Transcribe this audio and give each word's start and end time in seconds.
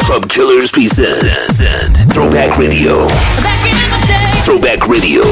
Club 0.00 0.28
Killers 0.28 0.70
presents 0.70 2.04
Throwback 2.12 2.56
Radio. 2.58 3.06
Throwback 4.42 4.86
Radio, 4.88 5.22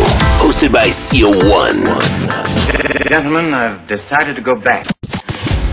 hosted 0.40 0.72
by 0.72 0.88
CO1. 0.88 1.84
Gentlemen, 3.08 3.54
I've 3.54 3.86
decided 3.86 4.36
to 4.36 4.42
go 4.42 4.54
back. 4.54 4.86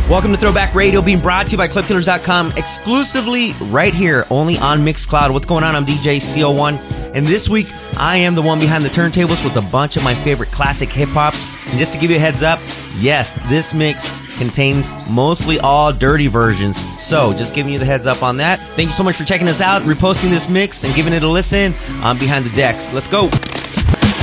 Welcome 0.09 0.31
to 0.31 0.37
Throwback 0.37 0.75
Radio, 0.75 1.01
being 1.01 1.19
brought 1.19 1.47
to 1.47 1.51
you 1.53 1.57
by 1.57 1.67
ClubKillers.com, 1.67 2.53
exclusively 2.57 3.53
right 3.71 3.93
here, 3.93 4.25
only 4.29 4.57
on 4.57 4.79
Mixcloud. 4.79 5.31
What's 5.31 5.45
going 5.45 5.63
on? 5.63 5.75
I'm 5.75 5.85
DJ 5.85 6.17
CO1, 6.17 6.77
and 7.13 7.25
this 7.25 7.47
week 7.47 7.67
I 7.97 8.17
am 8.17 8.35
the 8.35 8.41
one 8.41 8.59
behind 8.59 8.83
the 8.83 8.89
turntables 8.89 9.43
with 9.43 9.55
a 9.55 9.71
bunch 9.71 9.95
of 9.97 10.03
my 10.03 10.13
favorite 10.13 10.49
classic 10.51 10.91
hip 10.91 11.09
hop. 11.09 11.33
And 11.69 11.79
just 11.79 11.93
to 11.93 11.99
give 11.99 12.09
you 12.11 12.17
a 12.17 12.19
heads 12.19 12.43
up, 12.43 12.59
yes, 12.97 13.39
this 13.49 13.73
mix 13.73 14.07
contains 14.37 14.91
mostly 15.09 15.59
all 15.59 15.93
dirty 15.93 16.27
versions. 16.27 16.77
So 16.99 17.33
just 17.33 17.53
giving 17.53 17.71
you 17.71 17.79
the 17.79 17.85
heads 17.85 18.07
up 18.07 18.23
on 18.23 18.37
that. 18.37 18.59
Thank 18.59 18.87
you 18.87 18.93
so 18.93 19.03
much 19.03 19.15
for 19.15 19.23
checking 19.23 19.47
us 19.47 19.61
out, 19.61 19.83
reposting 19.83 20.29
this 20.29 20.49
mix, 20.49 20.83
and 20.83 20.93
giving 20.95 21.13
it 21.13 21.23
a 21.23 21.27
listen. 21.27 21.73
I'm 22.01 22.17
behind 22.17 22.45
the 22.45 22.55
decks. 22.55 22.91
Let's 22.93 23.07
go. 23.07 23.27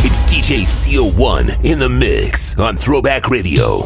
It's 0.02 0.24
DJ 0.24 0.62
CO1 0.62 1.64
in 1.64 1.78
the 1.78 1.88
mix 1.88 2.58
on 2.58 2.76
Throwback 2.76 3.28
Radio. 3.28 3.80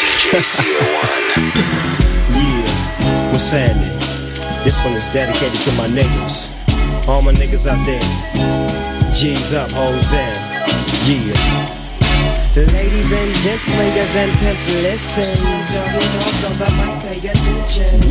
DJ 0.00 0.40
CO1. 0.40 1.70
Yeah, 2.34 3.32
what's 3.32 3.50
happening? 3.50 3.88
This 4.64 4.82
one 4.84 4.94
is 4.94 5.06
dedicated 5.12 5.60
to 5.60 5.72
my 5.76 5.86
niggas. 5.88 6.43
All 7.06 7.20
my 7.20 7.32
niggas 7.32 7.66
out 7.66 7.84
there. 7.84 8.00
G's 9.12 9.52
up, 9.52 9.68
hoes 9.72 10.06
down. 10.08 10.32
Yeah. 11.04 11.36
The 12.54 12.64
Ladies 12.72 13.12
and 13.12 13.34
gents, 13.44 13.64
players 13.66 14.16
and 14.16 14.32
pimps, 14.38 14.72
listen. 14.80 15.50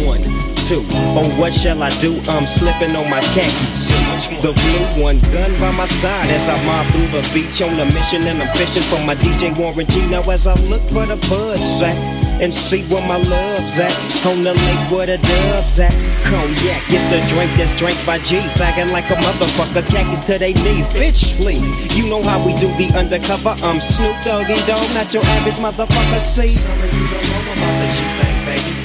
One, 0.06 0.22
two, 0.70 0.86
oh 1.18 1.26
what 1.40 1.54
shall 1.54 1.82
I 1.82 1.90
do? 2.02 2.14
I'm 2.30 2.46
slipping 2.46 2.96
on 2.96 3.10
my 3.10 3.22
khakis. 3.34 3.90
The 4.44 4.54
blue 4.54 5.02
one 5.02 5.18
gun 5.34 5.52
by 5.60 5.72
my 5.72 5.88
side 5.88 6.30
as 6.30 6.48
I 6.48 6.64
mob 6.66 6.86
through 6.92 7.08
the 7.08 7.28
beach 7.34 7.64
on 7.64 7.74
a 7.80 7.86
mission 7.94 8.22
and 8.24 8.44
I'm 8.44 8.56
fishing 8.56 8.84
for 8.84 9.04
my 9.08 9.16
DJ 9.16 9.58
Warren 9.58 9.88
G. 9.88 10.06
Now 10.12 10.22
as 10.30 10.46
I 10.46 10.54
look 10.70 10.82
for 10.82 11.06
the 11.08 11.16
buzz 11.30 11.80
sack 11.80 12.23
and 12.44 12.54
see 12.54 12.84
where 12.92 13.02
my 13.08 13.16
love's 13.16 13.80
at. 13.80 13.96
On 14.28 14.44
the 14.44 14.52
lake 14.52 14.84
where 14.92 15.08
the 15.08 15.18
doves 15.18 15.80
at. 15.80 15.96
Cognac 16.28 16.84
is 16.92 17.04
the 17.08 17.24
drink 17.32 17.50
that's 17.56 17.72
drank 17.80 17.96
by 18.06 18.20
G. 18.20 18.40
Sagging 18.52 18.92
like 18.92 19.08
a 19.10 19.16
motherfucker, 19.16 19.82
khakis 19.88 20.28
to 20.28 20.38
they 20.38 20.54
knees. 20.54 20.86
Bitch, 20.92 21.36
please. 21.40 21.64
You 21.96 22.10
know 22.10 22.22
how 22.22 22.44
we 22.46 22.54
do 22.60 22.68
the 22.76 22.92
undercover. 23.00 23.56
I'm 23.64 23.80
Snoop 23.80 24.16
Doggy 24.28 24.60
Dogg, 24.68 24.84
not 24.94 25.14
your 25.16 25.24
average 25.40 25.60
motherfucker. 25.64 26.20
See? 26.20 26.52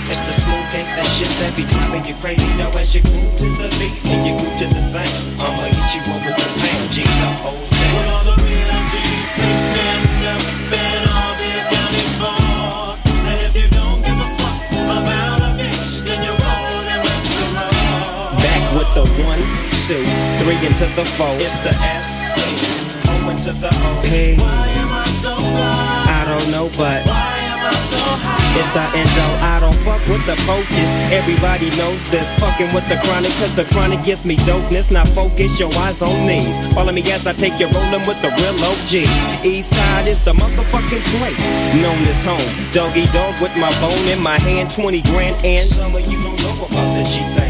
It's 0.09 0.25
the 0.25 0.33
smooth 0.33 0.65
gangsta 0.73 1.05
shit 1.05 1.29
that 1.43 1.53
be 1.53 1.69
driving 1.69 2.05
you 2.07 2.15
crazy. 2.23 2.47
Now 2.57 2.71
as 2.79 2.95
you 2.95 3.03
groove 3.03 3.37
to 3.43 3.49
the 3.61 3.69
beat 3.77 3.93
and 4.09 4.25
you 4.25 4.33
groove 4.41 4.58
three 20.59 20.67
into 20.67 20.87
the 20.95 21.05
four. 21.05 21.31
It's 21.39 21.57
the 21.63 21.71
S, 21.83 23.09
O 23.09 23.31
into 23.31 23.53
the 23.53 23.69
O. 23.69 24.03
Hey, 24.03 24.37
Why 24.37 24.69
am 24.79 24.93
I 24.93 25.05
so 25.05 25.35
fly? 25.35 26.05
I 26.09 26.25
don't 26.27 26.51
know, 26.51 26.67
but 26.79 27.03
Why 27.07 27.37
am 27.55 27.67
I 27.67 27.71
so 27.73 27.99
high? 27.99 28.39
it's 28.59 28.71
the 28.75 28.83
endo. 28.97 29.27
I 29.45 29.61
don't 29.61 29.77
fuck 29.87 30.03
with 30.09 30.25
the 30.27 30.37
focus. 30.49 30.89
Everybody 31.15 31.71
knows 31.79 32.11
this. 32.11 32.27
Fucking 32.41 32.73
with 32.75 32.87
the 32.89 32.99
chronic, 33.07 33.31
cause 33.39 33.55
the 33.55 33.65
chronic 33.73 34.03
gives 34.05 34.25
me 34.25 34.37
dopeness. 34.49 34.91
Now 34.91 35.05
focus 35.15 35.59
your 35.61 35.71
eyes 35.87 36.03
on 36.03 36.27
these. 36.27 36.57
Follow 36.75 36.93
me 36.93 37.03
as 37.13 37.27
I 37.27 37.33
take 37.33 37.59
you 37.61 37.69
rolling 37.71 38.03
with 38.07 38.19
the 38.23 38.31
real 38.35 38.57
OG. 38.67 38.93
East 39.47 39.71
side 39.75 40.09
is 40.09 40.25
the 40.25 40.33
motherfucking 40.33 41.05
place. 41.19 41.39
Known 41.79 42.03
as 42.11 42.21
home. 42.23 42.43
Doggy 42.73 43.07
Dogg 43.15 43.39
with 43.41 43.55
my 43.57 43.71
bone 43.81 44.07
in 44.11 44.21
my 44.23 44.39
hand. 44.41 44.71
20 44.71 45.03
grand 45.03 45.37
and 45.45 45.63
some 45.63 45.95
of 45.95 46.03
you 46.11 46.19
don't 46.23 46.39
know 46.43 46.67
about 46.67 46.89
the 46.99 47.05
G 47.07 47.23
thing, 47.39 47.48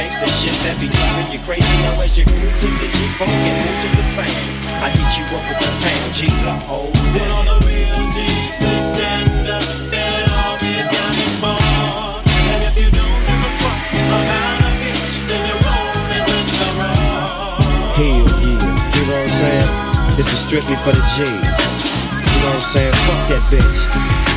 gangsta 0.00 0.28
shit 0.32 0.56
that 0.64 0.76
be 0.80 0.88
driving 0.88 1.28
you 1.28 1.40
crazy. 1.44 1.68
Now 1.84 2.00
as 2.00 2.16
you 2.16 2.24
groove 2.24 2.56
to 2.64 2.68
the 2.80 2.88
G 2.88 2.98
funk 3.20 3.28
and 3.28 3.56
move 3.60 3.78
to 3.84 3.88
the 4.00 4.04
sound, 4.16 4.40
I 4.80 4.88
hit 4.88 5.10
you 5.20 5.24
up 5.28 5.44
with 5.44 5.60
the 5.60 5.70
pound. 5.84 6.08
G's 6.16 6.40
up, 6.48 6.62
hold 6.64 6.88
When 7.12 7.20
down. 7.20 7.28
all 7.36 7.44
the 7.44 7.56
real 7.68 8.00
G's 8.16 8.48
please 8.56 8.86
stand 8.96 9.28
up 9.44 9.60
and 9.60 10.28
all 10.40 10.56
the 10.56 10.72
accounting 10.80 11.36
for. 11.44 11.52
And 11.52 12.60
if 12.64 12.74
you 12.80 12.88
don't 12.96 13.20
give 13.28 13.44
a 13.44 13.50
fuck 13.60 13.80
about 14.08 14.64
a 14.64 14.70
bitch, 14.80 15.04
then 15.28 15.40
you're 15.44 15.62
rolling 15.68 16.24
with 16.24 16.48
the 16.48 16.70
road. 16.80 17.60
Hell 18.00 18.24
yeah, 18.40 18.56
you 18.56 19.04
know 19.04 19.20
what 19.20 19.28
I'm 19.28 19.36
saying? 19.36 19.68
This 20.16 20.32
is 20.32 20.40
strictly 20.48 20.80
for 20.80 20.96
the 20.96 21.04
G's. 21.12 21.28
You 21.28 22.48
know 22.48 22.56
what 22.56 22.64
I'm 22.64 22.72
saying? 22.72 22.94
Fuck 23.04 23.20
that 23.36 23.42
bitch. 23.52 23.78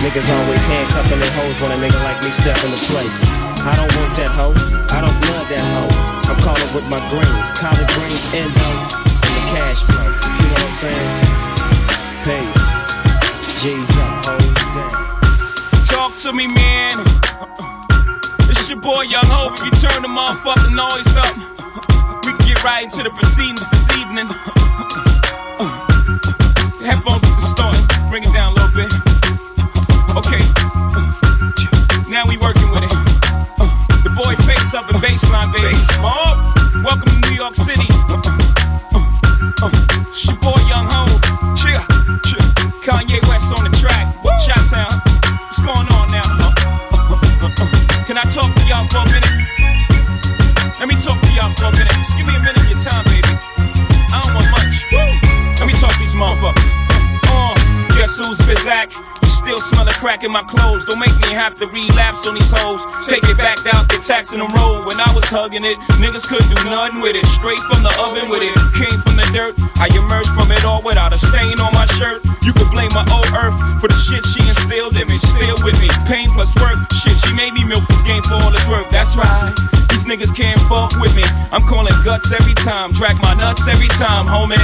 Niggas 0.03 0.27
always 0.27 0.63
handcuffing 0.67 1.19
their 1.23 1.33
hoes 1.39 1.55
when 1.63 1.71
a 1.71 1.79
nigga 1.79 1.99
like 2.03 2.19
me 2.19 2.35
step 2.35 2.59
in 2.67 2.71
the 2.75 2.81
place. 2.91 3.42
I 3.63 3.79
don't 3.79 3.95
want 3.95 4.11
that 4.19 4.27
hoe. 4.35 4.51
I 4.91 4.99
don't 4.99 5.19
love 5.31 5.47
that 5.47 5.63
hoe. 5.71 5.91
I'm 6.27 6.39
calling 6.43 6.71
with 6.75 6.83
my 6.91 6.99
greens, 7.07 7.47
collard 7.55 7.87
greens, 7.95 8.23
endo, 8.35 8.69
and 9.23 9.33
the 9.39 9.43
cash 9.55 9.79
flow. 9.87 10.03
You 10.03 10.51
know 10.51 10.59
what 10.59 10.67
I'm 10.67 10.83
saying? 10.83 11.43
Pay. 12.27 12.45
G's 13.63 13.87
up, 13.95 14.27
hoes 14.27 14.67
down. 14.75 15.83
Talk 15.87 16.11
to 16.27 16.33
me, 16.33 16.47
man. 16.47 17.07
It's 18.51 18.67
your 18.67 18.81
boy 18.83 19.07
Young 19.07 19.31
Hope. 19.31 19.55
You 19.63 19.71
turn 19.79 20.03
the 20.03 20.11
motherfucking 20.11 20.75
noise 20.75 21.15
up. 21.15 21.35
We 22.27 22.35
can 22.35 22.45
get 22.45 22.63
right 22.63 22.83
into 22.83 23.01
the 23.01 23.11
proceedings 23.15 23.82
on 62.27 62.35
these 62.35 62.51
hoes. 62.51 62.85
Take 63.07 63.23
it 63.27 63.37
back 63.37 63.59
out, 63.73 63.89
the 63.89 63.99
tax 63.99 64.31
taxing 64.31 64.39
the 64.39 64.47
road. 64.55 64.85
When 64.87 64.99
I 64.99 65.11
was 65.11 65.25
hugging 65.27 65.65
it, 65.65 65.77
niggas 65.99 66.23
couldn't 66.27 66.47
do 66.47 66.63
nothing 66.69 67.01
with 67.01 67.15
it. 67.15 67.25
Straight 67.27 67.59
from 67.67 67.83
the 67.83 67.91
oven 67.99 68.29
with 68.29 68.43
it. 68.43 68.55
Came 68.79 68.99
from 69.03 69.19
the 69.19 69.27
dirt. 69.35 69.55
I 69.75 69.91
emerged 69.91 70.31
from 70.31 70.51
it 70.51 70.63
all 70.63 70.81
without 70.83 71.11
a 71.11 71.19
stain 71.19 71.59
on 71.59 71.73
my 71.73 71.85
shirt. 71.99 72.23
You 72.43 72.53
could 72.53 72.71
blame 72.71 72.91
my 72.95 73.03
old 73.11 73.27
earth 73.35 73.55
for 73.81 73.87
the 73.91 73.97
shit 73.97 74.23
she 74.25 74.45
instilled 74.47 74.95
in 74.95 75.07
me. 75.07 75.17
Still 75.17 75.57
with 75.63 75.75
me. 75.81 75.89
Pain 76.07 76.29
plus 76.31 76.55
work. 76.61 76.79
Shit, 76.95 77.17
she 77.17 77.33
made 77.33 77.53
me 77.53 77.67
milk 77.67 77.83
this 77.87 78.01
game 78.03 78.23
for 78.23 78.39
all 78.39 78.53
its 78.53 78.67
work. 78.69 78.87
That's 78.89 79.15
right. 79.17 79.82
These 80.03 80.19
niggas 80.19 80.35
can't 80.35 80.59
fuck 80.67 80.91
with 80.99 81.15
me. 81.15 81.23
I'm 81.53 81.61
calling 81.63 81.95
guts 82.03 82.27
every 82.33 82.53
time. 82.55 82.91
Drag 82.91 83.15
my 83.21 83.33
nuts 83.35 83.67
every 83.69 83.87
time, 83.95 84.27
homie. 84.27 84.59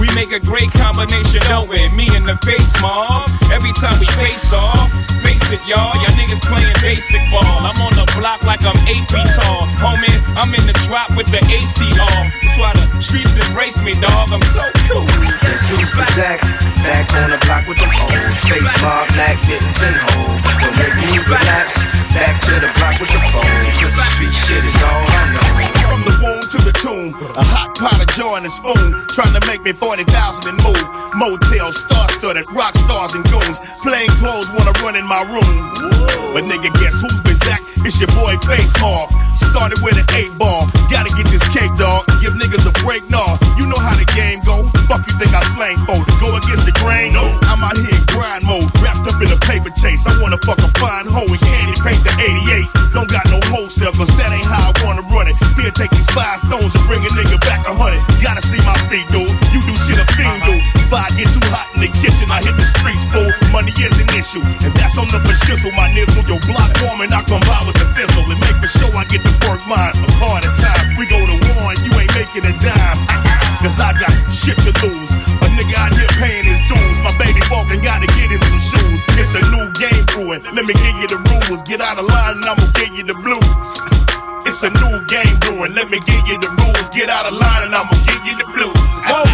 We 0.00 0.08
make 0.14 0.32
a 0.32 0.40
great 0.40 0.70
combination, 0.72 1.44
don't 1.44 1.68
we? 1.68 1.76
Me 1.92 2.08
in 2.16 2.24
the 2.24 2.40
face, 2.40 2.72
mob. 2.80 3.28
Every 3.52 3.72
time 3.76 4.00
we 4.00 4.06
face 4.16 4.48
off, 4.54 4.88
face 5.20 5.44
it, 5.52 5.60
y'all. 5.68 5.92
Y'all 6.00 6.16
niggas 6.16 6.40
playing 6.40 6.72
basic 6.80 7.20
ball. 7.28 7.68
I'm 7.68 7.76
on 7.84 8.00
the 8.00 8.08
block 8.16 8.40
like 8.48 8.64
I'm 8.64 8.78
eight 8.88 9.04
feet 9.12 9.28
tall. 9.36 9.68
Homie, 9.76 10.14
I'm 10.40 10.54
in 10.56 10.64
the 10.64 10.76
drop 10.88 11.12
with 11.20 11.28
the 11.28 11.44
AC 11.44 11.84
on. 11.92 12.32
That's 12.40 12.56
why 12.56 12.72
the 12.72 12.88
streets 13.04 13.36
embrace 13.36 13.84
me, 13.84 13.92
dog. 14.00 14.32
I'm 14.32 14.40
so 14.48 14.64
cool. 14.88 15.04
Guess 15.44 15.68
who's 15.68 15.90
Bazak? 15.92 16.40
Back 16.80 17.12
on 17.12 17.28
the 17.28 17.38
block 17.44 17.68
with 17.68 17.76
the 17.76 17.90
hoes. 17.92 18.40
Face 18.46 18.72
bar, 18.80 19.04
black 19.12 19.36
mittens 19.44 19.80
and 19.84 20.00
hoes. 20.00 20.48
What 20.64 20.72
make 20.80 20.96
me 20.96 21.18
relapse? 21.28 21.76
Back 22.14 22.40
to 22.46 22.54
the 22.56 22.70
block 22.78 22.96
with 23.02 23.10
the 23.10 23.20
phone. 23.34 23.66
Cause 23.82 23.94
the 23.94 24.04
street 24.14 24.34
shit 24.34 24.62
is 24.64 24.77
I 24.80 25.32
know. 25.32 25.88
From 25.88 26.04
the 26.04 26.14
womb 26.22 26.37
to 26.58 26.64
the 26.64 26.74
tomb, 26.82 27.14
a 27.36 27.44
hot 27.44 27.74
pot 27.78 28.00
of 28.00 28.08
joy 28.14 28.36
and 28.36 28.46
a 28.46 28.50
spoon, 28.50 28.94
trying 29.14 29.34
to 29.38 29.42
make 29.46 29.62
me 29.62 29.72
40,000 29.72 30.06
and 30.48 30.58
move. 30.62 30.86
Motel, 31.14 31.72
star 31.72 32.08
studded, 32.10 32.44
rock 32.54 32.74
stars 32.76 33.14
and 33.14 33.24
goons. 33.30 33.58
Plain 33.82 34.08
clothes 34.18 34.48
wanna 34.54 34.74
run 34.82 34.96
in 34.96 35.06
my 35.06 35.22
room. 35.30 35.78
But 36.32 36.44
nigga, 36.44 36.70
guess 36.78 37.00
who's 37.00 37.20
Bizak? 37.24 37.62
It's 37.86 38.00
your 38.00 38.12
boy 38.12 38.36
Face 38.44 38.74
Mob. 38.80 39.08
Started 39.38 39.80
with 39.80 39.96
an 39.96 40.04
eight 40.18 40.34
ball. 40.36 40.68
Gotta 40.92 41.08
get 41.16 41.24
this 41.32 41.42
cake, 41.48 41.72
dog. 41.80 42.04
Give 42.20 42.34
niggas 42.36 42.66
a 42.68 42.74
break, 42.84 43.08
nah. 43.08 43.38
You 43.56 43.64
know 43.64 43.80
how 43.80 43.96
the 43.96 44.04
game 44.12 44.44
go. 44.44 44.68
Fuck 44.90 45.08
you 45.08 45.14
think 45.16 45.32
I 45.32 45.40
slang 45.56 45.78
for? 45.88 45.96
Go 46.20 46.36
against 46.36 46.68
the 46.68 46.74
grain? 46.84 47.16
No. 47.16 47.24
I'm 47.48 47.64
out 47.64 47.78
here 47.78 47.88
in 47.88 48.04
grind 48.12 48.44
mode, 48.44 48.68
wrapped 48.82 49.08
up 49.08 49.16
in 49.22 49.32
a 49.32 49.40
paper 49.40 49.70
chase. 49.80 50.04
I 50.04 50.20
wanna 50.20 50.38
fuck 50.44 50.58
a 50.58 50.68
fine 50.76 51.08
hoe 51.08 51.26
and 51.26 51.40
candy 51.40 51.76
paint 51.80 52.02
the 52.04 52.12
88. 52.12 52.92
Don't 52.92 53.08
got 53.08 53.24
no 53.32 53.40
wholesale, 53.48 53.92
cause 53.96 54.12
that 54.20 54.30
ain't 54.36 54.44
how 54.44 54.68
I 54.68 54.72
wanna 54.84 55.02
run 55.08 55.28
it. 55.28 55.36
Here, 55.56 55.72
take 55.72 55.90
these 55.90 56.10
five 56.12 56.40
stones 56.48 56.72
and 56.72 56.84
bring 56.88 57.04
a 57.04 57.12
nigga 57.12 57.36
back 57.44 57.60
a 57.68 57.72
hundred. 57.76 58.00
Gotta 58.24 58.40
see 58.40 58.58
my 58.64 58.74
feet, 58.88 59.04
dude. 59.12 59.28
You 59.52 59.60
do 59.68 59.76
shit 59.84 60.00
a 60.00 60.06
fiend 60.16 60.40
do. 60.48 60.56
If 60.80 60.90
I 60.90 61.12
get 61.20 61.28
too 61.28 61.44
hot 61.52 61.68
in 61.76 61.84
the 61.84 61.92
kitchen, 62.00 62.24
I 62.32 62.40
hit 62.40 62.56
the 62.56 62.64
streets 62.64 63.04
full. 63.12 63.28
Money 63.52 63.76
is 63.76 63.92
an 64.00 64.08
issue, 64.16 64.40
and 64.64 64.72
that's 64.80 64.96
on 64.96 65.12
the 65.12 65.20
shizzle. 65.44 65.70
My 65.76 65.92
nizzle, 65.92 66.24
your 66.24 66.40
block 66.48 66.72
warm 66.80 67.04
and 67.04 67.12
I 67.12 67.20
come 67.28 67.44
by 67.44 67.60
with 67.68 67.76
the 67.76 67.84
thistle. 67.92 68.24
And 68.32 68.40
make 68.40 68.56
for 68.64 68.70
sure 68.72 68.88
I 68.96 69.04
get 69.12 69.20
to 69.20 69.32
work 69.44 69.60
mine. 69.68 69.92
A 69.92 70.08
car 70.16 70.40
at 70.40 70.48
time. 70.56 70.96
We 70.96 71.04
go 71.04 71.20
to 71.20 71.36
war 71.36 71.76
and 71.76 71.80
you 71.84 71.92
ain't 72.00 72.12
making 72.16 72.48
a 72.48 72.54
dime. 72.64 72.98
Cause 73.60 73.76
I 73.76 73.92
got 74.00 74.12
shit 74.32 74.56
to 74.64 74.72
lose. 74.80 75.12
A 75.44 75.46
nigga 75.52 75.76
out 75.76 75.92
here 75.92 76.08
paying 76.16 76.48
his 76.48 76.60
dues. 76.64 76.96
My 77.04 77.12
baby 77.20 77.44
walking, 77.52 77.84
gotta 77.84 78.08
get 78.16 78.32
him 78.32 78.40
some 78.48 78.64
shoes. 78.64 79.00
It's 79.20 79.36
a 79.36 79.42
new 79.52 79.68
game 79.76 80.04
brewing. 80.16 80.40
Let 80.56 80.64
me 80.64 80.72
give 80.72 80.96
you 81.04 81.08
the 81.12 81.20
rules. 81.28 81.60
Get 81.68 81.84
out 81.84 82.00
of 82.00 82.08
line 82.08 82.40
and 82.40 82.46
I'ma 82.48 82.64
give 82.72 82.96
you 82.96 83.04
the 83.04 83.16
blues. 83.20 83.70
It's 84.48 84.62
a 84.62 84.70
new 84.70 85.04
game 85.58 85.66
brewing. 85.66 85.74
Let 85.74 85.90
me 85.90 85.98
give 86.06 86.26
you 86.28 86.38
the 86.38 86.48
rules. 86.50 86.88
Get 86.90 87.08
out 87.10 87.26
of 87.26 87.34
line 87.34 87.66
and 87.66 87.74
I'ma 87.74 87.90
give 88.06 88.22
you 88.26 88.36
the 88.38 88.46
blues. 88.54 88.74
Whoa. 89.06 89.24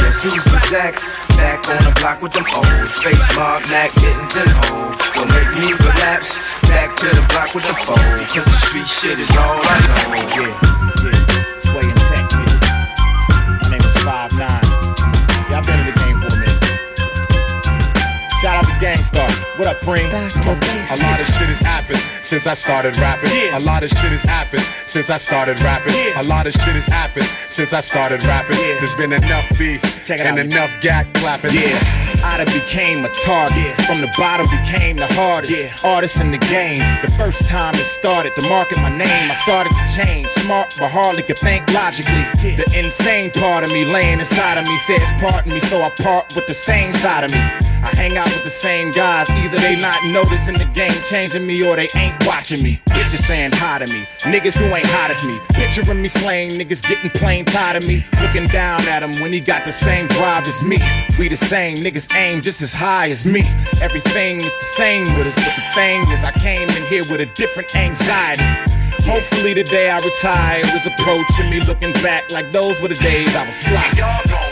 Guess 0.00 0.22
who's 0.22 0.44
back? 0.70 0.94
Back 1.36 1.68
on 1.68 1.84
the 1.84 1.92
block 2.00 2.22
with 2.22 2.32
them 2.32 2.46
old 2.54 2.88
Space 2.88 3.28
mob, 3.36 3.60
Mac, 3.68 3.94
mittens, 3.96 4.34
and 4.36 4.50
hoes. 4.64 4.98
Will 5.14 5.28
make 5.28 5.50
me 5.60 5.72
relapse. 5.76 6.38
Back 6.62 6.96
to 6.96 7.06
the 7.06 7.24
block 7.28 7.54
with 7.54 7.64
the 7.64 7.74
foe. 7.84 7.96
Cause 8.32 8.44
the 8.44 8.56
street 8.66 8.88
shit 8.88 9.18
is 9.18 9.30
all 9.36 9.60
I 9.60 9.76
know. 9.86 10.14
Yeah, 10.16 10.48
yeah. 11.04 11.60
Sway 11.60 11.84
and 11.84 12.00
tech, 12.08 12.24
nigga. 12.32 12.56
My 13.62 13.68
name 13.70 13.84
is 13.84 13.96
Five 14.02 14.32
Nine. 14.38 14.64
Y'all 15.50 15.62
been 15.62 15.78
in 15.80 15.86
the 15.86 15.96
game 16.00 16.16
for 16.20 16.28
a 16.32 16.36
minute. 16.40 16.64
Shout 18.40 18.64
out 18.64 18.66
to 18.66 18.74
Gang 18.80 18.98
Starr. 18.98 19.25
What 19.56 19.68
up, 19.68 19.76
Preem? 19.78 20.04
A 20.12 21.02
lot 21.02 21.18
of 21.18 21.26
shit 21.26 21.48
has 21.48 21.60
happened 21.60 21.98
since 22.22 22.46
I 22.46 22.52
started 22.52 22.98
rapping. 22.98 23.30
Yeah. 23.34 23.56
A 23.56 23.60
lot 23.60 23.82
of 23.82 23.88
shit 23.88 24.12
has 24.12 24.20
happened 24.22 24.62
since 24.84 25.08
I 25.08 25.16
started 25.16 25.58
rapping. 25.62 25.94
Yeah. 25.94 26.20
A 26.20 26.24
lot 26.24 26.46
of 26.46 26.52
shit 26.52 26.74
has 26.76 26.84
happened 26.84 27.24
since 27.48 27.72
I 27.72 27.80
started 27.80 28.22
rapping. 28.24 28.58
Yeah. 28.58 28.76
There's 28.78 28.94
been 28.94 29.14
enough 29.14 29.48
beef 29.58 29.80
and 30.10 30.38
enough 30.38 30.78
gat 30.82 31.12
clapping. 31.14 31.52
Yeah, 31.54 31.72
I 32.22 32.36
done 32.36 32.52
became 32.52 33.06
a 33.06 33.08
target. 33.24 33.80
From 33.82 34.02
the 34.02 34.12
bottom 34.18 34.46
became 34.50 34.96
the 34.96 35.06
hardest 35.14 35.52
Yeah. 35.52 35.72
artist 35.90 36.20
in 36.20 36.32
the 36.32 36.38
game. 36.52 36.84
The 37.00 37.10
first 37.12 37.48
time 37.48 37.74
it 37.76 37.86
started 37.86 38.34
to 38.36 38.42
market 38.50 38.76
my 38.82 38.90
name, 38.90 39.30
I 39.30 39.34
started 39.42 39.72
to 39.72 39.96
change. 39.96 40.28
Smart, 40.44 40.74
but 40.78 40.90
hardly 40.90 41.22
could 41.22 41.38
think 41.38 41.72
logically. 41.72 42.24
The 42.60 42.68
insane 42.78 43.30
part 43.30 43.64
of 43.64 43.72
me 43.72 43.86
laying 43.86 44.20
inside 44.20 44.58
of 44.58 44.66
me 44.66 44.76
says 44.80 45.08
pardon 45.18 45.54
me, 45.54 45.60
so 45.60 45.80
I 45.80 45.88
part 45.90 46.36
with 46.36 46.46
the 46.46 46.54
same 46.54 46.92
side 46.92 47.24
of 47.24 47.32
me. 47.32 47.40
I 47.86 47.94
hang 47.94 48.18
out 48.18 48.26
with 48.34 48.42
the 48.42 48.50
same 48.50 48.90
guys. 48.90 49.30
Either 49.30 49.58
they 49.58 49.80
not 49.80 49.94
noticing 50.06 50.58
the 50.58 50.68
game 50.74 50.90
changing 51.06 51.46
me 51.46 51.62
or 51.64 51.76
they 51.76 51.88
ain't 51.94 52.26
watching 52.26 52.60
me. 52.60 52.80
Bitches 52.86 53.24
saying 53.24 53.52
hi 53.54 53.78
to 53.78 53.86
me. 53.94 54.04
Niggas 54.22 54.58
who 54.58 54.64
ain't 54.74 54.86
hot 54.86 55.12
as 55.12 55.24
me. 55.24 55.38
Picturing 55.50 56.02
me 56.02 56.08
slaying 56.08 56.50
niggas 56.50 56.82
getting 56.82 57.10
plain 57.10 57.44
tired 57.44 57.76
of 57.76 57.88
me. 57.88 58.04
Looking 58.20 58.46
down 58.48 58.80
at 58.88 59.04
him 59.04 59.12
when 59.22 59.32
he 59.32 59.38
got 59.38 59.64
the 59.64 59.70
same 59.70 60.08
drive 60.08 60.48
as 60.48 60.60
me. 60.64 60.78
We 61.16 61.28
the 61.28 61.36
same, 61.36 61.76
niggas 61.76 62.12
aim 62.16 62.42
just 62.42 62.60
as 62.60 62.72
high 62.72 63.10
as 63.10 63.24
me. 63.24 63.44
Everything 63.80 64.38
is 64.38 64.52
the 64.56 64.64
same 64.74 65.04
with 65.16 65.28
us, 65.28 65.36
but 65.36 65.54
the 65.54 65.74
thing 65.74 66.00
is 66.10 66.24
I 66.24 66.32
came 66.32 66.68
in 66.68 66.86
here 66.86 67.04
with 67.08 67.20
a 67.20 67.26
different 67.36 67.76
anxiety. 67.76 68.42
Hopefully 69.06 69.54
the 69.54 69.62
day 69.62 69.90
I 69.90 69.98
retire 69.98 70.62
is 70.74 70.86
approaching 70.86 71.50
me 71.50 71.60
looking 71.60 71.92
back 72.02 72.32
like 72.32 72.50
those 72.50 72.80
were 72.80 72.88
the 72.88 72.96
days 72.96 73.36
I 73.36 73.46
was 73.46 73.56
fly. 73.58 74.45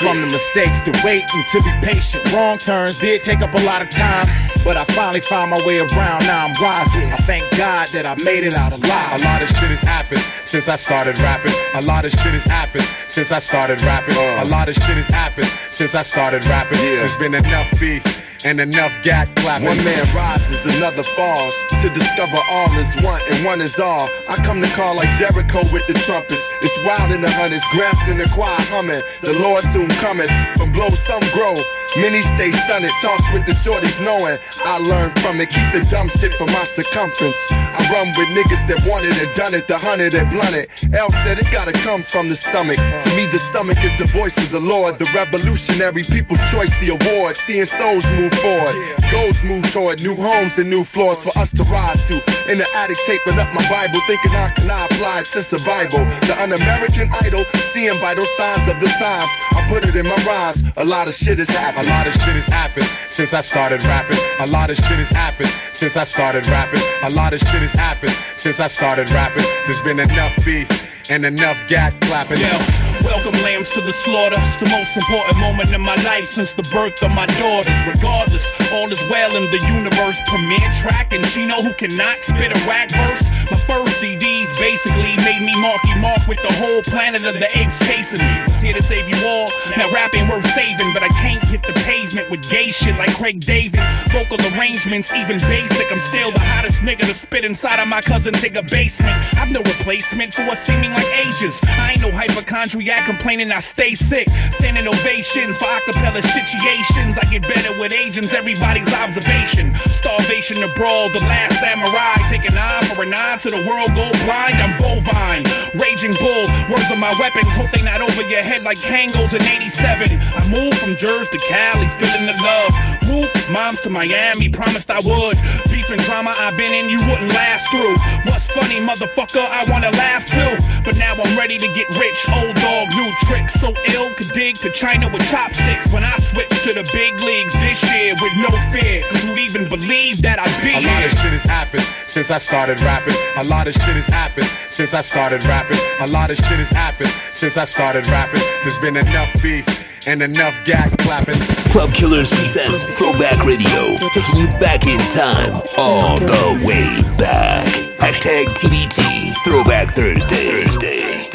From 0.00 0.18
the 0.22 0.26
mistakes 0.26 0.80
to 0.80 0.92
wait 1.04 1.24
and 1.34 1.46
to 1.52 1.62
be 1.62 1.86
patient. 1.86 2.32
Wrong 2.32 2.56
turns 2.56 2.98
did 2.98 3.22
take 3.22 3.42
up 3.42 3.52
a 3.52 3.60
lot 3.66 3.82
of 3.82 3.90
time, 3.90 4.26
but 4.64 4.78
I 4.78 4.84
finally 4.84 5.20
found 5.20 5.50
my 5.50 5.62
way 5.66 5.78
around. 5.78 6.22
Now 6.22 6.46
I'm 6.46 6.54
wiser. 6.58 7.04
I 7.04 7.18
thank 7.18 7.44
God 7.58 7.86
that 7.88 8.06
I 8.06 8.14
made 8.24 8.44
it 8.44 8.54
out 8.54 8.72
alive. 8.72 9.20
A 9.20 9.24
lot 9.24 9.42
of 9.42 9.48
shit 9.48 9.68
has 9.68 9.82
happened 9.82 10.24
since 10.42 10.68
I 10.68 10.76
started 10.76 11.18
rapping. 11.18 11.52
A 11.74 11.82
lot 11.82 12.06
of 12.06 12.12
shit 12.12 12.32
has 12.32 12.44
happened 12.44 12.88
since 13.08 13.30
I 13.30 13.40
started 13.40 13.82
rapping. 13.82 14.16
A 14.16 14.46
lot 14.46 14.70
of 14.70 14.74
shit 14.74 14.96
has 14.96 15.08
happened 15.08 15.48
since 15.70 15.94
I 15.94 16.00
started 16.00 16.46
rapping. 16.46 16.78
There's 16.78 17.16
been 17.18 17.34
enough 17.34 17.70
beef 17.78 18.02
and 18.44 18.60
enough 18.60 18.94
gat 19.02 19.28
clapping. 19.36 19.66
One 19.66 19.76
man 19.84 20.04
rises, 20.14 20.64
another 20.76 21.02
falls. 21.02 21.54
To 21.82 21.88
discover 21.90 22.38
all 22.50 22.72
is 22.78 22.94
one 23.02 23.20
and 23.30 23.44
one 23.44 23.60
is 23.60 23.78
all. 23.78 24.08
I 24.28 24.36
come 24.44 24.62
to 24.62 24.70
call 24.70 24.96
like 24.96 25.10
Jericho 25.16 25.60
with 25.72 25.86
the 25.86 25.94
trumpets. 25.94 26.44
It's 26.62 26.78
wild 26.84 27.12
in 27.12 27.20
the 27.20 27.30
hundreds, 27.30 27.64
gramps 27.70 28.06
in 28.08 28.18
the 28.18 28.28
choir 28.32 28.54
humming. 28.72 29.02
The 29.20 29.38
Lord 29.40 29.64
soon 29.64 29.88
cometh. 30.00 30.30
From 30.56 30.72
blow 30.72 30.90
some 30.90 31.22
grow. 31.32 31.54
Many 31.96 32.22
stay 32.22 32.50
stunned. 32.50 32.80
Talks 33.02 33.32
with 33.32 33.46
the 33.46 33.52
shorties 33.52 33.98
knowing 34.04 34.38
I 34.64 34.78
learn 34.78 35.10
from 35.20 35.40
it. 35.40 35.50
Keep 35.50 35.72
the 35.72 35.86
dumb 35.90 36.08
shit 36.08 36.32
from 36.34 36.46
my 36.46 36.64
circumference. 36.64 37.38
I 37.50 37.80
run 37.92 38.08
with 38.16 38.28
niggas 38.32 38.66
that 38.68 38.86
wanted 38.88 39.16
it, 39.20 39.34
done 39.36 39.54
it, 39.54 39.68
the 39.68 39.76
hundred 39.76 40.12
that 40.12 40.30
blunt 40.30 40.54
it. 40.54 40.70
L 40.94 41.10
said 41.24 41.38
it 41.38 41.50
gotta 41.52 41.72
come 41.72 42.02
from 42.02 42.28
the 42.28 42.36
stomach. 42.36 42.76
To 42.76 43.08
me, 43.16 43.26
the 43.26 43.38
stomach 43.38 43.82
is 43.84 43.96
the 43.98 44.06
voice 44.06 44.36
of 44.38 44.50
the 44.50 44.60
Lord, 44.60 44.98
the 44.98 45.10
revolutionary 45.14 46.02
people's 46.02 46.40
choice, 46.50 46.72
the 46.80 46.96
award. 46.96 47.36
Seeing 47.36 47.66
souls 47.66 48.08
move 48.12 48.32
forward, 48.40 48.74
goals 49.10 49.42
move 49.42 49.66
toward 49.72 50.02
new 50.02 50.14
homes 50.14 50.58
and 50.58 50.70
new 50.70 50.84
floors 50.84 51.22
for 51.22 51.36
us 51.38 51.52
to 51.52 51.64
rise 51.64 52.06
to. 52.08 52.22
In 52.50 52.58
the 52.58 52.66
attic, 52.74 52.98
taping 53.06 53.38
up 53.38 53.52
my 53.52 53.64
Bible, 53.68 54.00
thinking 54.06 54.32
how 54.32 54.48
can 54.54 54.70
I 54.70 54.86
apply 54.86 55.20
it 55.20 55.26
to 55.34 55.42
survival. 55.42 56.00
The 56.26 56.36
un-American 56.40 57.10
idol, 57.20 57.44
seeing 57.74 57.98
vital 57.98 58.24
signs 58.38 58.68
of 58.68 58.80
the 58.80 58.88
times. 58.96 59.30
I 59.52 59.66
put 59.68 59.84
it 59.84 59.94
in 59.94 60.06
my 60.06 60.16
rhymes. 60.24 60.70
A 60.76 60.84
lot 60.84 61.08
of 61.08 61.14
shit 61.14 61.38
has 61.38 61.50
A 61.80 61.88
lot 61.88 62.06
of 62.06 62.12
shit 62.12 62.36
has 62.36 62.44
happened 62.44 62.84
since 63.08 63.32
I 63.32 63.40
started 63.40 63.82
rapping. 63.84 64.18
A 64.40 64.46
lot 64.50 64.68
of 64.68 64.76
shit 64.76 64.98
has 64.98 65.08
happened 65.08 65.48
since 65.72 65.96
I 65.96 66.04
started 66.04 66.46
rapping. 66.48 66.82
A 67.02 67.08
lot 67.08 67.32
of 67.32 67.40
shit 67.40 67.62
has 67.62 67.72
happened 67.72 68.12
since 68.36 68.60
I 68.60 68.66
started 68.66 69.10
rapping. 69.12 69.44
There's 69.64 69.80
been 69.80 69.98
enough 69.98 70.36
beef 70.44 70.68
and 71.10 71.24
enough 71.24 71.66
gat 71.68 71.98
clapping. 72.02 72.38
Yeah. 72.38 72.89
Welcome 73.04 73.32
lambs 73.42 73.70
to 73.70 73.80
the 73.80 73.92
slaughter. 73.92 74.36
It's 74.38 74.58
the 74.58 74.68
most 74.68 74.96
important 74.96 75.38
moment 75.38 75.72
in 75.72 75.80
my 75.80 75.96
life 76.04 76.26
since 76.26 76.52
the 76.52 76.62
birth 76.74 77.02
of 77.02 77.10
my 77.10 77.26
daughters. 77.40 77.76
Regardless, 77.86 78.44
all 78.72 78.90
is 78.92 79.02
well 79.08 79.34
in 79.36 79.50
the 79.50 79.60
universe. 79.66 80.20
Premier 80.26 80.60
track 80.80 81.12
and 81.12 81.24
Chino 81.26 81.56
who 81.62 81.72
cannot 81.74 82.18
spit 82.18 82.52
a 82.52 82.60
rag 82.68 82.90
verse. 82.92 83.22
My 83.50 83.56
first 83.56 84.02
CDs 84.02 84.52
basically 84.60 85.16
made 85.24 85.42
me 85.42 85.54
Marky 85.60 85.94
Mark 85.98 86.26
with 86.28 86.40
the 86.42 86.52
whole 86.60 86.82
planet 86.82 87.24
of 87.24 87.34
the 87.34 87.48
apes 87.56 87.78
chasing 87.86 88.20
me. 88.20 88.42
Was 88.44 88.60
here 88.60 88.74
to 88.74 88.82
save 88.82 89.08
you 89.08 89.16
all. 89.26 89.48
Now 89.76 89.90
rap 89.90 90.14
ain't 90.14 90.28
worth 90.28 90.46
saving, 90.52 90.92
but 90.92 91.02
I 91.02 91.08
can't 91.20 91.42
hit 91.44 91.62
the 91.62 91.72
pavement 91.84 92.30
with 92.30 92.48
gay 92.50 92.70
shit 92.70 92.96
like 92.96 93.14
Craig 93.14 93.40
David. 93.40 93.80
Vocal 94.12 94.38
arrangements, 94.52 95.12
even 95.12 95.38
basic. 95.38 95.90
I'm 95.90 96.00
still 96.00 96.32
the 96.32 96.40
hottest 96.40 96.80
nigga 96.80 97.06
to 97.08 97.14
spit 97.14 97.44
inside 97.44 97.80
of 97.80 97.88
my 97.88 98.00
cousin 98.00 98.34
Tigger 98.34 98.68
basement. 98.68 99.16
I've 99.38 99.50
no 99.50 99.60
replacement 99.60 100.34
for 100.34 100.44
what's 100.44 100.60
seeming 100.60 100.90
like 100.90 101.10
ages. 101.26 101.60
I 101.64 101.92
ain't 101.92 102.02
no 102.02 102.10
hypochondriac 102.10 102.89
complaining 102.98 103.52
I 103.52 103.60
stay 103.60 103.94
sick. 103.94 104.28
Standing 104.58 104.88
ovations 104.88 105.56
for 105.56 105.66
acapella 105.66 106.22
situations. 106.22 107.18
I 107.18 107.24
get 107.30 107.42
better 107.42 107.78
with 107.78 107.92
agents, 107.92 108.32
everybody's 108.32 108.92
observation. 108.92 109.74
Starvation 109.74 110.58
brawl, 110.74 111.08
the 111.10 111.20
last 111.20 111.60
samurai. 111.60 112.16
Taking 112.28 112.56
eye 112.56 112.82
for 112.94 113.02
an 113.02 113.14
eye 113.14 113.38
to 113.42 113.50
the 113.50 113.62
world 113.66 113.94
go 113.94 114.10
blind. 114.24 114.56
I'm 114.58 114.76
bovine, 114.78 115.44
raging 115.78 116.14
bull. 116.18 116.44
Words 116.70 116.90
are 116.90 116.96
my 116.96 117.14
weapons. 117.20 117.48
Hope 117.54 117.70
they 117.70 117.82
not 117.82 118.00
over 118.00 118.22
your 118.28 118.42
head 118.42 118.62
like 118.62 118.78
Kangols 118.78 119.34
in 119.34 119.42
87. 119.42 120.18
I 120.20 120.48
moved 120.48 120.78
from 120.78 120.96
Jersey 120.96 121.30
to 121.30 121.38
Cali, 121.48 121.88
feeling 122.00 122.26
the 122.26 122.36
love. 122.42 122.99
Moved 123.10 123.50
moms 123.50 123.80
to 123.82 123.90
Miami, 123.90 124.48
promised 124.48 124.90
I 124.90 125.00
would. 125.02 125.36
Beef 125.66 125.90
and 125.90 126.00
drama 126.02 126.32
I've 126.38 126.56
been 126.56 126.72
in, 126.72 126.88
you 126.88 126.98
wouldn't 127.10 127.34
last 127.34 127.68
through. 127.70 127.96
What's 128.22 128.46
funny, 128.46 128.78
motherfucker? 128.78 129.42
I 129.42 129.66
wanna 129.70 129.90
laugh 129.90 130.26
too. 130.26 130.54
But 130.84 130.96
now 130.96 131.14
I'm 131.14 131.36
ready 131.36 131.58
to 131.58 131.66
get 131.74 131.88
rich. 131.98 132.18
Old 132.30 132.54
dog, 132.56 132.88
new 132.94 133.10
tricks. 133.26 133.54
So 133.54 133.74
ill, 133.94 134.14
could 134.14 134.30
dig 134.32 134.54
to 134.62 134.70
China 134.70 135.10
with 135.10 135.28
chopsticks. 135.28 135.92
When 135.92 136.04
I 136.04 136.16
switch 136.18 136.50
to 136.62 136.72
the 136.72 136.88
big 136.92 137.18
leagues 137.20 137.54
this 137.54 137.82
year 137.90 138.14
with 138.22 138.32
no 138.38 138.50
fear. 138.70 139.02
Cause 139.10 139.22
who'd 139.22 139.38
even 139.38 139.68
believe 139.68 140.22
that 140.22 140.38
I'd 140.38 140.62
be 140.62 140.70
A 140.70 140.86
lot 140.86 141.02
of 141.02 141.10
shit 141.10 141.32
has 141.34 141.42
happened 141.42 141.86
since 142.06 142.30
I 142.30 142.38
started 142.38 142.80
rapping. 142.82 143.16
A 143.36 143.44
lot 143.44 143.66
of 143.66 143.74
shit 143.74 143.96
has 143.98 144.06
happened 144.06 144.48
since 144.68 144.94
I 144.94 145.00
started 145.00 145.44
rapping. 145.46 145.78
A 146.00 146.06
lot 146.06 146.30
of 146.30 146.36
shit 146.36 146.58
has 146.62 146.70
happened 146.70 147.10
since 147.32 147.56
I 147.56 147.64
started 147.64 148.06
rapping. 148.06 148.42
There's 148.62 148.78
been 148.78 148.96
enough 148.96 149.32
beef 149.42 149.89
and 150.06 150.22
enough 150.22 150.56
gat 150.64 150.90
clapping. 150.98 151.38
Club 151.72 151.92
Killers 151.92 152.30
presents 152.30 152.82
Throwback 152.98 153.44
Radio, 153.44 153.96
taking 154.12 154.36
you 154.36 154.46
back 154.58 154.86
in 154.86 154.98
time, 155.10 155.62
all 155.76 156.18
the 156.18 156.62
way 156.66 157.02
back. 157.18 157.66
Hashtag 157.98 158.46
TBT, 158.46 159.34
Throwback 159.44 159.94
Thursday. 159.94 160.64
Thursday. 160.64 161.28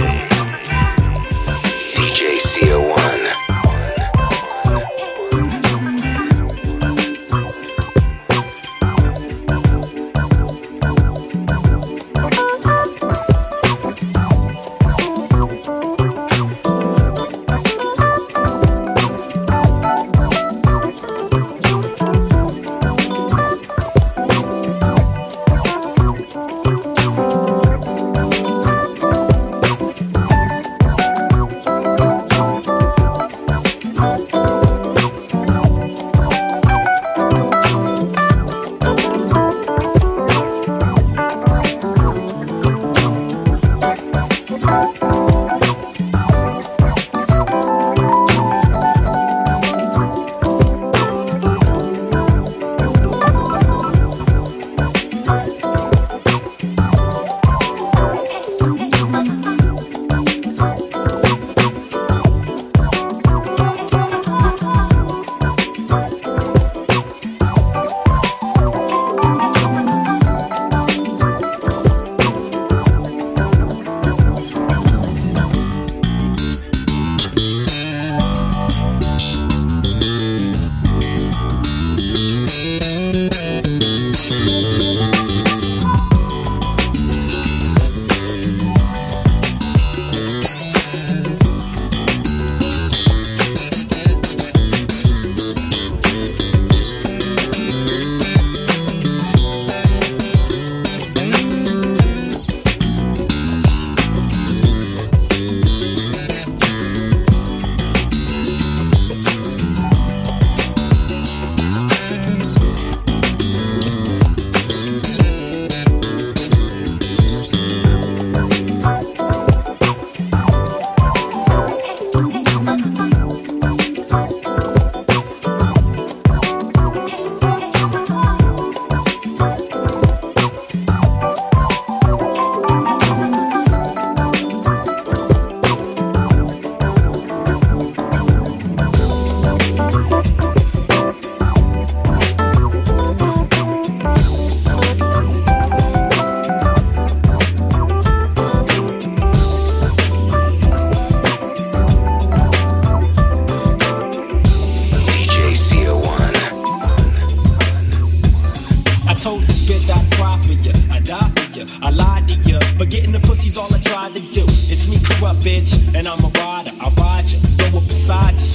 DJ 1.96 2.40
CO1. 2.40 3.05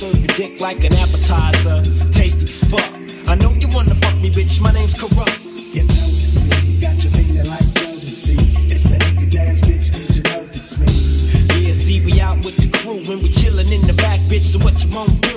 Serve 0.01 0.17
your 0.17 0.29
dick 0.29 0.61
like 0.63 0.83
an 0.83 0.95
appetizer. 0.95 1.83
Tasty 2.11 2.45
as 2.45 2.65
fuck. 2.73 2.81
I 3.29 3.35
know 3.35 3.53
you 3.53 3.69
wanna 3.69 3.95
fuck 3.97 4.17
me, 4.17 4.31
bitch. 4.31 4.59
My 4.59 4.73
name's 4.73 4.95
corrupt. 4.95 5.43
You 5.45 5.83
notice 5.83 6.41
me, 6.41 6.81
got 6.81 6.97
your 7.05 7.13
feeling 7.13 7.45
like 7.45 7.69
Jodeci. 7.77 8.41
It's 8.73 8.85
the 8.85 8.97
nigga 8.97 9.31
dance, 9.31 9.61
bitch, 9.61 9.93
did 9.93 10.17
you 10.17 10.23
notice 10.33 10.79
me? 10.81 11.67
Yeah, 11.67 11.73
see, 11.73 12.01
we 12.01 12.19
out 12.19 12.39
with 12.39 12.57
the 12.57 12.71
crew 12.79 13.05
and 13.13 13.21
we 13.23 13.29
chillin' 13.29 13.71
in 13.71 13.87
the 13.87 13.93
back, 13.93 14.21
bitch. 14.21 14.45
So 14.45 14.59
what 14.61 14.83
you 14.83 14.89
wanna 14.89 15.13
do? 15.21 15.37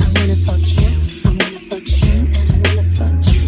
I 0.00 0.08
wanna 0.16 0.36
fuck 0.48 0.64
him, 0.64 1.04
I 1.26 1.36
wanna 1.36 1.60
fuck 1.68 1.84
him, 1.84 2.24
and 2.40 2.48
I 2.48 2.56
wanna 2.64 2.88
fuck 2.96 3.20
you. 3.28 3.44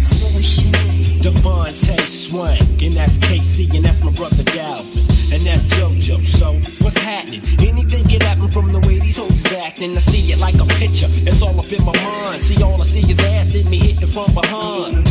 So 0.00 0.24
what's 0.32 0.56
your 0.56 0.72
name? 0.72 1.20
DeVante 1.20 2.00
Swing, 2.00 2.64
and 2.80 2.94
that's 2.96 3.18
KC, 3.18 3.76
and 3.76 3.84
that's 3.84 4.00
my 4.02 4.12
brother 4.12 4.42
Dalvin, 4.56 5.04
and 5.32 5.42
that's 5.42 5.62
JoJo. 5.74 6.24
So 6.24 6.52
what's 6.84 6.98
happening? 6.98 7.42
Anything 7.60 8.04
can 8.08 8.20
happen 8.20 8.50
from 8.50 8.72
the 8.72 8.80
way 8.86 8.98
these 8.98 9.16
hoes 9.16 9.30
is 9.30 9.52
acting. 9.54 9.94
I 9.96 9.98
see 9.98 10.32
it 10.32 10.38
like 10.38 10.54
a 10.56 10.66
picture, 10.80 11.08
it's 11.28 11.42
all 11.42 11.58
up 11.58 11.70
in 11.72 11.84
my 11.84 11.92
mind. 12.04 12.42
See, 12.42 12.62
all 12.62 12.80
I 12.80 12.84
see 12.84 13.10
is 13.10 13.18
ass 13.20 13.54
hit 13.54 13.66
me, 13.66 13.78
hit 13.78 14.08
from 14.08 14.32
behind. 14.34 15.04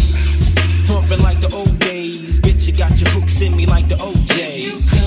Pumping 0.87 1.21
like 1.21 1.39
the 1.41 1.51
old 1.53 1.77
days, 1.79 2.39
bitch. 2.39 2.67
You 2.67 2.73
got 2.73 2.99
your 2.99 3.09
hooks 3.11 3.41
in 3.41 3.55
me 3.55 3.65
like 3.65 3.87
the 3.87 3.95
OJ. 3.95 5.06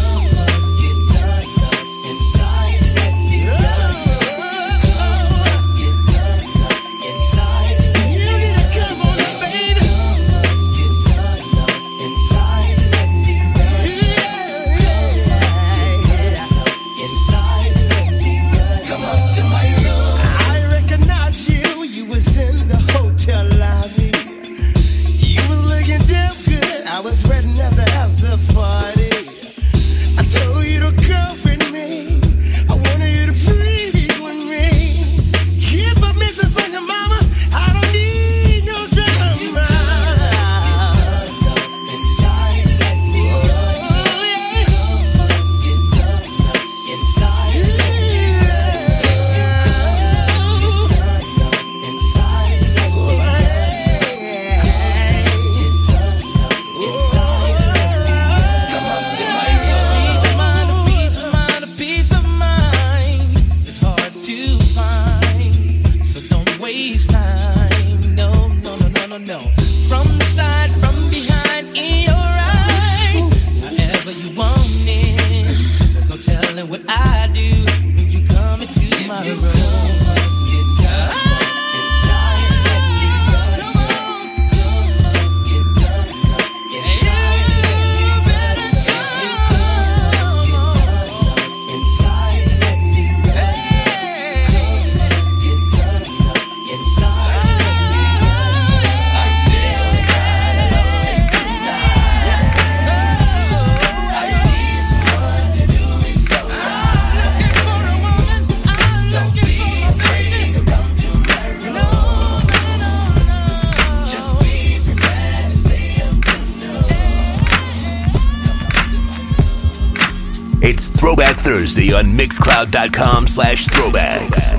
Thursday 121.70 121.92
on 121.92 122.06
Mixcloud.com 122.06 123.28
slash 123.28 123.66
throwbacks. 123.66 124.54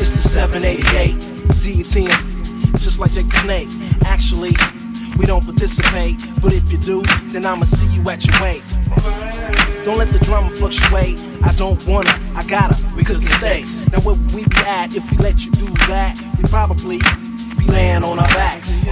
It's 0.00 0.10
the 0.12 0.28
788 0.28 1.14
D10, 1.60 2.80
just 2.80 3.00
like 3.00 3.12
Jake 3.12 3.30
Snake. 3.30 3.68
Actually, 4.06 4.54
we 5.18 5.26
don't 5.26 5.44
participate, 5.44 6.16
but 6.40 6.54
if 6.54 6.72
you 6.72 6.78
do, 6.78 7.02
then 7.32 7.44
I'ma 7.44 7.64
see 7.64 7.94
you 7.94 8.08
at 8.08 8.24
your 8.24 8.40
weight. 8.40 8.62
Don't 9.84 9.98
let 9.98 10.08
the 10.08 10.20
drama 10.24 10.48
fluctuate. 10.48 11.20
I 11.44 11.52
don't 11.58 11.86
wanna, 11.86 12.18
I 12.34 12.46
gotta. 12.46 12.82
We 12.96 13.04
cooking 13.04 13.28
sex. 13.28 13.86
Now 13.92 14.00
where 14.00 14.14
would 14.14 14.34
we 14.34 14.44
be 14.44 14.60
at 14.60 14.96
if 14.96 15.10
we 15.10 15.18
let 15.18 15.44
you 15.44 15.52
do 15.52 15.66
that? 15.88 16.18
We 16.38 16.48
probably 16.48 16.96
be 17.58 17.66
laying 17.66 18.04
on 18.04 18.18
our 18.18 18.28
backs. 18.28 18.86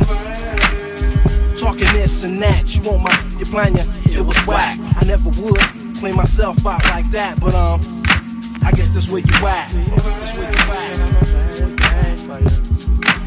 Talking 1.58 1.88
this 1.92 2.24
and 2.24 2.40
that, 2.42 2.74
you 2.74 2.82
want 2.82 3.02
my, 3.02 3.38
you 3.38 3.46
plan, 3.46 3.74
yeah, 3.74 3.84
it 4.06 4.24
was 4.24 4.36
whack. 4.46 4.78
I 4.80 5.04
never 5.04 5.30
would 5.30 5.60
play 5.98 6.12
myself 6.12 6.66
out 6.66 6.84
like 6.86 7.10
that, 7.10 7.40
but 7.40 7.54
um, 7.54 7.80
I 8.62 8.70
guess 8.72 8.90
that's 8.90 9.08
where 9.08 9.20
you 9.20 9.46
at. 9.46 9.70
That's 9.70 10.36
where 10.36 10.50
you 10.50 10.72
at. 10.72 10.94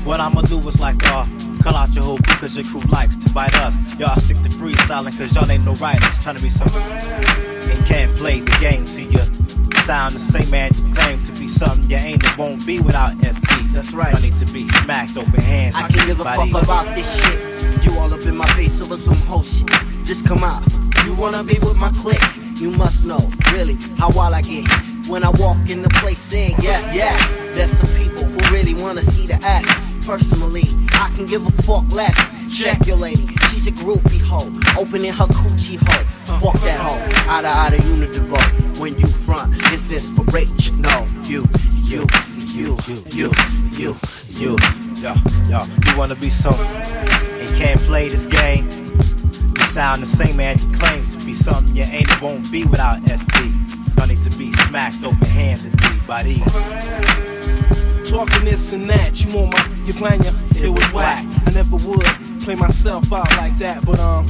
What 0.06 0.20
I'ma 0.20 0.42
do 0.42 0.60
is 0.60 0.80
like, 0.80 0.96
uh, 1.06 1.26
call 1.62 1.76
out 1.76 1.94
your 1.94 2.04
whole 2.04 2.18
crew 2.18 2.36
cause 2.38 2.56
your 2.56 2.66
crew 2.66 2.82
likes 2.92 3.18
to 3.18 3.34
bite 3.34 3.56
us. 3.62 3.76
Y'all 4.00 4.20
stick 4.20 4.38
to 4.38 4.50
freestyling 4.50 5.18
cause 5.18 5.36
y'all 5.36 5.50
ain't 5.52 5.66
no 5.66 5.74
writers. 5.74 6.18
Trying 6.20 6.38
to 6.38 6.42
be 6.42 6.50
something 6.50 6.82
and 6.82 7.86
can't 7.86 8.12
play 8.16 8.40
the 8.40 8.58
game. 8.62 8.88
See 8.88 9.04
you 9.04 9.67
sound 9.88 10.14
the 10.14 10.20
same 10.20 10.50
man 10.52 10.70
you 10.76 10.94
claim 10.94 11.18
to 11.24 11.32
be 11.40 11.48
something 11.48 11.90
you 11.90 11.96
ain't 11.96 12.22
and 12.22 12.38
won't 12.38 12.66
be 12.68 12.78
without 12.82 13.14
SP. 13.24 13.48
That's 13.72 13.94
right. 13.94 14.12
Y'all 14.12 14.22
need 14.22 14.38
to 14.38 14.46
be 14.52 14.68
smacked 14.84 15.16
open 15.16 15.40
hands. 15.40 15.76
I 15.78 15.88
can 15.88 16.06
give 16.06 16.20
a 16.20 16.26
fuck 16.26 16.50
about 16.62 16.94
this 16.94 17.08
shit. 17.24 17.86
You 17.86 17.98
all 17.98 18.14
up 18.14 18.20
in 18.26 18.36
my 18.36 18.46
face 18.48 18.82
over 18.82 18.98
some 18.98 19.16
whole 19.32 19.44
shit. 19.44 19.70
Just 20.04 20.28
come 20.28 20.44
out. 20.44 20.62
You 21.06 21.14
wanna 21.14 21.42
be 21.42 21.58
with 21.60 21.78
my 21.78 21.88
clique? 22.04 22.20
You 22.58 22.72
must 22.72 23.06
know, 23.06 23.32
really, 23.54 23.78
how 23.98 24.10
wild 24.10 24.34
I 24.34 24.42
get. 24.42 24.68
When 25.08 25.24
I 25.24 25.30
walk 25.40 25.70
in 25.70 25.82
the 25.82 25.90
place 26.02 26.20
saying 26.20 26.56
yes, 26.60 26.94
yes. 26.94 27.18
There's 27.56 27.72
some 27.72 27.88
people 27.96 28.26
who 28.26 28.54
really 28.54 28.74
wanna 28.74 29.04
see 29.04 29.26
the 29.26 29.36
ass. 29.36 29.87
Personally, 30.08 30.64
I 30.94 31.12
can 31.18 31.26
give 31.26 31.46
a 31.46 31.52
fuck 31.64 31.84
less. 31.92 32.32
Check 32.50 32.88
your 32.88 32.96
lady, 32.96 33.28
she's 33.50 33.68
a 33.68 33.72
groupie 33.72 34.22
hoe. 34.22 34.48
Opening 34.82 35.12
her 35.12 35.26
coochie 35.26 35.76
hole. 35.76 36.40
Fuck 36.40 36.62
that 36.62 36.80
hoe. 36.80 37.30
Out 37.30 37.44
of 37.44 37.52
out 37.52 37.74
of 37.74 37.80
unidivo. 37.92 38.80
When 38.80 38.98
you 38.98 39.06
front, 39.06 39.54
it's 39.74 39.92
inspiration. 39.92 40.82
No, 40.82 41.06
you, 41.24 41.44
you, 41.84 42.08
you, 42.56 42.78
you, 43.12 43.32
you, 43.76 43.96
you. 44.32 44.58
Yo, 45.02 45.14
yo, 45.50 45.64
you 45.86 45.98
wanna 45.98 46.16
be 46.16 46.30
something 46.30 46.66
and 46.66 47.58
can't 47.58 47.82
play 47.82 48.08
this 48.08 48.28
game. 48.28 48.66
You 48.70 49.66
sound 49.66 50.02
the 50.02 50.08
same 50.08 50.38
man 50.38 50.58
you 50.58 50.72
claim 50.80 51.06
to 51.10 51.18
be 51.26 51.34
something 51.34 51.76
you 51.76 51.84
ain't 51.84 52.10
and 52.10 52.22
won't 52.22 52.50
be 52.50 52.64
without 52.64 53.02
SP. 53.04 53.52
Y'all 53.98 54.08
need 54.08 54.24
to 54.24 54.32
be 54.38 54.54
smacked 54.54 55.04
open 55.04 55.28
handed 55.28 55.76
by 56.08 56.24
these. 56.24 57.97
Talking 58.10 58.46
this 58.46 58.72
and 58.72 58.90
that, 58.90 59.24
you 59.24 59.36
want 59.36 59.52
my, 59.52 59.76
you 59.84 59.94
plan 59.94 60.24
ya, 60.24 60.32
it 60.56 60.70
was 60.70 60.94
whack. 60.94 61.26
I 61.46 61.52
never 61.52 61.76
would 61.76 62.06
play 62.42 62.56
myself 62.56 63.12
out 63.12 63.30
like 63.38 63.58
that, 63.58 63.86
but 63.86 64.00
um, 64.00 64.26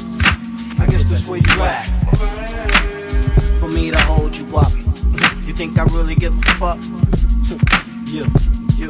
I 0.80 0.88
guess 0.90 1.08
that's 1.10 1.28
where 1.28 1.38
you 1.38 1.62
at. 1.62 1.86
For 3.60 3.68
me 3.70 3.92
to 3.92 4.00
hold 4.00 4.36
you 4.36 4.46
up. 4.58 4.74
You 5.46 5.54
think 5.54 5.78
I 5.78 5.84
really 5.84 6.16
give 6.16 6.38
a 6.38 6.42
fuck? 6.58 6.80
you, 8.08 8.26
you, 8.78 8.90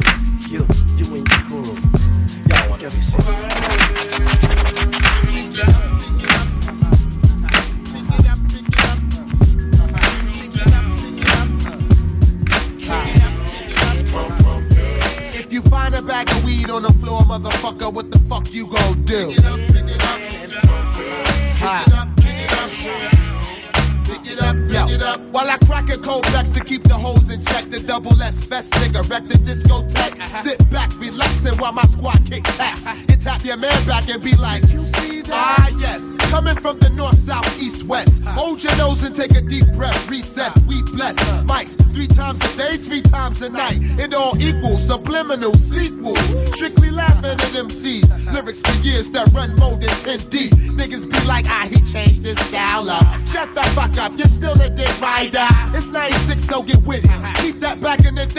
double 28.00 28.22
S 28.22 28.36
vest 28.46 28.72
nigga 28.74 29.08
wreck 29.10 29.28
the 29.28 29.38
discotheque. 29.40 30.20
Uh-huh. 30.20 30.38
Sit 30.44 30.70
back, 30.70 30.92
relaxing 31.00 31.58
while 31.58 31.72
my 31.72 31.84
squad 31.86 32.20
kick 32.30 32.44
taps. 32.44 32.86
Uh-huh. 32.86 33.06
And 33.10 33.20
tap 33.20 33.44
your 33.44 33.58
man 33.58 33.86
back 33.88 34.08
and 34.08 34.22
be 34.22 34.36
like, 34.36 34.62
You 34.72 34.86
see 34.86 35.22
that? 35.22 35.34
Ah, 35.34 35.70
yes. 35.80 36.14
Coming 36.30 36.56
from 36.56 36.78
the 36.80 36.92
north, 36.92 37.18
south, 37.18 37.48
east, 37.60 37.84
west. 37.86 38.22
Uh-huh. 38.22 38.40
Hold 38.40 38.64
your 38.64 38.76
nose 38.76 39.04
and 39.04 39.16
take 39.16 39.32
a 39.32 39.42
deep 39.42 39.66
breath. 39.74 39.98
Recess, 40.10 40.56
we 40.68 40.84
bless. 40.84 41.16
Mics, 41.44 41.76
three 41.94 42.08
times 42.08 42.44
a 42.46 42.58
day, 42.58 42.78
three 42.78 43.02
times 43.02 43.42
a 43.42 43.50
night. 43.50 43.80
It 43.98 44.14
all 44.14 44.38
equals 44.40 44.86
subliminal 44.86 45.56
sequels. 45.56 46.17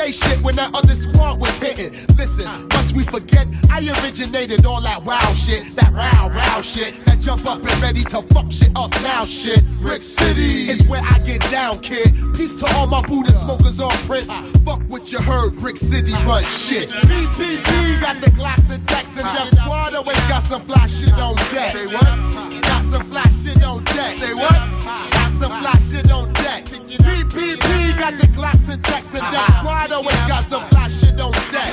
Back 0.08 0.30
in 0.30 0.32
the 0.32 0.34
day 0.34 0.34
shit 0.34 0.44
when 0.44 0.56
that 0.56 0.74
other 0.74 0.94
squad 0.94 1.40
was 1.40 1.58
hitting. 1.58 1.92
Listen, 2.16 2.68
must 2.68 2.94
we 2.94 3.04
forget? 3.04 3.46
I 3.70 3.80
originated 4.02 4.64
all 4.66 4.80
that 4.82 5.04
wow 5.04 5.32
shit, 5.32 5.64
that 5.76 5.92
row, 5.92 6.28
row 6.34 6.62
shit, 6.62 6.94
that 7.04 7.20
jump 7.20 7.46
up 7.46 7.58
and 7.58 7.82
ready 7.82 8.02
to 8.04 8.22
fuck 8.34 8.50
shit 8.50 8.72
up 8.76 8.90
now 9.02 9.24
shit. 9.24 9.64
Brick 9.80 10.02
City 10.02 10.68
is 10.70 10.82
where 10.88 11.02
I 11.02 11.18
get 11.20 11.40
down, 11.50 11.80
kid. 11.80 12.14
Peace 12.34 12.54
to 12.54 12.66
all 12.74 12.86
my 12.86 13.02
Buddha 13.02 13.32
smokers 13.32 13.80
on 13.80 13.92
Prince. 14.06 14.30
Fuck 14.64 14.80
what 14.88 15.12
you 15.12 15.18
heard, 15.18 15.56
Brick 15.56 15.76
City 15.76 16.12
run 16.12 16.44
shit. 16.44 16.88
BPP 16.88 18.00
got 18.00 18.20
the 18.20 18.30
Glocks 18.30 18.70
and 18.70 18.86
Tex 18.88 19.16
and 19.16 19.26
Def 19.36 19.48
Squad 19.58 19.94
always 19.94 20.24
got 20.26 20.42
some 20.42 20.62
fly 20.62 20.86
shit 20.86 21.12
on 21.12 21.34
deck. 21.52 21.72
Say 21.72 21.86
what? 21.86 22.62
Got 22.62 22.84
some 22.84 23.08
fly 23.10 23.24
shit 23.30 23.62
on 23.62 23.84
deck. 23.84 24.14
Say 24.14 24.34
what? 24.34 24.52
Got 24.52 25.32
some 25.32 25.52
fly 25.60 25.78
shit 25.80 26.10
on 26.10 26.32
deck. 26.34 26.67
BPP 27.30 27.98
got 27.98 28.18
the 28.18 28.26
Glocks 28.28 28.68
and 28.72 28.82
Tex 28.84 29.14
and 29.14 29.24
Def 29.32 29.46
Squad 29.56 29.92
always 29.92 30.16
got 30.26 30.44
some 30.44 30.66
fly 30.68 30.88
shit 30.88 31.20
on 31.20 31.32
deck. 31.52 31.72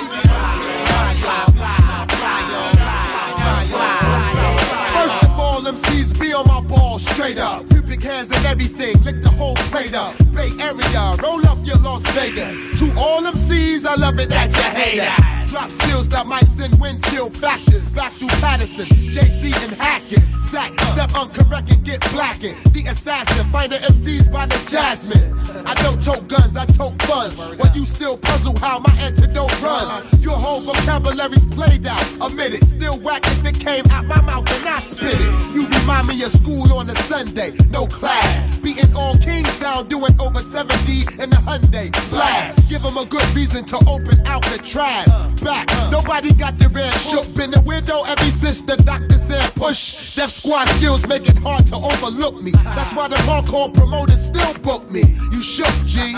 First 4.93 5.23
of 5.23 5.39
all, 5.39 5.61
MCs 5.61 6.19
be 6.19 6.33
on 6.33 6.47
my 6.47 6.61
ball 6.61 6.99
straight 6.99 7.37
up. 7.37 7.67
Pubic 7.69 8.03
hairs 8.03 8.31
and 8.31 8.45
everything, 8.45 9.01
lick 9.03 9.21
the 9.21 9.29
whole 9.29 9.55
plate 9.71 9.93
up. 9.93 10.15
Bay 10.33 10.49
Area, 10.59 11.15
roll 11.23 11.45
up 11.47 11.57
your 11.63 11.77
Las 11.77 12.01
Vegas. 12.11 12.79
To 12.79 12.99
all 12.99 13.21
MCs, 13.21 13.85
I 13.85 13.95
love 13.95 14.19
it 14.19 14.29
that 14.29 14.55
you 14.55 14.61
hate 14.61 14.99
us. 14.99 15.44
Drop 15.55 15.69
skills 15.69 16.09
that 16.09 16.27
might 16.27 16.45
send 16.47 16.77
wind 16.81 17.01
chill 17.05 17.29
factors 17.29 17.87
back 17.95 18.11
through 18.11 18.27
Paterson, 18.43 18.83
JC 18.83 19.55
and 19.63 19.71
Hackett. 19.71 20.19
Sack, 20.43 20.77
step 20.91 21.11
uncorrect 21.11 21.71
and 21.71 21.81
get 21.81 22.01
blackened. 22.11 22.57
The 22.73 22.83
assassin, 22.87 23.49
find 23.51 23.71
the 23.71 23.77
MCs 23.77 24.29
by 24.29 24.47
the 24.47 24.59
jasmine. 24.69 25.33
I 25.65 25.73
don't 25.75 26.03
tote 26.03 26.27
guns, 26.27 26.57
I 26.57 26.65
tote 26.65 26.97
buzz. 27.07 27.37
While 27.55 27.71
you 27.73 27.85
still 27.85 28.17
puzzle 28.17 28.57
how 28.57 28.79
my 28.79 28.93
antidote 28.99 29.61
runs. 29.61 30.21
Your 30.21 30.35
whole 30.35 30.59
vocabulary's 30.59 31.45
played 31.45 31.87
out. 31.87 32.03
Admit 32.21 32.55
it, 32.55 32.65
still 32.65 32.99
whack 32.99 33.21
if 33.25 33.45
it 33.45 33.57
came 33.57 33.85
out 33.91 34.05
my 34.05 34.19
mouth 34.21 34.51
and 34.51 34.67
I 34.67 34.79
spit 34.79 35.19
it. 35.19 35.55
You 35.55 35.67
remind 35.67 36.07
me 36.07 36.21
of 36.23 36.31
school 36.31 36.71
on 36.73 36.89
a 36.89 36.95
Sunday, 36.95 37.53
no 37.69 37.87
class. 37.87 38.61
Beating 38.61 38.93
all 38.93 39.17
kings 39.19 39.57
down, 39.59 39.87
doing 39.87 40.19
over 40.19 40.39
70 40.39 41.23
in 41.23 41.29
the 41.29 41.37
Hyundai. 41.47 41.91
Blast, 42.09 42.69
give 42.69 42.81
them 42.81 42.97
a 42.97 43.05
good 43.05 43.27
reason 43.33 43.63
to 43.65 43.77
open 43.87 44.19
out 44.27 44.43
the 44.43 44.57
trash. 44.57 45.07
Back, 45.45 45.69
nobody 45.91 46.33
got 46.33 46.57
the 46.57 46.69
red 46.69 46.91
shook. 46.93 47.31
Been 47.35 47.53
a 47.53 47.61
widow 47.61 48.03
ever 48.03 48.31
since 48.31 48.61
the 48.61 48.77
doctor 48.77 49.19
said 49.19 49.53
push. 49.53 50.15
Def 50.15 50.31
Squad 50.31 50.67
skills 50.69 51.05
make 51.05 51.29
it 51.29 51.37
hard 51.37 51.67
to 51.67 51.75
overlook 51.75 52.41
me. 52.41 52.49
That's 52.49 52.91
why 52.95 53.07
the 53.09 53.17
hardcore 53.17 53.71
promoters 53.71 54.25
still 54.25 54.55
book 54.55 54.89
me. 54.89 55.03
You 55.31 55.43
shook, 55.43 55.71
G. 55.85 56.15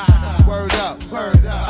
Word 0.48 0.74
up, 0.76 1.04
word 1.12 1.46
up. 1.46 1.68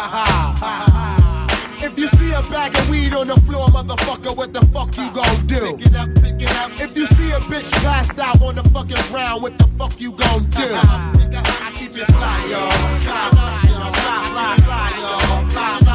If 1.81 1.97
you 1.97 2.07
see 2.07 2.31
a 2.31 2.43
bag 2.43 2.77
of 2.77 2.87
weed 2.91 3.13
on 3.13 3.27
the 3.27 3.39
floor, 3.41 3.69
motherfucker, 3.69 4.37
what 4.37 4.53
the 4.53 4.61
fuck 4.67 4.95
you 4.95 5.09
gon' 5.09 5.47
do? 5.47 5.75
Pick 5.77 5.87
it 5.87 5.95
up, 5.95 6.13
pick 6.13 6.39
it 6.39 6.51
up. 6.57 6.69
If 6.79 6.95
you 6.95 7.07
see 7.07 7.31
a 7.31 7.39
bitch 7.39 7.71
passed 7.81 8.19
out 8.19 8.39
on 8.39 8.53
the 8.53 8.63
fucking 8.69 9.01
ground, 9.11 9.41
what 9.41 9.57
the 9.57 9.65
fuck 9.79 9.99
you 9.99 10.11
gon' 10.11 10.47
do? 10.51 10.69
I 10.75 11.73
keep 11.75 11.97
it 11.97 12.05
fly, 12.05 12.45
y'all. 12.51 12.69
Fly, 13.01 13.29
fly. 13.31 13.61
Fly, 13.65 14.29
fly, 14.29 14.57
fly, 14.63 14.91
y'all. 14.99 15.49
Fly, 15.49 15.86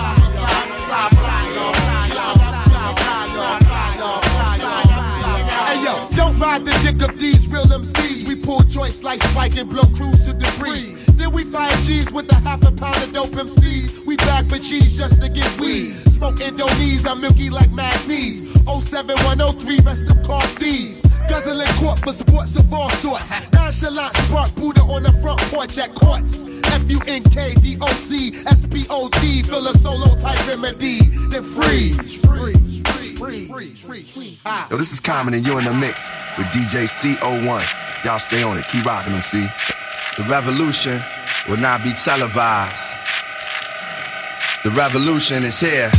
of 7.03 7.19
these 7.19 7.49
real 7.49 7.65
MCs. 7.65 8.27
We 8.27 8.35
pull 8.43 8.61
joints 8.61 9.03
like 9.03 9.23
Spike 9.23 9.57
and 9.57 9.69
blow 9.69 9.85
crews 9.95 10.21
to 10.23 10.33
debris. 10.33 10.93
Then 11.17 11.33
we 11.33 11.45
find 11.45 11.77
G's 11.85 12.13
with 12.13 12.31
a 12.33 12.37
half 12.37 12.63
a 12.63 12.73
pound 12.73 13.03
of 13.03 13.13
dope 13.13 13.31
MCs. 13.31 14.07
We 14.07 14.17
back 14.17 14.47
for 14.47 14.59
cheese 14.59 14.97
just 14.97 15.21
to 15.21 15.29
get 15.29 15.61
weed. 15.61 15.95
Smoke 16.11 16.41
Indonesia, 16.41 17.11
I'm 17.11 17.21
milky 17.21 17.51
like 17.51 17.71
Magnes. 17.73 18.41
07103, 18.65 19.81
rest 19.81 20.05
of 20.05 20.23
car 20.23 20.43
thieves. 20.59 21.03
Guzzling 21.29 21.67
court 21.79 21.99
for 22.01 22.13
sports 22.13 22.57
of 22.57 22.73
all 22.73 22.91
sorts. 22.91 23.33
Nonchalant 23.53 24.17
spark 24.17 24.55
Buddha 24.55 24.83
on 24.83 25.03
the 25.03 25.13
front 25.23 25.41
porch 25.43 25.79
at 25.79 25.95
courts. 25.95 26.49
F-U-N-K-D-O-C 26.65 28.45
S-P-O-T 28.47 29.43
Fill 29.43 29.67
a 29.67 29.79
solo 29.79 30.17
type 30.17 30.47
remedy 30.49 31.01
Then 31.29 31.43
freeze 31.43 32.17
Freeze 32.25 32.82
Yo, 33.23 34.77
this 34.77 34.93
is 34.93 34.99
Common 34.99 35.35
and 35.35 35.47
you're 35.47 35.61
in 35.61 35.65
the 35.65 35.73
mix 35.73 36.11
with 36.37 36.49
DJ 36.49 36.85
CO1. 36.85 38.05
Y'all 38.05 38.19
stay 38.19 38.43
on 38.43 38.59
it. 38.59 38.67
Keep 38.67 38.85
rocking 38.85 39.13
them, 39.13 39.23
see? 39.23 39.47
The 40.17 40.25
revolution 40.25 41.01
will 41.49 41.59
not 41.59 41.85
be 41.85 41.93
televised. 41.93 42.97
The 44.65 44.71
revolution 44.71 45.45
is 45.45 45.61
here. 45.61 45.91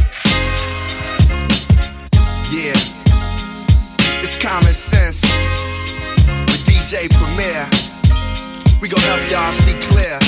Yeah. 2.52 2.76
It's 4.22 4.38
common 4.38 4.74
sense 4.74 5.22
with 5.24 6.66
DJ 6.68 7.10
Premier. 7.10 7.70
We 8.82 8.90
gon' 8.90 9.00
help 9.00 9.32
y'all 9.32 9.54
see 9.54 9.80
clear. 9.88 10.20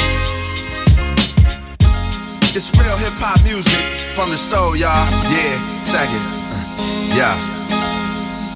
It's 2.56 2.72
real 2.80 2.96
hip 2.96 3.14
hop 3.20 3.44
music 3.44 3.84
from 4.16 4.30
the 4.30 4.38
soul, 4.38 4.78
y'all. 4.78 5.12
Yeah, 5.30 5.84
check 5.84 6.10
it. 6.10 6.35
Yeah. 7.16 7.40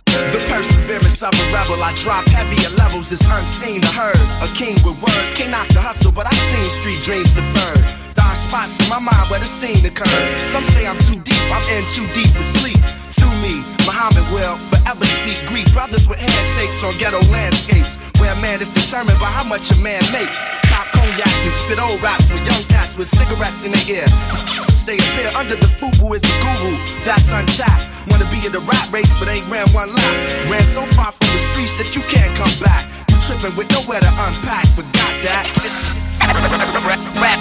The 0.03 0.39
perseverance 0.51 1.23
of 1.23 1.31
a 1.31 1.45
rebel, 1.55 1.79
I 1.79 1.95
drop 1.95 2.27
heavier 2.27 2.67
levels 2.75 3.09
is 3.09 3.23
unseen 3.23 3.79
or 3.79 3.93
heard. 3.95 4.19
A 4.43 4.51
king 4.51 4.75
with 4.83 4.99
words, 4.99 5.31
can't 5.31 5.55
knock 5.55 5.71
the 5.71 5.79
hustle, 5.79 6.11
but 6.11 6.27
I've 6.27 6.43
seen 6.51 6.67
street 6.67 6.99
dreams 6.99 7.31
deferred. 7.31 7.87
Dark 8.19 8.35
spots 8.35 8.75
in 8.83 8.91
my 8.91 8.99
mind 8.99 9.31
where 9.31 9.39
the 9.39 9.47
scene 9.47 9.79
occurred. 9.87 10.27
Some 10.51 10.67
say 10.75 10.83
I'm 10.83 10.99
too 10.99 11.23
deep, 11.23 11.39
I'm 11.47 11.63
in 11.71 11.87
too 11.87 12.03
deep 12.11 12.35
to 12.35 12.43
sleep. 12.43 12.83
Through 13.15 13.31
me, 13.39 13.63
Muhammad 13.87 14.27
will 14.27 14.59
forever 14.67 15.07
speak 15.07 15.39
Greek. 15.47 15.71
Brothers 15.71 16.03
with 16.11 16.19
handshakes 16.19 16.83
on 16.83 16.91
ghetto 16.99 17.23
landscapes, 17.31 17.95
where 18.19 18.35
a 18.35 18.39
man 18.43 18.59
is 18.59 18.67
determined 18.67 19.23
by 19.23 19.31
how 19.31 19.47
much 19.47 19.71
a 19.71 19.77
man 19.79 20.03
makes. 20.11 20.35
Pop 20.67 20.83
cognacs 20.91 21.47
and 21.47 21.55
spit 21.55 21.79
old 21.79 22.03
raps 22.03 22.27
with 22.27 22.43
young 22.43 22.63
cats 22.67 22.99
with 22.99 23.07
cigarettes 23.07 23.63
in 23.63 23.71
their 23.71 24.03
ear. 24.03 24.68
Up 24.89 24.95
here 24.97 25.29
under 25.37 25.55
the 25.55 25.67
fubu 25.77 26.15
is 26.15 26.21
the 26.23 26.33
guru, 26.41 26.73
that's 27.05 27.29
untapped. 27.29 27.85
Wanna 28.09 28.25
be 28.31 28.43
in 28.43 28.51
the 28.51 28.59
rap 28.61 28.91
race, 28.91 29.13
but 29.19 29.29
ain't 29.29 29.45
ran 29.45 29.69
one 29.69 29.93
lap. 29.93 30.49
Ran 30.49 30.63
so 30.63 30.81
far 30.97 31.11
from 31.11 31.27
the 31.29 31.37
streets 31.37 31.77
that 31.77 31.93
you 31.95 32.01
can't 32.09 32.35
come 32.35 32.49
back. 32.57 32.89
You 33.05 33.21
tripping 33.21 33.55
with 33.55 33.69
nowhere 33.69 34.01
to 34.01 34.09
unpack, 34.25 34.65
forgot 34.73 35.13
that. 35.29 35.45
It's 35.61 35.93
rap, 37.21 37.37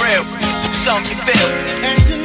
real, 0.00 0.24
something 0.72 1.12
you 1.12 1.20
feel. 1.20 2.21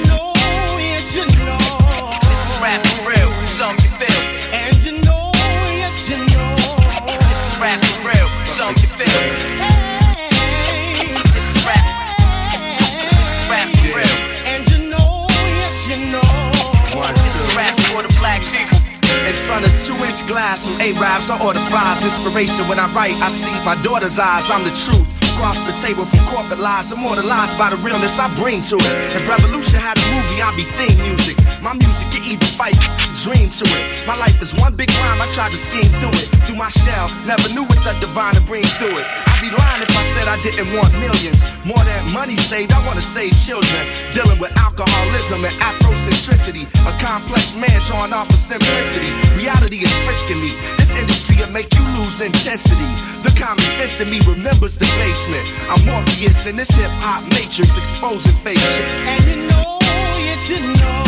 And 20.87 20.97
A-Rabs, 20.97 21.29
I 21.29 21.43
order 21.43 21.59
fries. 21.67 22.03
Inspiration 22.03 22.67
when 22.67 22.79
I 22.79 22.91
write, 22.93 23.15
I 23.21 23.29
see 23.29 23.53
my 23.65 23.75
daughter's 23.81 24.19
eyes. 24.19 24.49
I'm 24.49 24.63
the 24.63 24.71
truth. 24.71 25.05
Across 25.33 25.61
the 25.67 25.73
table 25.73 26.05
from 26.05 26.19
corporate 26.25 26.59
lies, 26.59 26.91
immortalized 26.91 27.57
by 27.57 27.69
the 27.69 27.77
realness 27.77 28.17
I 28.17 28.33
bring 28.35 28.61
to 28.73 28.75
it. 28.75 29.15
If 29.15 29.27
Revolution 29.29 29.79
had 29.79 29.97
a 29.97 30.05
movie, 30.09 30.41
I'd 30.41 30.55
be 30.57 30.65
theme 30.77 30.97
music. 31.03 31.37
My 31.61 31.73
music 31.73 32.09
can 32.09 32.25
even 32.25 32.47
fight, 32.57 32.77
dream 33.21 33.49
to 33.49 33.65
it. 33.65 34.07
My 34.07 34.17
life 34.17 34.41
is 34.41 34.55
one 34.55 34.75
big 34.75 34.89
rhyme, 34.89 35.21
I 35.21 35.27
tried 35.31 35.51
to 35.51 35.57
scheme 35.57 35.91
through 36.01 36.17
it. 36.17 36.27
Through 36.45 36.57
my 36.57 36.69
shell, 36.69 37.09
never 37.25 37.47
knew 37.53 37.63
what 37.63 37.83
the 37.83 37.93
divine 38.01 38.33
to 38.33 38.41
bring 38.41 38.63
through 38.63 38.97
it. 38.97 39.26
I'd 39.37 39.45
be 39.45 39.53
lying 39.53 39.85
if 39.85 39.93
I 39.93 40.01
said 40.17 40.25
I 40.25 40.37
didn't 40.41 40.73
want 40.73 40.89
millions. 40.97 41.45
More 41.61 41.77
than 41.85 42.01
money 42.09 42.35
saved, 42.35 42.73
I 42.73 42.81
wanna 42.89 43.05
save 43.05 43.37
children. 43.37 43.85
Dealing 44.09 44.41
with 44.41 44.49
alcoholism 44.57 45.45
and 45.45 45.53
Afrocentricity. 45.61 46.65
A 46.89 46.93
complex 46.97 47.53
man 47.53 47.69
drawn 47.85 48.13
off 48.13 48.33
of 48.33 48.41
simplicity. 48.41 49.13
Reality 49.37 49.85
is 49.85 49.93
frisking 50.01 50.41
me. 50.41 50.49
This 50.81 50.97
industry 50.97 51.37
will 51.37 51.53
make 51.53 51.69
you 51.77 51.85
lose 52.01 52.19
intensity. 52.19 52.89
The 53.21 53.29
common 53.37 53.61
sense 53.77 54.01
in 54.01 54.09
me 54.09 54.25
remembers 54.25 54.73
the 54.73 54.89
basement. 54.97 55.45
I'm 55.69 55.85
Morpheus 55.85 56.47
in 56.47 56.55
this 56.55 56.73
hip 56.73 56.89
hop 57.05 57.21
matrix, 57.37 57.77
exposing 57.77 58.33
fake 58.41 58.57
shit. 58.57 58.89
And 59.05 59.21
you 59.29 59.37
know, 59.53 59.77
you 60.17 60.33
should 60.41 60.65
know. 60.81 61.05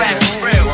Rap 0.00 0.16
real, 0.40 0.64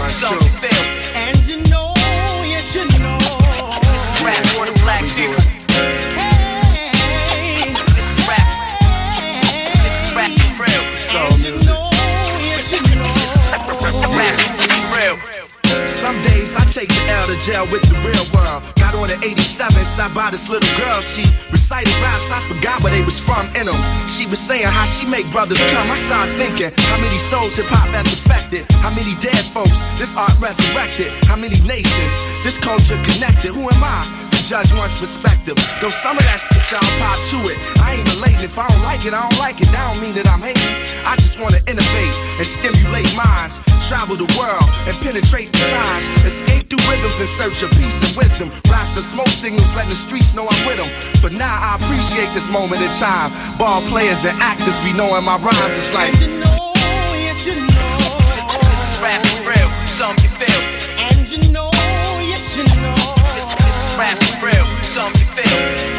L 17.24 17.32
to 17.32 17.40
jail 17.40 17.64
with 17.72 17.80
the 17.88 17.96
real 18.04 18.26
world. 18.36 18.60
Got 18.76 18.92
on 18.94 19.08
the 19.08 19.16
87, 19.24 19.72
sat 19.88 20.12
by 20.12 20.30
this 20.30 20.48
little 20.52 20.68
girl. 20.76 21.00
She 21.00 21.24
recited 21.48 21.88
raps, 22.04 22.28
I 22.28 22.40
forgot 22.52 22.84
where 22.84 22.92
they 22.92 23.00
was 23.00 23.18
from 23.18 23.48
in 23.56 23.64
them. 23.64 23.80
She 24.08 24.26
was 24.26 24.38
saying 24.38 24.68
how 24.68 24.84
she 24.84 25.08
make 25.08 25.24
brothers 25.32 25.60
come. 25.72 25.88
I 25.88 25.96
start 25.96 26.28
thinking 26.36 26.68
how 26.92 27.00
many 27.00 27.16
souls 27.16 27.56
hip 27.56 27.66
hop 27.72 27.88
has 27.96 28.12
affected. 28.12 28.68
How 28.84 28.92
many 28.92 29.16
dead 29.24 29.40
folks 29.40 29.80
this 29.96 30.12
art 30.16 30.36
resurrected. 30.36 31.12
How 31.24 31.36
many 31.36 31.56
nations 31.64 32.12
this 32.44 32.60
culture 32.60 33.00
connected. 33.00 33.56
Who 33.56 33.64
am 33.72 33.80
I? 33.80 34.04
to 34.28 34.38
Judge 34.44 34.76
one's 34.76 34.92
perspective. 35.00 35.56
Though 35.80 35.88
some 35.88 36.20
of 36.20 36.24
that 36.28 36.44
shit 36.44 36.68
y'all 36.68 36.84
pop 37.00 37.16
to 37.32 37.40
it. 37.48 37.56
I 37.80 37.96
ain't 37.96 38.08
relating. 38.20 38.44
If 38.44 38.58
I 38.60 38.68
don't 38.68 38.83
like 39.04 39.12
it, 39.12 39.18
I 39.18 39.28
don't 39.28 39.38
like 39.38 39.60
it. 39.60 39.68
That 39.68 39.84
don't 39.92 40.00
mean 40.00 40.14
that 40.16 40.28
I'm 40.28 40.40
hating. 40.40 40.72
I 41.04 41.16
just 41.20 41.36
wanna 41.36 41.60
innovate 41.68 42.14
and 42.40 42.46
stimulate 42.46 43.08
minds. 43.12 43.60
Travel 43.84 44.16
the 44.16 44.28
world 44.40 44.64
and 44.88 44.96
penetrate 45.04 45.52
the 45.52 45.60
times. 45.68 46.04
Escape 46.24 46.64
through 46.72 46.80
rhythms 46.88 47.20
in 47.20 47.28
search 47.28 47.60
of 47.60 47.70
peace 47.76 48.00
and 48.00 48.16
wisdom. 48.16 48.48
Raps 48.72 48.96
and 48.96 49.04
smoke 49.04 49.28
signals 49.28 49.68
letting 49.76 49.92
the 49.92 50.00
streets 50.00 50.32
know 50.32 50.48
I'm 50.48 50.62
with 50.64 50.80
them. 50.80 50.88
For 51.20 51.28
now, 51.28 51.52
I 51.52 51.76
appreciate 51.84 52.32
this 52.32 52.48
moment 52.48 52.80
in 52.80 52.88
time. 52.96 53.28
Ball 53.58 53.84
players 53.92 54.24
and 54.24 54.32
actors 54.40 54.80
be 54.80 54.96
knowing 54.96 55.24
my 55.24 55.36
rhymes. 55.36 55.76
It's 55.76 55.92
like. 55.92 56.14
You 56.16 56.40
know, 56.40 56.56
you 57.44 57.60
know. 57.60 58.16
This 58.56 58.80
is 58.88 58.96
rap 59.04 59.20
for 59.20 59.52
real. 59.52 59.68
Some 59.84 60.16
you 60.24 60.32
feel. 60.32 60.60
And 61.12 61.28
you 61.28 61.40
know, 61.52 61.68
you 62.56 62.64
know. 62.80 62.96
This 63.60 63.76
is 63.76 63.92
rap 64.00 64.16
for 64.16 64.48
real. 64.48 64.64
Some 64.80 65.12
you 65.20 65.28
feel. 65.36 65.93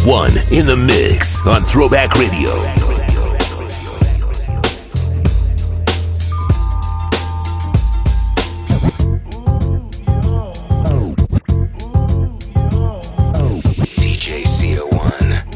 CO1 0.00 0.58
in 0.58 0.66
the 0.66 0.76
mix 0.76 1.46
on 1.46 1.62
Throwback 1.62 2.14
Radio. 2.14 2.50
DJ 14.00 14.44
CO1. 14.44 15.46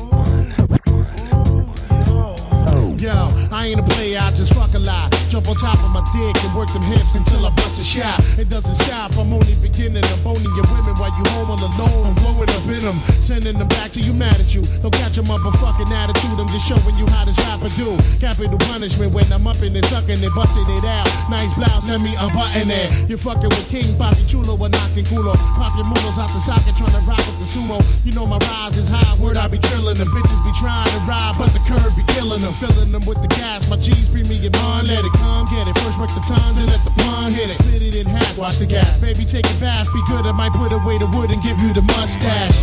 Yo, 3.01 3.11
I 3.51 3.67
ain't 3.67 3.81
a 3.81 3.83
player, 3.83 4.19
I 4.21 4.31
just 4.33 4.53
fuck 4.55 4.75
a 4.75 4.79
lot. 4.79 5.11
Jump 5.31 5.49
on 5.49 5.57
top 5.57 5.83
of 5.83 5.91
my 5.91 6.01
dick 6.13 6.34
and 6.34 6.34
work 6.55 6.71
them 6.73 6.83
hips 6.83 7.15
until 7.15 7.45
I 7.45 7.51
bust 7.59 7.81
a 7.81 7.85
shot. 7.85 8.23
It 8.39 8.49
doesn't 8.49 8.75
stop, 8.87 9.13
I'm 9.19 9.33
only 9.35 9.55
beginning. 9.61 10.03
I'm 10.03 10.21
boning 10.23 10.55
your 10.55 10.67
women 10.71 10.95
while 10.97 11.11
you 11.11 11.25
home 11.35 11.51
all 11.51 11.59
alone. 11.59 12.07
I'm 12.07 12.15
blowing 12.23 12.49
up 12.49 12.67
in 12.71 12.81
them, 12.81 12.99
sending 13.27 13.59
them 13.59 13.69
back 13.69 13.91
to 13.99 14.01
you 14.01 14.15
mad 14.15 14.39
at 14.39 14.55
you. 14.55 14.63
Don't 14.81 14.95
catch 14.95 15.19
a 15.19 15.23
motherfucking 15.23 15.91
attitude, 15.91 16.39
I'm 16.39 16.49
just 16.49 16.67
showing 16.67 16.97
you 16.97 17.07
how 17.11 17.27
this 17.27 17.37
rapper 17.51 17.69
do. 17.75 17.99
Capital 18.23 18.59
punishment 18.71 19.13
when 19.13 19.27
I'm 19.33 19.47
up 19.47 19.61
in 19.63 19.75
it, 19.75 19.85
sucking 19.87 20.23
it, 20.23 20.35
busting 20.35 20.69
it 20.71 20.85
out. 20.85 21.07
Nice 21.29 21.53
blouse, 21.59 21.87
let 21.89 22.01
me 22.01 22.15
unbutton 22.15 22.71
it. 22.71 23.11
You're 23.11 23.19
fucking 23.19 23.51
with 23.51 23.69
King 23.69 23.91
Papi 23.99 24.23
Chulo 24.31 24.55
or 24.55 24.69
knocking 24.69 25.05
culo. 25.11 25.35
Pop 25.59 25.75
your 25.75 25.87
mulos 25.87 26.19
out 26.21 26.31
the 26.31 26.41
socket, 26.41 26.77
trying 26.79 26.95
to 26.95 27.03
rock 27.09 27.23
with 27.27 27.39
the 27.41 27.49
sumo. 27.51 27.83
You 28.05 28.13
know 28.13 28.27
my 28.27 28.39
rise 28.39 28.79
is 28.79 28.89
high, 28.89 29.15
word 29.19 29.37
I 29.37 29.49
be 29.49 29.59
drilling 29.59 29.97
them. 29.97 30.09
Bitches 30.15 30.43
be 30.45 30.53
trying 30.61 30.87
to 30.87 31.01
ride, 31.09 31.35
but 31.39 31.51
the 31.51 31.61
curve 31.67 31.91
be 31.97 32.05
killing 32.15 32.41
them. 32.41 32.53
Filling 32.55 32.93
them 32.93 33.05
with 33.07 33.21
the 33.23 33.29
gas, 33.29 33.69
my 33.71 33.77
G's 33.77 34.09
premium 34.11 34.53
on, 34.69 34.87
let 34.87 35.05
it 35.05 35.13
come, 35.19 35.47
get 35.51 35.67
it. 35.67 35.75
First 35.81 35.99
work 35.99 36.13
the 36.15 36.21
time, 36.29 36.44
let 36.53 36.85
the 36.85 37.05
hit 37.31 37.51
it. 37.51 37.57
Split 37.57 37.83
it 37.83 37.95
in 37.95 38.07
half, 38.07 38.37
watch 38.39 38.59
the 38.59 38.67
gas. 38.67 39.01
Baby, 39.01 39.25
take 39.25 39.47
a 39.47 39.61
bath, 39.61 39.87
be 39.93 40.03
good, 40.09 40.27
I 40.27 40.33
might 40.33 40.53
put 40.53 40.73
away 40.73 40.99
the 40.99 41.07
wood 41.07 41.31
and 41.31 41.43
give 41.43 41.59
you 41.59 41.73
the 41.73 41.83
mustache. 41.83 42.59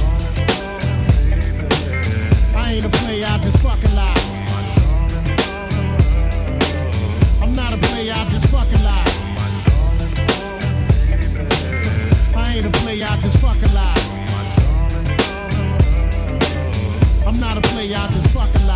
I 2.55 2.73
ain't 2.73 2.85
a 2.85 2.89
player, 2.89 3.25
I 3.27 3.37
just 3.39 3.57
fucking 3.59 3.95
lie. 3.95 4.21
I'm 7.41 7.55
not 7.55 7.73
a 7.73 7.77
player, 7.77 8.13
I 8.15 8.29
just 8.29 8.47
fucking 8.47 8.83
lie. 8.83 9.11
I 12.35 12.55
ain't 12.55 12.65
a 12.65 12.71
player, 12.81 13.05
I 13.07 13.17
just 13.19 13.37
fucking 13.37 13.73
lie. 13.73 14.01
I'm 17.25 17.39
not 17.39 17.57
a 17.57 17.61
player, 17.61 17.97
I 17.97 18.07
just 18.11 18.29
fucking 18.29 18.67
lie. 18.67 18.70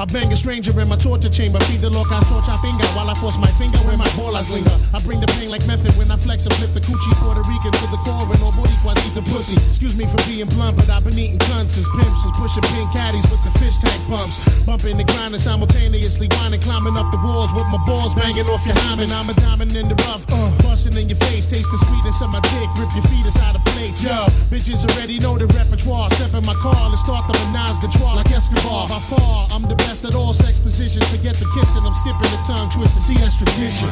I 0.00 0.06
bang 0.06 0.32
a 0.32 0.36
stranger 0.36 0.72
in 0.80 0.88
my 0.88 0.96
torture 0.96 1.28
chamber. 1.28 1.60
Feed 1.68 1.84
the 1.84 1.92
loca 1.92 2.24
torcha 2.24 2.56
finger 2.64 2.88
while 2.96 3.12
I 3.12 3.14
force 3.20 3.36
my 3.36 3.52
finger 3.60 3.76
where 3.84 4.00
my 4.00 4.08
bolas 4.16 4.48
linger. 4.48 4.72
I 4.96 4.98
bring 5.04 5.20
the 5.20 5.28
pain 5.36 5.52
like 5.52 5.60
method 5.68 5.92
when 6.00 6.08
I 6.08 6.16
flex 6.16 6.48
and 6.48 6.54
flip 6.56 6.72
the 6.72 6.80
coochie 6.80 7.12
Puerto 7.20 7.44
Rican 7.44 7.68
to 7.68 7.86
the 7.92 8.00
core 8.00 8.24
and 8.24 8.40
all 8.40 8.56
boricuas 8.56 8.96
eat 9.04 9.12
the 9.12 9.20
pussy. 9.28 9.60
Excuse 9.60 10.00
me 10.00 10.08
for 10.08 10.16
being 10.24 10.48
blunt, 10.56 10.80
but 10.80 10.88
I've 10.88 11.04
been 11.04 11.20
eating 11.20 11.36
cunts 11.52 11.76
since 11.76 11.84
pimps 11.92 12.16
was 12.24 12.32
pushing 12.40 12.64
pink 12.72 12.88
caddies 12.96 13.28
with 13.28 13.44
the 13.44 13.52
fish 13.60 13.76
tank 13.84 14.00
pumps. 14.08 14.40
Bumping 14.64 14.96
and 14.96 15.08
grinding 15.12 15.36
simultaneously, 15.36 16.32
whining, 16.32 16.64
climbing 16.64 16.96
up 16.96 17.12
the 17.12 17.20
walls 17.20 17.52
with 17.52 17.68
my 17.68 17.80
balls 17.84 18.16
banging 18.16 18.48
off 18.48 18.64
your 18.64 18.80
hymen. 18.88 19.12
I'm 19.12 19.28
a 19.28 19.36
diamond 19.36 19.76
in 19.76 19.92
the 19.92 20.00
rough, 20.08 20.24
uh, 20.32 20.48
busting 20.64 20.96
in 20.96 21.12
your 21.12 21.20
face, 21.28 21.44
taste 21.44 21.68
the 21.68 21.76
sweetness 21.76 22.24
of 22.24 22.32
my 22.32 22.40
dick, 22.40 22.72
rip 22.80 22.88
your 22.96 23.04
feet 23.04 23.28
out 23.44 23.52
of 23.52 23.62
place. 23.76 24.00
Yo, 24.00 24.29
bitches 24.50 24.82
already 24.90 25.18
know 25.20 25.38
the 25.38 25.46
repertoire. 25.46 26.10
Step 26.10 26.34
in 26.34 26.44
my 26.44 26.54
car, 26.54 26.90
let's 26.90 27.02
start 27.02 27.24
the 27.30 27.38
menage 27.38 27.80
the 27.80 27.88
trois 27.96 28.16
like 28.16 28.30
Escobar. 28.30 28.88
By 28.88 28.98
far, 28.98 29.46
I'm 29.52 29.62
the 29.62 29.76
best 29.76 30.04
at 30.04 30.14
all 30.14 30.34
sex 30.34 30.58
positions. 30.58 31.06
Forget 31.08 31.36
the 31.36 31.46
kissing, 31.54 31.86
I'm 31.86 31.94
skipping 32.02 32.30
the 32.34 32.40
tongue 32.50 32.68
twisting. 32.74 33.02
See 33.06 33.14
that's 33.14 33.38
tradition. 33.38 33.88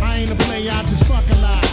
I 0.00 0.24
ain't 0.24 0.32
a 0.32 0.36
player, 0.48 0.72
I 0.72 0.82
just 0.88 1.04
fucking 1.04 1.40
lie. 1.44 1.68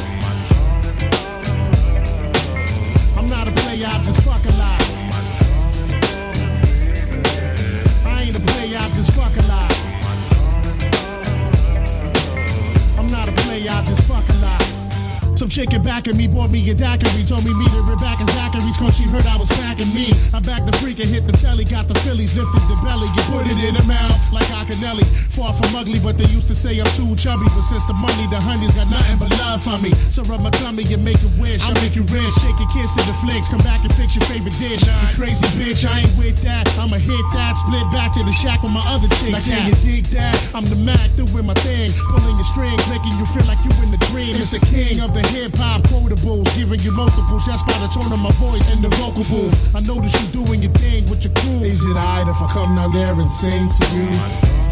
I'm 3.17 3.29
not 3.29 3.47
a 3.47 3.53
player, 3.63 3.87
I 3.87 3.97
just 4.03 4.21
fucking 4.27 4.57
lie. 4.59 4.83
I 8.11 8.23
ain't 8.23 8.35
a 8.35 8.41
player, 8.51 8.77
I 8.77 8.89
just 8.91 9.11
fucking 9.15 9.47
lie. 9.47 9.71
I'm 12.99 13.09
not 13.09 13.29
a 13.29 13.33
player, 13.43 13.71
I 13.71 13.85
just 13.85 14.03
fucking 14.03 14.41
lie. 14.41 14.62
Some 15.35 15.49
chick 15.49 15.63
chicken 15.63 15.83
back 15.83 16.07
at 16.07 16.15
me, 16.15 16.27
bought 16.27 16.51
me 16.51 16.59
a 16.69 16.75
daiquiri. 16.75 17.23
Told 17.23 17.45
me 17.45 17.53
meet 17.55 17.71
her 17.71 17.95
back 17.97 18.19
in 18.19 18.27
Zachary's, 18.27 18.77
cause 18.77 18.97
she 18.97 19.03
heard 19.07 19.25
I 19.25 19.37
was 19.37 19.49
packing 19.63 19.87
me. 19.95 20.11
I 20.33 20.39
backed 20.39 20.67
the 20.67 20.75
freak 20.77 20.99
and 20.99 21.09
hit 21.09 21.25
the 21.25 21.33
telly, 21.33 21.63
got 21.63 21.87
the 21.87 21.95
Phillies, 22.03 22.37
lifted 22.37 22.61
the 22.67 22.77
belly, 22.83 23.07
and 23.07 23.25
put 23.31 23.47
it 23.47 23.57
in 23.63 23.73
her 23.75 23.87
mouth 23.87 24.15
like 24.31 24.45
Acanelli. 24.59 25.05
Far 25.33 25.53
from 25.53 25.75
ugly, 25.75 25.99
but 26.03 26.17
they 26.17 26.27
used 26.29 26.47
to 26.47 26.55
say 26.55 26.77
I'm 26.79 26.89
too 26.93 27.15
chubby. 27.15 27.47
But 27.49 27.65
since 27.65 27.85
the 27.87 27.93
money, 27.95 28.27
the 28.29 28.39
honey's 28.39 28.75
got 28.75 28.91
nothing 28.91 29.17
but 29.17 29.31
love 29.39 29.63
for 29.63 29.79
me. 29.79 29.95
So 30.13 30.21
rub 30.27 30.41
my 30.41 30.51
tummy 30.61 30.83
and 30.93 31.03
make 31.03 31.21
a 31.23 31.31
wish. 31.41 31.63
I'll 31.63 31.73
make 31.81 31.95
you 31.95 32.03
rich, 32.13 32.33
shake 32.43 32.59
your 32.59 32.69
kiss 32.75 32.93
to 32.99 33.01
the 33.07 33.15
flicks, 33.23 33.49
come 33.49 33.63
back 33.65 33.81
and 33.81 33.93
fix 33.95 34.15
your 34.15 34.25
favorite 34.27 34.55
dish. 34.59 34.83
You 34.83 34.93
crazy 35.15 35.47
bitch, 35.57 35.87
I 35.87 36.05
ain't 36.05 36.13
with 36.19 36.37
that. 36.43 36.67
I'ma 36.77 36.99
hit 36.99 37.25
that, 37.33 37.57
split 37.57 37.87
back 37.95 38.11
to 38.19 38.21
the 38.23 38.35
shack 38.35 38.61
with 38.61 38.75
my 38.75 38.83
other 38.85 39.07
chicks. 39.23 39.47
Like, 39.47 39.47
can 39.47 39.71
you 39.71 39.75
dig 39.81 40.05
that? 40.13 40.35
I'm 40.53 40.65
the 40.67 40.77
Mac, 40.83 41.07
doing 41.15 41.47
my 41.47 41.55
thing, 41.65 41.89
pulling 42.11 42.35
your 42.35 42.49
strings, 42.51 42.83
making 42.91 43.15
you 43.15 43.25
feel 43.31 43.47
like 43.47 43.61
you 43.63 43.71
in 43.81 43.89
the 43.89 44.01
dream. 44.11 44.35
It's 44.35 44.51
the 44.51 44.59
king 44.59 44.99
of 44.99 45.13
the 45.15 45.22
hip 45.27 45.55
hop 45.55 45.81
quotables, 45.83 46.45
giving 46.57 46.79
you 46.79 46.91
multiples 46.91 47.45
That's 47.45 47.63
by 47.63 47.77
the 47.79 47.87
tone 47.87 48.11
of 48.11 48.19
my 48.19 48.31
voice 48.31 48.71
and 48.71 48.83
the 48.83 48.89
vocal 48.97 49.23
booth. 49.23 49.75
I 49.75 49.79
notice 49.81 50.13
you 50.21 50.45
doing 50.45 50.61
your 50.61 50.71
thing 50.73 51.09
with 51.09 51.23
your 51.23 51.33
crew. 51.33 51.61
Is 51.63 51.83
it 51.83 51.95
alright 51.95 52.27
if 52.27 52.41
I 52.41 52.47
come 52.51 52.75
down 52.75 52.91
there 52.93 53.13
and 53.13 53.31
sing 53.31 53.69
to 53.69 53.95
you? 53.95 54.62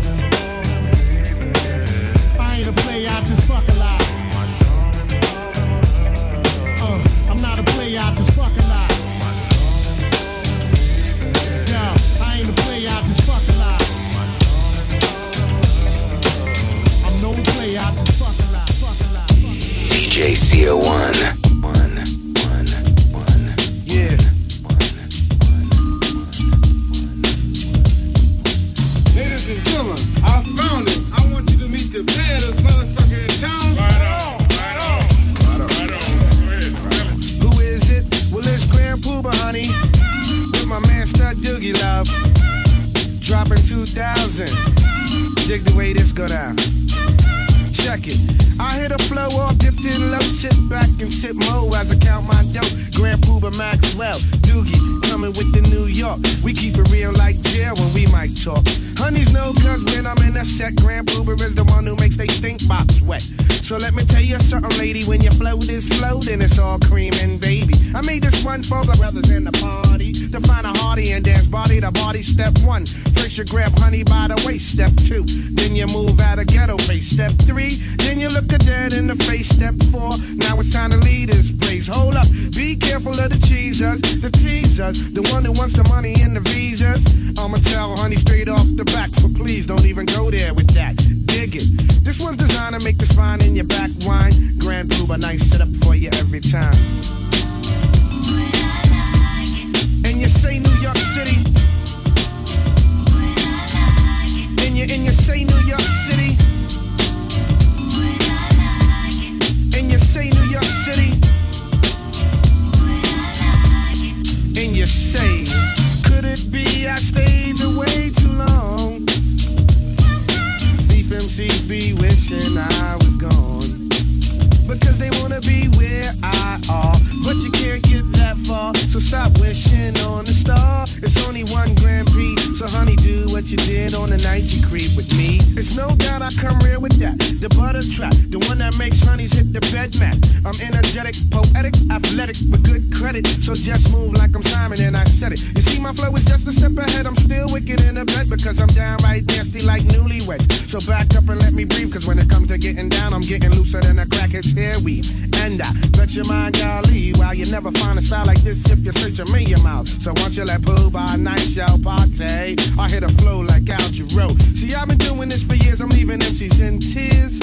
Looser 153.71 153.88
than 153.88 153.99
a 153.99 154.05
crackhead's 154.05 154.51
hair 154.51 154.79
weave. 154.79 155.07
And 155.43 155.62
I 155.62 155.71
bet 155.91 156.13
your 156.13 156.25
mind, 156.25 156.60
golly, 156.60 157.13
while 157.13 157.34
you 157.34 157.45
never 157.49 157.71
find 157.71 157.97
a 157.97 158.01
style 158.01 158.25
like 158.25 158.41
this 158.41 158.69
if 158.69 158.84
you 158.84 158.91
search 158.91 159.19
a 159.19 159.31
million 159.31 159.62
miles. 159.63 160.03
So 160.03 160.12
once 160.17 160.36
you 160.36 160.43
let 160.43 160.62
poo 160.62 160.89
by 160.89 161.15
night 161.15 161.39
show 161.39 161.77
party, 161.81 162.57
I 162.77 162.89
hit 162.89 163.03
a 163.03 163.10
flow 163.10 163.39
like 163.39 163.69
Al 163.69 163.79
Jarreau. 163.89 164.39
See, 164.55 164.75
I've 164.75 164.88
been 164.88 164.97
doing 164.97 165.29
this 165.29 165.45
for 165.45 165.55
years. 165.55 165.79
I'm 165.79 165.89
leaving 165.89 166.19
MCs 166.19 166.60
in 166.62 166.79
tears, 166.79 167.39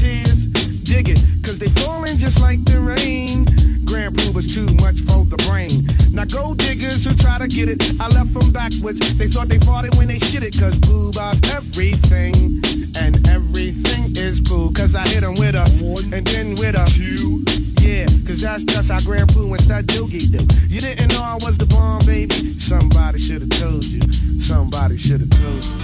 tears. 0.00 0.46
Dig 0.84 1.08
it, 1.08 1.20
cause 1.42 1.58
they 1.58 1.68
falling 1.68 2.18
just 2.18 2.40
like 2.40 2.62
the 2.64 2.78
rain. 2.80 3.73
Grand 3.84 4.16
Puba's 4.16 4.54
too 4.54 4.66
much 4.80 5.00
for 5.00 5.24
the 5.24 5.36
brain. 5.48 5.86
Now 6.12 6.24
gold 6.24 6.58
diggers 6.58 7.04
who 7.04 7.14
try 7.14 7.38
to 7.38 7.48
get 7.48 7.68
it, 7.68 7.82
I 8.00 8.08
left 8.08 8.34
them 8.34 8.50
backwards. 8.52 9.00
They 9.16 9.28
thought 9.28 9.48
they 9.48 9.58
fought 9.58 9.84
it 9.84 9.94
when 9.96 10.08
they 10.08 10.18
shit 10.18 10.42
it, 10.42 10.56
cause 10.58 10.78
Puba's 10.78 11.40
everything. 11.52 12.60
And 12.96 13.26
everything 13.28 14.16
is 14.16 14.40
boo, 14.40 14.72
cause 14.72 14.94
I 14.94 15.06
hit 15.08 15.22
them 15.22 15.34
with 15.34 15.54
a 15.54 15.64
one 15.82 16.12
and 16.14 16.26
then 16.26 16.54
with 16.54 16.76
a 16.76 16.84
two. 16.86 17.44
Yeah, 17.80 18.06
cause 18.26 18.40
that's 18.40 18.64
just 18.64 18.90
how 18.90 19.00
Grand 19.00 19.28
Poo 19.28 19.52
and 19.52 19.60
Stud 19.60 19.86
Doogie 19.86 20.30
do. 20.30 20.42
You 20.68 20.80
didn't 20.80 21.12
know 21.12 21.22
I 21.22 21.38
was 21.42 21.58
the 21.58 21.66
bomb, 21.66 22.06
baby? 22.06 22.58
Somebody 22.58 23.18
should've 23.18 23.50
told 23.50 23.84
you. 23.84 24.00
Somebody 24.40 24.96
should've 24.96 25.30
told 25.30 25.64
you. 25.64 25.76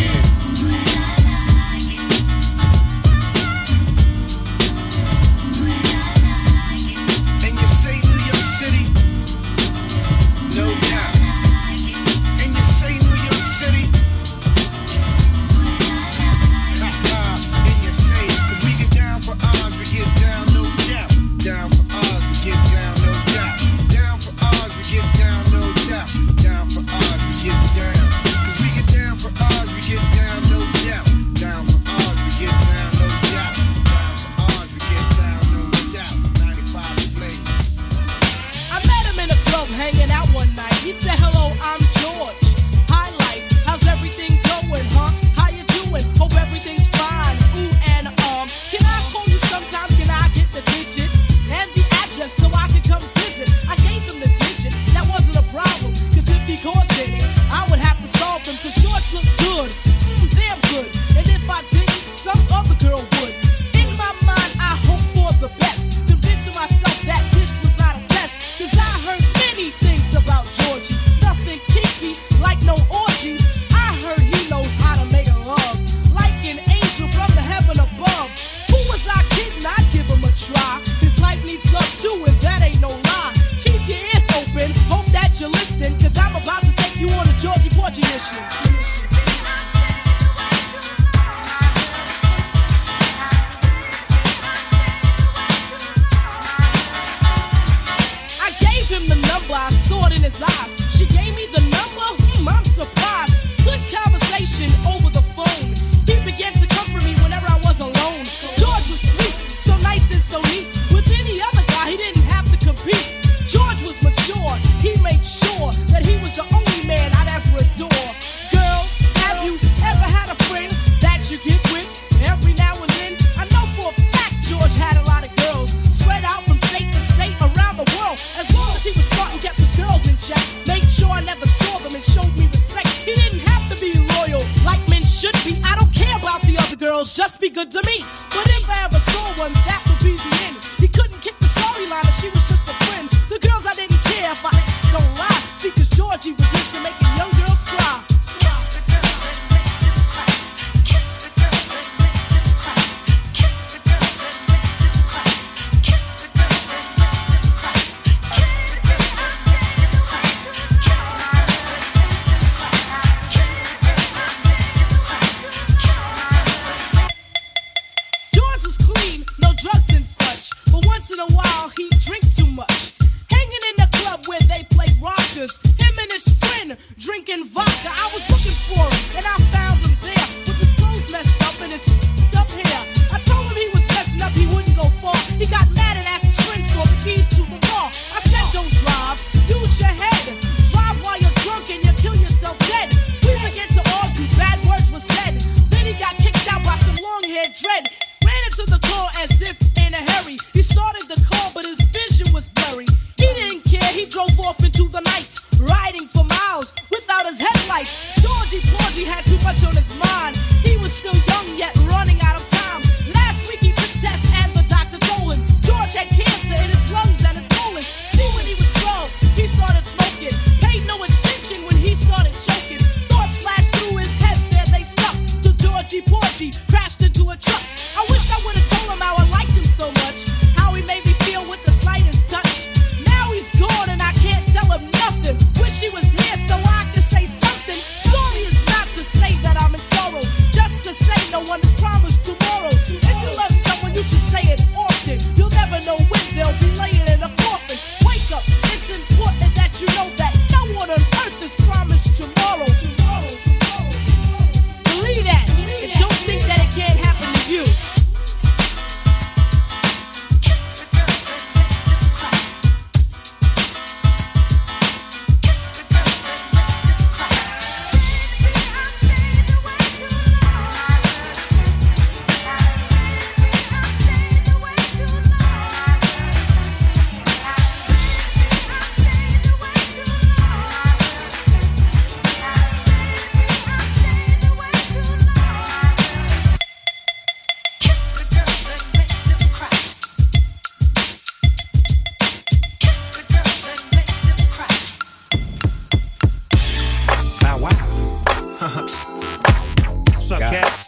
Yeah. 0.00 1.21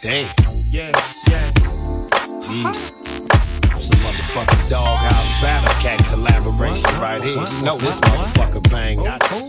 Damn. 0.05 0.29
Yes. 0.69 1.27
Yeah. 1.31 1.51
yeah. 2.51 2.69
It's 3.73 3.89
a 3.89 3.97
motherfucking 3.97 4.69
doghouse 4.69 5.41
battle 5.41 5.81
cat 5.81 5.99
collaboration 6.13 6.83
what? 6.83 7.01
right 7.01 7.21
here. 7.23 7.63
No, 7.63 7.75
this 7.75 7.99
motherfucker 8.01 8.69
bang, 8.69 8.99
oh, 8.99 9.03
not 9.03 9.21
cool. 9.21 9.39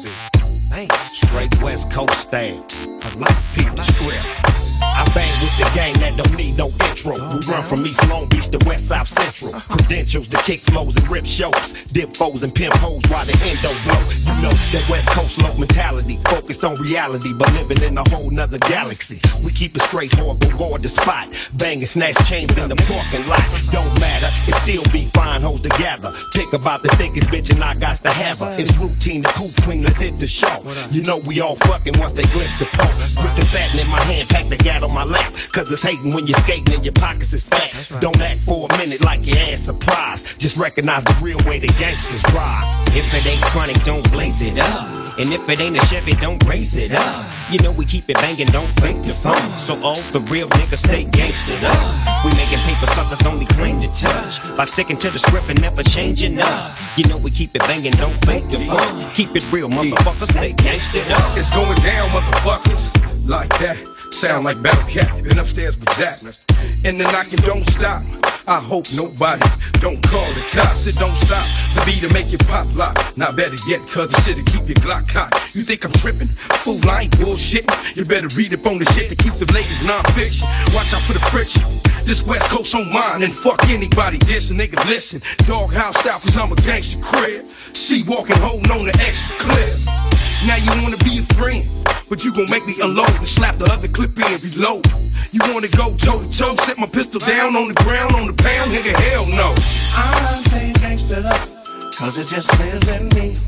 Straight 0.96 1.60
West 1.60 1.90
Coast 1.90 2.30
thing. 2.30 2.62
Peep 2.62 3.66
people 3.66 3.82
script. 3.84 4.45
I 4.82 5.04
bang 5.14 5.32
with 5.40 5.56
the 5.56 5.68
gang 5.74 5.94
that 6.00 6.16
don't 6.16 6.36
need 6.36 6.56
no 6.56 6.68
intro. 6.68 7.14
We 7.16 7.40
run 7.48 7.64
from 7.64 7.86
East 7.86 8.06
Long 8.08 8.28
Beach 8.28 8.48
to 8.48 8.58
West 8.66 8.88
South 8.88 9.08
Central. 9.08 9.60
Credentials 9.68 10.28
to 10.28 10.36
kick 10.42 10.60
flows 10.60 10.96
and 10.96 11.08
rip 11.08 11.26
shows. 11.26 11.72
Dip 11.92 12.12
foes 12.12 12.42
and 12.42 12.54
pimp 12.54 12.74
hoes 12.74 13.02
while 13.08 13.24
the 13.24 13.36
endo 13.46 13.72
blow. 13.84 14.00
You 14.28 14.34
know 14.42 14.52
that 14.52 14.84
West 14.90 15.08
Coast 15.10 15.42
low 15.42 15.54
mentality. 15.56 16.18
Focused 16.28 16.64
on 16.64 16.74
reality, 16.76 17.32
but 17.32 17.52
living 17.54 17.82
in 17.82 17.96
a 17.96 18.08
whole 18.10 18.30
nother 18.30 18.58
galaxy. 18.58 19.20
We 19.44 19.52
keep 19.52 19.76
it 19.76 19.82
straight, 19.82 20.12
horrible, 20.12 20.50
guard 20.58 20.82
the 20.82 20.88
spot. 20.88 21.32
Bang 21.54 21.78
and 21.78 21.88
snatch 21.88 22.16
chains 22.28 22.58
in 22.58 22.68
the 22.68 22.76
parking 22.76 23.26
lot. 23.28 23.40
Don't 23.72 23.92
matter, 24.00 24.28
it 24.48 24.54
still 24.60 24.84
be 24.92 25.06
fine 25.14 25.42
hoes 25.42 25.60
to 25.62 25.70
gather. 25.80 26.12
Pick 26.34 26.52
about 26.52 26.82
the 26.82 26.88
thickest 26.96 27.28
bitch 27.28 27.52
and 27.54 27.62
I 27.62 27.74
got 27.74 27.96
to 27.96 28.10
have 28.10 28.40
her. 28.40 28.56
It's 28.58 28.76
routine 28.76 29.22
to 29.22 29.32
cool 29.32 29.50
clean, 29.62 29.82
let's 29.82 30.00
hit 30.00 30.16
the 30.16 30.26
show. 30.26 30.60
You 30.90 31.02
know 31.02 31.18
we 31.18 31.40
all 31.40 31.56
fucking 31.56 31.98
once 31.98 32.12
they 32.12 32.24
glimpse 32.34 32.58
the 32.58 32.66
post. 32.76 33.22
With 33.22 33.34
the 33.36 33.42
satin 33.42 33.80
in 33.80 33.88
my 33.90 34.00
hand, 34.00 34.28
pack 34.28 34.46
the 34.46 34.65
got 34.66 34.82
on 34.82 34.92
my 34.92 35.04
lap. 35.04 35.32
Cause 35.52 35.70
it's 35.70 35.82
hating 35.82 36.12
when 36.12 36.26
you're 36.26 36.38
skating 36.40 36.74
and 36.74 36.84
your 36.84 36.92
pockets 36.92 37.32
is 37.32 37.44
fat. 37.44 37.94
Right. 37.94 38.02
Don't 38.02 38.20
act 38.20 38.40
for 38.40 38.66
a 38.68 38.76
minute 38.78 39.02
like 39.04 39.24
your 39.24 39.38
ass 39.38 39.60
surprised. 39.60 40.40
Just 40.40 40.56
recognize 40.56 41.04
the 41.04 41.16
real 41.22 41.38
way 41.46 41.60
the 41.60 41.68
gangsters 41.78 42.22
ride. 42.34 42.84
If 42.90 43.06
it 43.14 43.24
ain't 43.30 43.42
chronic, 43.52 43.78
don't 43.84 44.02
blaze 44.10 44.42
it 44.42 44.58
up. 44.58 45.06
And 45.18 45.32
if 45.32 45.48
it 45.48 45.60
ain't 45.60 45.76
a 45.76 45.86
Chevy, 45.86 46.14
don't 46.14 46.44
race 46.46 46.76
it 46.76 46.92
up. 46.92 47.14
You 47.50 47.58
know 47.62 47.70
we 47.72 47.84
keep 47.84 48.10
it 48.10 48.16
banging, 48.16 48.48
don't 48.48 48.68
fake 48.80 49.02
the 49.02 49.14
fun. 49.14 49.40
So 49.56 49.80
all 49.82 50.00
the 50.12 50.20
real 50.32 50.48
niggas 50.48 50.82
stay 50.84 51.04
gangstered 51.04 51.62
up. 51.62 52.24
We 52.24 52.30
making 52.34 52.58
paper 52.66 52.90
suckers 52.90 53.24
only 53.24 53.46
claim 53.46 53.80
to 53.80 53.88
touch. 53.94 54.42
By 54.56 54.64
sticking 54.64 54.98
to 54.98 55.10
the 55.10 55.18
script 55.18 55.48
and 55.48 55.60
never 55.60 55.84
changing 55.84 56.38
up. 56.40 56.70
You 56.96 57.08
know 57.08 57.18
we 57.18 57.30
keep 57.30 57.54
it 57.54 57.62
banging, 57.62 57.92
don't 57.92 58.18
fake 58.26 58.48
the 58.48 58.58
fun. 58.66 59.10
Keep 59.10 59.36
it 59.36 59.46
real, 59.52 59.68
motherfuckers, 59.68 60.32
stay 60.32 60.52
gangstered 60.54 61.08
up. 61.10 61.38
It's 61.38 61.52
going 61.52 61.80
down, 61.86 62.10
motherfuckers, 62.10 62.90
like 63.28 63.48
that 63.60 63.95
Sound 64.16 64.46
like 64.46 64.62
battle 64.62 64.88
cat. 64.88 65.12
and 65.12 65.38
upstairs 65.38 65.76
with 65.76 65.92
that. 66.00 66.40
And 66.88 66.98
the 66.98 67.04
knocking 67.04 67.44
don't 67.44 67.68
stop. 67.68 68.02
I 68.48 68.58
hope 68.58 68.86
nobody 68.96 69.44
don't 69.76 70.00
call 70.08 70.24
the 70.32 70.40
cops. 70.56 70.86
It 70.86 70.96
don't 70.96 71.14
stop. 71.14 71.44
The 71.76 71.84
beat 71.84 72.00
to 72.00 72.08
make 72.14 72.32
it 72.32 72.40
pop 72.48 72.64
lock. 72.74 72.96
Not 73.18 73.36
better 73.36 73.60
yet, 73.68 73.84
cuz 73.84 74.08
the 74.08 74.16
shit'll 74.24 74.42
keep 74.48 74.64
your 74.64 74.80
Glock 74.80 75.04
hot. 75.12 75.36
You 75.52 75.60
think 75.60 75.84
I'm 75.84 75.92
tripping? 75.92 76.28
Fool, 76.64 76.80
I 76.88 77.02
ain't 77.02 77.20
bullshit. 77.20 77.68
You 77.94 78.06
better 78.06 78.28
read 78.32 78.54
up 78.54 78.64
on 78.64 78.78
the 78.78 78.86
shit 78.96 79.10
to 79.10 79.16
keep 79.16 79.34
the 79.34 79.52
ladies 79.52 79.82
non-fiction. 79.84 80.48
Watch 80.72 80.96
out 80.96 81.04
for 81.04 81.12
the 81.12 81.20
friction. 81.28 81.68
This 82.06 82.24
West 82.24 82.48
Coast 82.48 82.74
on 82.74 82.88
mine, 82.90 83.22
and 83.22 83.34
fuck 83.34 83.68
anybody 83.68 84.16
this 84.24 84.50
nigga 84.50 84.80
listen. 84.88 85.20
Doghouse 85.44 86.00
style, 86.00 86.20
cause 86.24 86.38
I'm 86.38 86.52
a 86.52 86.56
gangster 86.64 87.02
crib. 87.04 87.44
She 87.74 88.02
walking, 88.08 88.40
holding 88.40 88.70
on 88.70 88.86
the 88.86 88.96
extra 89.04 89.36
clip. 89.36 90.05
Now 90.46 90.54
you 90.54 90.70
wanna 90.82 90.96
be 91.02 91.18
a 91.18 91.34
friend, 91.34 91.66
but 92.08 92.24
you 92.24 92.32
gon' 92.32 92.46
make 92.50 92.64
me 92.66 92.74
unload 92.80 93.10
and 93.18 93.26
slap 93.26 93.58
the 93.58 93.66
other 93.72 93.88
clip 93.88 94.16
in 94.16 94.22
and 94.22 94.42
reload. 94.44 94.86
You 95.32 95.40
wanna 95.52 95.66
go 95.76 95.90
toe 95.96 96.22
to 96.22 96.30
toe, 96.30 96.54
set 96.54 96.78
my 96.78 96.86
pistol 96.86 97.18
down 97.18 97.56
on 97.56 97.66
the 97.66 97.74
ground 97.74 98.14
on 98.14 98.28
the 98.28 98.32
pound, 98.32 98.70
nigga, 98.70 98.94
hell 99.10 99.26
no. 99.34 99.54
I 99.98 100.14
say 100.46 100.72
gangsta 100.78 101.24
love, 101.24 101.96
cause 101.98 102.18
it 102.18 102.28
just 102.28 102.48
lives 102.60 102.88
in 102.88 103.08
me. 103.18 103.38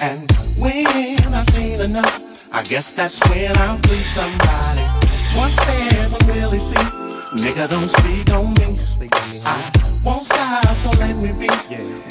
And 0.00 0.30
when 0.56 0.86
I've 1.34 1.48
seen 1.50 1.80
enough, 1.80 2.46
I 2.52 2.62
guess 2.62 2.92
that's 2.92 3.18
when 3.28 3.56
I'll 3.58 3.80
be 3.82 3.98
somebody. 4.14 4.86
Once 5.36 5.56
they 5.66 5.98
ever 5.98 6.32
really 6.32 6.60
see, 6.60 7.05
nigga 7.36 7.68
don't 7.68 7.88
speak 7.88 8.30
on 8.30 8.52
me. 8.54 8.76
I 9.46 9.70
won't 10.04 10.24
stop, 10.24 10.76
so 10.76 10.90
let 10.98 11.16
me 11.16 11.32
be. 11.32 11.48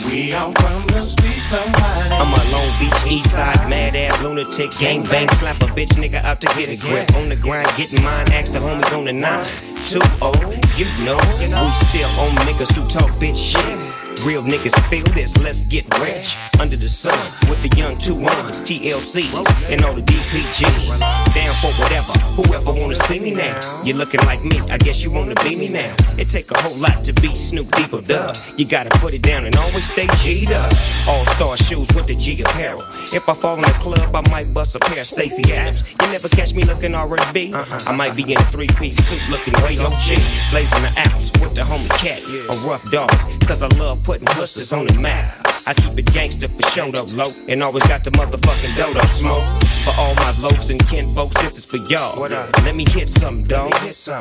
We 0.09 0.34
all 0.34 0.51
from 0.53 0.88
the 0.88 1.03
streets, 1.03 1.43
somebody. 1.43 2.13
I'm 2.13 2.34
a 2.34 2.41
Long 2.51 2.69
Beach 2.80 3.11
East 3.11 3.32
Side 3.32 3.69
mad 3.69 3.95
ass 3.95 4.21
lunatic 4.23 4.71
gang 4.80 5.03
bang 5.03 5.30
slap 5.30 5.61
a 5.61 5.65
bitch 5.65 5.95
nigga 5.95 6.23
out 6.23 6.41
to 6.41 6.47
get 6.47 6.69
a 6.69 6.78
grip 6.82 7.13
on 7.15 7.30
the 7.30 7.36
grind 7.36 7.67
getting 7.78 8.03
mine 8.03 8.26
ask 8.32 8.51
the 8.53 8.59
homies 8.59 8.97
on 8.97 9.05
the 9.05 9.13
nine. 9.13 9.43
two 9.82 9.99
oh 10.21 10.34
you 10.78 10.86
know 11.05 11.15
we 11.39 11.73
still 11.73 12.09
on 12.21 12.32
niggas 12.45 12.76
who 12.76 12.88
talk 12.89 13.09
bitch 13.19 13.38
shit 13.38 13.94
Real 14.26 14.41
niggas 14.41 14.73
feel 14.89 15.03
this, 15.13 15.38
let's 15.38 15.67
get 15.67 15.86
rich 15.99 16.36
under 16.59 16.76
the 16.76 16.89
sun 16.89 17.13
with 17.47 17.61
the 17.61 17.69
young 17.78 17.95
two 17.95 18.15
ones, 18.15 18.59
TLCs, 18.63 19.69
and 19.69 19.86
all 19.86 19.93
the 19.93 20.01
DPGs. 20.01 20.99
Down 21.36 21.53
for 21.61 21.69
whatever, 21.78 22.17
whoever 22.34 22.80
wanna 22.82 22.95
see 22.95 23.19
me 23.19 23.36
now. 23.36 23.59
You're 23.84 23.97
looking 23.97 24.21
like 24.21 24.43
me, 24.43 24.59
I 24.61 24.80
guess 24.80 25.03
you 25.03 25.11
wanna 25.11 25.36
be 25.43 25.55
me 25.55 25.71
now. 25.71 25.93
It 26.17 26.32
take 26.32 26.49
a 26.49 26.57
whole 26.57 26.82
lot 26.82 27.03
to 27.03 27.13
be 27.21 27.36
Snoop 27.36 27.69
Dogg, 27.69 28.05
duh. 28.05 28.34
You 28.57 28.65
gotta 28.65 28.89
put 28.97 29.13
it 29.13 29.21
down 29.21 29.45
and 29.45 29.55
always 29.57 29.91
stay 29.91 30.07
G'd 30.07 30.51
up. 30.51 30.73
All 31.07 31.23
star 31.38 31.55
shoes 31.57 31.93
with 31.93 32.07
the 32.07 32.15
G 32.15 32.41
apparel. 32.41 32.82
If 33.13 33.30
I 33.30 33.36
fall 33.36 33.57
in 33.57 33.61
the 33.61 33.78
club, 33.78 34.15
I 34.15 34.28
might 34.32 34.51
bust 34.51 34.76
a 34.76 34.80
pair 34.80 35.01
of 35.01 35.05
Stacy 35.05 35.53
Adams. 35.53 35.84
You 36.01 36.07
never 36.11 36.30
catch 36.30 36.55
me 36.55 36.63
looking 36.63 36.95
R&B. 36.95 37.53
I 37.53 37.91
might 37.91 38.15
be 38.15 38.23
in 38.23 38.39
a 38.39 38.45
three-piece 38.45 38.97
suit 39.05 39.21
looking 39.30 39.53
way 39.61 39.78
OG. 39.78 40.17
Blazing 40.49 40.82
the 40.82 40.93
apps 41.05 41.30
with 41.39 41.53
the 41.53 41.61
homie 41.61 41.89
cat, 42.01 42.26
a 42.26 42.67
rough 42.67 42.89
dog. 42.89 43.11
Cause 43.45 43.61
I 43.61 43.67
love 43.78 44.03
putting 44.03 44.14
hustlers 44.24 44.74
on 44.74 44.86
the 44.88 44.99
map. 44.99 45.45
I 45.68 45.74
keep 45.74 45.97
it 45.97 46.13
gangster 46.13 46.47
for 46.47 46.61
show 46.70 46.91
though, 46.91 47.03
low. 47.16 47.32
And 47.47 47.63
always 47.63 47.86
got 47.88 48.03
the 48.03 48.11
motherfucking 48.11 48.76
dodo 48.78 48.99
smoke. 49.05 49.43
For 49.84 49.93
all 49.99 50.16
my 50.16 50.32
lokes 50.41 50.70
and 50.70 50.86
kin 50.88 51.13
folks, 51.13 51.41
this 51.41 51.57
is 51.57 51.66
for 51.66 51.78
y'all. 51.78 52.20
Let 52.20 52.76
me 52.76 52.86
hit 52.89 53.09
some, 53.09 53.43
dog. 53.43 53.74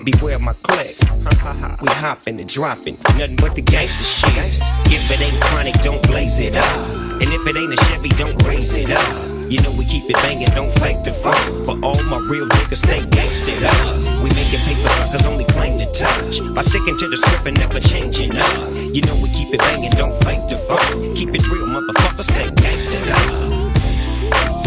Beware 0.04 0.38
my 0.38 0.54
click. 0.62 0.96
we 1.80 1.88
hopping 1.88 2.40
and 2.40 2.52
dropping. 2.52 2.98
Nothing 3.16 3.36
but 3.36 3.54
the 3.54 3.62
gangster 3.62 4.04
shit. 4.04 4.62
If 4.92 5.10
it 5.10 5.20
ain't 5.20 5.40
chronic, 5.42 5.74
don't 5.82 6.06
blaze 6.06 6.40
it 6.40 6.54
up. 6.54 7.03
And 7.24 7.32
if 7.32 7.46
it 7.46 7.56
ain't 7.56 7.72
a 7.72 7.76
Chevy, 7.88 8.10
don't 8.20 8.36
raise 8.44 8.74
it 8.76 8.90
up. 8.92 9.00
You 9.48 9.56
know 9.64 9.72
we 9.80 9.86
keep 9.86 10.04
it 10.12 10.16
banging, 10.20 10.52
don't 10.52 10.68
fake 10.76 11.04
the 11.04 11.12
fun. 11.24 11.32
But 11.64 11.80
all 11.80 11.96
my 12.04 12.20
real 12.28 12.44
niggas, 12.44 12.84
stay 12.84 13.00
gangstered 13.00 13.64
up. 13.64 13.80
We 14.20 14.28
making 14.36 14.60
paper 14.68 14.92
suckers 14.92 15.24
only 15.24 15.46
claim 15.56 15.78
to 15.78 15.88
touch. 15.96 16.44
By 16.52 16.60
sticking 16.60 16.98
to 16.98 17.08
the 17.08 17.16
script 17.16 17.46
and 17.46 17.56
never 17.56 17.80
changing 17.80 18.36
up. 18.36 18.52
You 18.76 19.00
know 19.08 19.16
we 19.24 19.32
keep 19.32 19.56
it 19.56 19.60
banging, 19.64 19.96
don't 19.96 20.12
fake 20.20 20.44
the 20.52 20.60
fun. 20.68 20.84
Keep 21.16 21.32
it 21.32 21.48
real, 21.48 21.64
motherfuckers 21.64 22.28
stay 22.28 22.44
gangstered 22.60 23.08
up. 23.08 23.24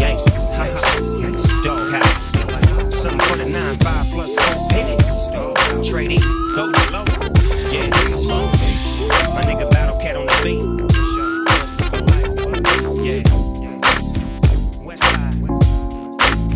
Gangsta, 0.01 0.33
gangsta, 1.21 1.61
dog 1.61 1.93
house. 1.93 2.25
Something 2.97 3.21
for 3.21 3.37
the 3.37 3.53
nine, 3.53 3.77
five 3.85 4.09
plus 4.09 4.33
four 4.33 4.55
pennies. 4.73 5.05
Dog, 5.29 5.85
trading, 5.85 6.25
go 6.55 6.71
to 6.71 6.91
low. 6.91 7.06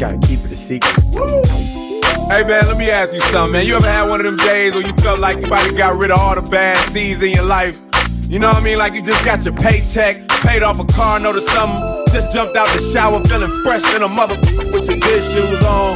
Gotta 0.01 0.17
keep 0.25 0.39
it 0.39 0.51
a 0.51 0.57
secret. 0.57 0.97
Hey 2.25 2.41
man, 2.41 2.65
let 2.65 2.75
me 2.75 2.89
ask 2.89 3.13
you 3.13 3.21
something, 3.29 3.53
man. 3.53 3.67
You 3.67 3.75
ever 3.75 3.85
had 3.85 4.09
one 4.09 4.19
of 4.19 4.25
them 4.25 4.37
days 4.37 4.73
where 4.73 4.81
you 4.81 4.91
felt 4.93 5.19
like 5.19 5.37
you 5.37 5.45
might 5.45 5.61
have 5.61 5.77
got 5.77 5.95
rid 5.95 6.09
of 6.09 6.17
all 6.17 6.33
the 6.33 6.41
bad 6.41 6.75
seeds 6.89 7.21
in 7.21 7.29
your 7.29 7.43
life? 7.43 7.79
You 8.27 8.39
know 8.39 8.47
what 8.47 8.57
I 8.57 8.61
mean? 8.61 8.79
Like 8.79 8.95
you 8.95 9.03
just 9.03 9.23
got 9.23 9.45
your 9.45 9.53
paycheck, 9.53 10.27
paid 10.41 10.63
off 10.63 10.79
a 10.79 10.85
car 10.85 11.19
note 11.19 11.35
or 11.35 11.41
something, 11.41 11.77
just 12.11 12.33
jumped 12.33 12.57
out 12.57 12.67
the 12.69 12.81
shower 12.81 13.23
feeling 13.25 13.51
fresh 13.61 13.85
in 13.93 14.01
a 14.01 14.07
mother 14.07 14.39
with 14.73 14.89
your 14.89 14.97
good 14.97 15.21
shoes 15.21 15.61
on. 15.61 15.93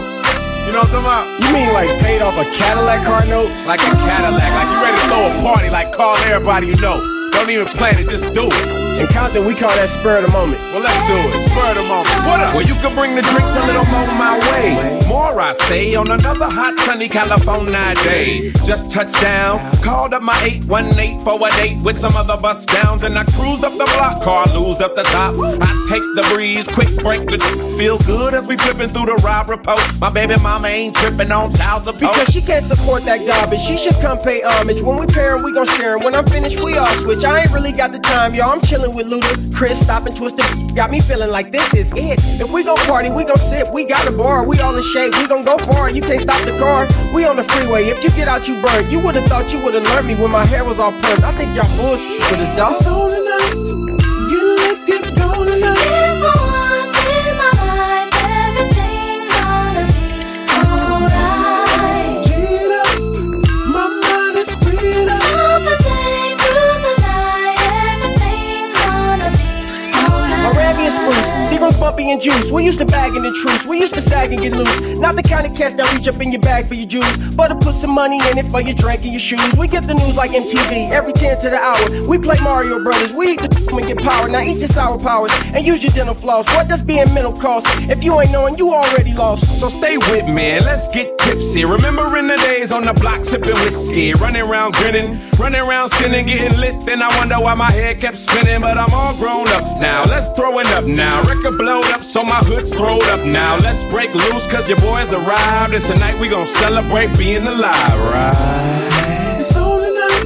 You 0.68 0.72
know 0.72 0.86
what 0.86 0.94
I'm 0.94 1.02
talking 1.02 1.10
about? 1.10 1.42
You 1.42 1.52
mean 1.52 1.74
like 1.74 1.90
paid 2.02 2.22
off 2.22 2.38
a 2.38 2.46
Cadillac 2.62 3.04
car 3.08 3.26
note? 3.26 3.50
Like 3.66 3.80
a 3.80 3.90
Cadillac, 3.90 4.54
like 4.54 4.70
you 4.70 4.84
ready 4.86 5.02
to 5.02 5.08
throw 5.08 5.34
a 5.34 5.42
party, 5.42 5.72
like 5.72 5.92
call 5.94 6.16
everybody 6.18 6.68
you 6.68 6.76
know. 6.76 7.02
Don't 7.32 7.50
even 7.50 7.66
plan 7.66 7.98
it, 7.98 8.08
just 8.08 8.36
do 8.36 8.50
it. 8.52 8.85
In 8.96 9.08
Compton, 9.08 9.46
we 9.46 9.54
call 9.54 9.76
that 9.76 9.90
spur 9.90 10.18
of 10.18 10.26
the 10.26 10.32
moment. 10.32 10.60
Well, 10.72 10.80
let's 10.80 10.96
do 11.08 11.18
it. 11.20 11.44
Spur 11.52 11.70
of 11.72 11.76
the 11.76 11.84
moment. 11.84 12.16
What 12.24 12.40
up? 12.40 12.56
Well, 12.56 12.66
you 12.66 12.76
can 12.76 12.96
bring 12.96 13.14
the 13.16 13.24
drinks 13.24 13.56
a 13.56 13.66
little 13.68 13.84
more 13.92 14.08
my 14.16 14.40
way. 14.52 15.04
More, 15.08 15.40
I 15.40 15.52
say, 15.68 15.96
on 15.96 16.10
another 16.10 16.50
hot, 16.50 16.80
sunny 16.80 17.10
California 17.10 17.94
day. 18.04 18.52
Just 18.64 18.92
touched 18.92 19.20
down, 19.20 19.60
called 19.84 20.14
up 20.14 20.22
my 20.22 20.40
818 20.42 21.20
for 21.22 21.36
a 21.36 21.50
date 21.52 21.84
with 21.84 22.00
some 22.00 22.16
other 22.16 22.38
bus 22.38 22.66
downs, 22.66 23.04
and 23.04 23.18
I 23.18 23.26
cruised 23.26 23.66
up 23.66 23.74
the 23.74 23.86
block, 23.98 24.24
car 24.24 24.46
lose 24.56 24.80
up 24.80 24.96
the 24.96 25.04
top. 25.04 25.36
I 25.38 25.68
take 25.90 26.04
the 26.16 26.24
breeze, 26.34 26.66
quick 26.68 26.96
break 27.04 27.28
the 27.28 27.38
feel 27.78 27.98
good 28.00 28.34
as 28.34 28.48
we 28.48 28.56
flipping 28.58 28.90
through 28.90 29.08
the 29.08 29.16
ride 29.16 29.50
report. 29.50 29.82
My 30.00 30.10
baby 30.10 30.36
mama 30.42 30.70
ain't 30.70 30.96
tripping 30.96 31.32
on 31.32 31.52
child 31.54 31.84
support. 31.84 32.14
Because 32.14 32.34
she 32.34 32.42
can't 32.42 32.64
support 32.64 33.04
that 33.04 33.26
garbage. 33.28 33.60
She 33.60 33.78
should 33.78 33.96
come 33.96 34.18
pay 34.18 34.42
homage. 34.42 34.82
When 34.82 34.98
we 34.98 35.06
pair 35.08 35.36
'em, 35.36 35.44
we 35.44 35.52
gon' 35.54 35.66
share 35.66 35.98
'em. 35.98 36.04
When 36.04 36.16
I'm 36.16 36.26
finished, 36.26 36.64
we 36.64 36.78
all 36.78 36.96
switch. 37.04 37.24
I 37.24 37.42
ain't 37.42 37.52
really 37.52 37.72
got 37.72 37.92
the 37.92 38.00
time, 38.00 38.34
y'all. 38.34 38.52
I'm 38.52 38.62
chillin' 38.86 38.96
with 38.96 39.08
Luda, 39.08 39.56
Chris, 39.56 39.80
stop 39.80 40.06
and 40.06 40.16
twist. 40.16 40.38
Got 40.76 40.92
me 40.92 41.00
feeling 41.00 41.30
like 41.30 41.52
this 41.52 41.74
is 41.74 41.92
it. 41.94 42.20
If 42.42 42.52
we 42.52 42.64
gon' 42.64 42.78
party, 42.78 43.10
we 43.10 43.24
gon' 43.24 43.38
sip. 43.38 43.72
We 43.74 43.86
got 43.86 44.08
a 44.08 44.12
bar, 44.12 44.46
we 44.46 44.60
all 44.60 44.76
in 44.76 44.84
shape. 44.84 45.16
We 45.18 45.28
gon' 45.28 45.44
go 45.44 45.58
far. 45.58 45.90
You 45.90 46.02
can't 46.02 46.22
stop 46.22 46.44
the 46.46 46.58
car. 46.58 46.88
We 47.14 47.26
on 47.26 47.36
the 47.36 47.44
freeway. 47.44 47.86
If 47.86 48.04
you 48.04 48.10
get 48.12 48.28
out, 48.28 48.48
you 48.48 48.62
burn. 48.62 48.90
You 48.90 49.00
would've 49.00 49.26
thought 49.26 49.52
you 49.54 49.64
would've 49.64 49.84
learned 49.84 50.08
me 50.08 50.16
when 50.16 50.32
my 50.32 50.46
hair 50.46 50.64
was 50.64 50.80
all 50.80 50.92
permed. 50.92 51.24
I 51.24 51.32
think 51.34 51.56
y'all 51.56 51.78
bullshit 51.78 52.32
with 52.32 52.40
us, 52.42 52.56
dog. 52.58 52.74
It's 52.74 52.88
on. 52.88 53.12
You 54.30 54.56
look 54.56 54.88
good, 54.88 55.16
go 55.16 55.46
tonight. 55.46 56.05
And 72.06 72.22
juice. 72.22 72.52
We 72.52 72.64
used 72.64 72.80
to 72.80 72.86
bag 72.86 73.16
in 73.16 73.24
the 73.24 73.32
truce. 73.32 73.66
We 73.66 73.80
used 73.80 73.96
to 73.96 74.02
sag 74.02 74.32
and 74.32 74.42
get 74.42 74.54
loose. 74.54 75.00
Not 75.00 75.16
the 75.16 75.24
kind 75.24 75.46
of 75.48 75.58
cats 75.58 75.74
that 75.74 75.92
reach 75.94 76.08
up 76.08 76.22
in 76.22 76.32
your 76.32 76.42
bag 76.42 76.68
for 76.68 76.76
your 76.76 76.86
juice, 76.88 77.18
but 77.36 77.48
to 77.48 77.56
put 77.56 77.74
some 77.74 77.92
money 77.92 78.20
in 78.30 78.38
it 78.38 78.46
for 78.48 78.62
your 78.62 78.76
drink 78.76 79.02
and 79.02 79.12
your 79.12 79.20
shoes. 79.20 79.56
We 79.58 79.68
get 79.68 79.88
the 79.88 79.96
news 79.96 80.16
like 80.16 80.32
MTV 80.32 80.92
every 80.92 81.14
10 81.14 81.40
to 81.40 81.50
the 81.50 81.58
hour. 81.58 82.08
We 82.08 82.20
play 82.20 82.38
Mario 82.42 82.84
Brothers. 82.84 83.12
We 83.14 83.32
eat 83.32 83.42
the 83.42 83.50
and 83.78 83.88
get 83.88 83.98
power. 84.00 84.30
Now 84.30 84.42
eat 84.42 84.60
your 84.60 84.68
sour 84.68 85.00
powers 85.00 85.32
and 85.54 85.66
use 85.66 85.84
your 85.84 85.94
dental 85.94 86.14
floss. 86.14 86.48
What 86.56 86.68
does 86.68 86.82
being 86.82 87.12
mental 87.14 87.34
cost? 87.34 87.66
If 87.90 88.04
you 88.04 88.20
ain't 88.20 88.32
knowing, 88.32 88.56
you 88.58 88.74
already 88.74 89.14
lost. 89.14 89.60
So 89.60 89.70
stay 89.70 89.98
with 89.98 90.28
me 90.28 90.60
let's 90.66 90.88
get 90.90 91.18
tipsy. 91.20 91.64
Remembering 91.64 92.28
the 92.28 92.38
days 92.38 92.72
on 92.72 92.84
the 92.84 92.94
block 92.94 93.24
sipping 93.24 93.54
whiskey, 93.54 94.14
running 94.14 94.42
around 94.42 94.74
grinning, 94.74 95.20
running 95.40 95.62
around 95.62 95.90
sinning, 95.92 96.26
getting 96.26 96.58
lit. 96.60 96.86
Then 96.86 97.02
I 97.02 97.08
wonder 97.18 97.36
why 97.36 97.54
my 97.56 97.72
head 97.72 98.00
kept 98.00 98.18
spinning, 98.18 98.62
but 98.62 98.78
I'm 98.78 98.94
all 98.94 99.16
grown 99.16 99.48
up 99.50 99.80
now. 99.80 100.04
Let's 100.06 100.28
throw 100.38 100.60
it 100.60 100.68
up 100.68 100.86
now. 100.86 101.22
Record 101.24 101.58
blowed 101.58 101.86
up, 101.86 101.95
so 102.02 102.24
my 102.24 102.40
hood's 102.44 102.70
throwed 102.76 103.04
up 103.04 103.26
now. 103.26 103.58
Let's 103.58 103.84
break 103.92 104.14
loose, 104.14 104.46
cause 104.52 104.68
your 104.68 104.80
boys 104.80 105.12
arrived. 105.14 105.74
And 105.74 105.84
tonight 105.86 106.20
we 106.20 106.28
gon' 106.30 106.46
celebrate 106.46 107.16
being 107.18 107.46
alive, 107.46 108.00
right? 108.12 109.38
It's 109.40 109.56
on 109.56 109.80
tonight. 109.82 110.24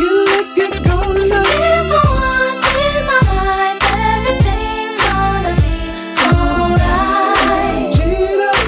You 0.00 0.24
look 0.24 0.54
good, 0.56 0.84
go 0.84 1.14
tonight. 1.14 1.46
If 1.46 1.88
for 1.90 2.02
once 2.10 2.66
in 2.84 2.96
my 3.10 3.20
life, 3.30 3.82
everything's 4.04 4.98
gonna 5.06 5.54
be 5.62 5.76
alright. 6.34 7.94
Get 7.96 8.40
up, 8.50 8.58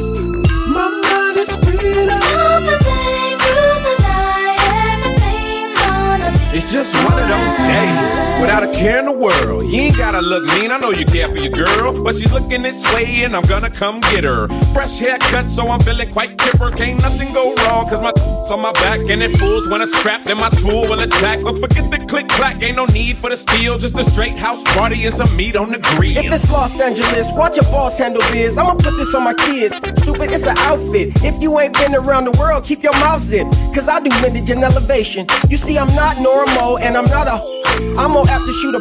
my 0.69 0.87
mind 1.03 1.37
is 1.37 1.51
freed 1.57 2.09
up. 2.09 2.23
From 2.23 2.63
the 2.65 2.77
day 2.85 3.37
through 3.43 3.77
the 3.87 3.95
night, 4.03 4.59
everything's 4.95 5.75
gonna 5.83 6.31
be 6.33 6.59
It's 6.59 6.71
just 6.73 6.95
one 7.05 7.19
of 7.19 7.27
those 7.29 7.57
days 7.67 8.36
without 8.47 8.63
a 8.63 8.73
care 8.73 9.01
in 9.01 9.07
the 9.07 9.13
world. 9.13 9.65
You 9.65 9.81
ain't 9.91 9.97
gotta 9.97 10.23
look 10.23 10.45
mean, 10.55 10.71
I 10.71 10.79
know 10.79 10.91
you 10.91 11.05
care 11.05 11.29
for 11.29 11.37
your 11.37 11.51
girl. 11.51 12.05
But 12.05 12.15
she's 12.15 12.33
looking 12.33 12.63
this 12.63 12.81
way 12.95 13.25
and 13.25 13.35
I'm 13.35 13.43
gonna 13.45 13.71
come 13.71 14.01
get 14.01 14.23
her. 14.23 14.47
Fresh 14.73 14.99
haircut, 14.99 15.51
so 15.51 15.69
I'm 15.69 15.81
feeling 15.81 16.09
quite 16.11 16.39
chipper. 16.39 16.71
Can't 16.71 17.01
nothing 17.03 17.33
go 17.35 17.55
wrong, 17.55 17.89
cause 17.89 18.01
my 18.01 18.13
on 18.51 18.61
my 18.63 18.73
back 18.73 19.01
and 19.09 19.23
it 19.23 19.37
fools 19.39 19.69
when 19.69 19.83
it's 19.83 19.97
strapped 19.99 20.27
and 20.27 20.39
my 20.39 20.51
tool 20.51 20.83
will 20.83 21.01
attack. 21.01 21.43
But 21.43 21.59
forget 21.59 21.91
the 21.91 21.99
click 22.07 22.29
clack, 22.29 22.63
ain't 22.63 22.77
no 22.77 22.87
need 22.87 23.17
for 23.17 23.31
the 23.31 23.37
steel. 23.37 23.77
Just 23.79 23.99
a 23.99 24.05
straight 24.05 24.39
house 24.39 24.63
party 24.75 25.05
and 25.05 25.15
some 25.15 25.35
meat 25.37 25.57
on 25.57 25.73
the 25.73 25.79
grill. 25.79 26.17
If 26.17 26.33
it's 26.33 26.51
Los 26.53 26.81
Angeles, 26.81 27.29
watch 27.33 27.57
your 27.57 27.65
boss 27.65 27.99
handle 27.99 28.23
biz. 28.31 28.57
I'ma 28.57 28.75
put 28.75 28.97
this 28.97 29.13
on 29.15 29.25
my 29.25 29.35
kids. 29.35 29.77
Stupid, 29.77 30.31
it's 30.31 30.47
an 30.47 30.57
outfit. 30.59 31.11
If 31.25 31.43
you 31.43 31.59
ain't 31.59 31.75
been 31.75 31.95
around 31.97 32.25
the 32.27 32.37
world, 32.39 32.65
keep 32.65 32.85
your 32.85 32.97
mouth 33.01 33.23
zipped. 33.23 33.53
Cause 33.75 33.89
I 33.89 33.99
do 33.99 34.11
vintage 34.21 34.51
and 34.51 34.63
elevation. 34.63 35.27
You 35.49 35.57
see, 35.57 35.77
I'm 35.77 35.93
not 35.97 36.21
normal 36.21 36.79
and 36.79 36.97
I'm 36.97 37.07
not 37.07 37.27
a. 37.27 37.57
I'm 37.99 38.15
gonna 38.15 38.31
have 38.37 38.47
to 38.47 38.53
shoot 38.53 38.75
a 38.75 38.81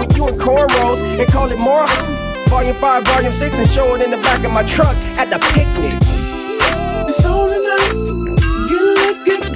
with 0.00 0.16
you 0.16 0.28
in 0.28 0.34
cornrows 0.38 0.98
and 1.20 1.28
call 1.28 1.50
it 1.50 1.58
more. 1.58 1.86
Volume 2.48 2.74
5, 2.74 3.04
Volume 3.04 3.32
6, 3.34 3.58
and 3.58 3.68
show 3.68 3.94
it 3.94 4.00
in 4.00 4.10
the 4.10 4.16
back 4.16 4.42
of 4.44 4.50
my 4.52 4.62
truck 4.62 4.96
at 5.20 5.28
the 5.28 5.38
picnic. 5.52 5.92
It's 7.06 7.22
on 7.22 7.50
tonight. 7.50 7.92
You 8.70 8.94
look 8.94 9.24
good, 9.26 9.54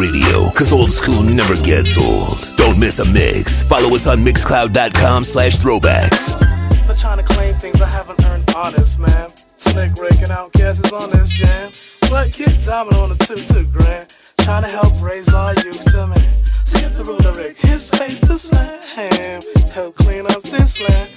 Radio, 0.00 0.48
cause 0.52 0.72
old 0.72 0.90
school 0.90 1.22
never 1.22 1.54
gets 1.60 1.98
old. 1.98 2.48
Don't 2.56 2.78
miss 2.78 3.00
a 3.00 3.04
mix. 3.12 3.62
Follow 3.64 3.94
us 3.94 4.06
on 4.06 4.20
mixcloud.com 4.20 5.24
slash 5.24 5.56
throwbacks. 5.56 6.32
Not 6.88 6.98
trying 6.98 7.18
to 7.18 7.22
claim 7.22 7.54
things 7.56 7.82
I 7.82 7.86
haven't 7.86 8.24
earned 8.24 8.50
honest, 8.56 8.98
man. 8.98 9.30
Slick 9.56 9.94
raking 9.96 10.30
out 10.30 10.54
guesses 10.54 10.90
on 10.90 11.10
this 11.10 11.28
jam. 11.28 11.72
But 12.08 12.32
kid 12.32 12.62
diamond 12.64 12.96
on 12.96 13.10
the 13.10 13.16
two 13.16 13.36
two 13.36 13.66
grand. 13.66 14.16
Trying 14.38 14.62
to 14.62 14.70
help 14.70 15.02
raise 15.02 15.28
our 15.34 15.52
youth 15.52 15.84
to 15.92 16.06
man. 16.06 16.44
Skip 16.64 16.94
the 16.94 17.04
ruler 17.04 17.32
Rick, 17.32 17.58
his 17.58 17.84
space 17.84 18.20
to 18.20 18.38
slam. 18.38 18.80
Help 19.70 19.96
clean 19.96 20.24
up 20.24 20.42
this 20.44 20.80
land. 20.80 21.10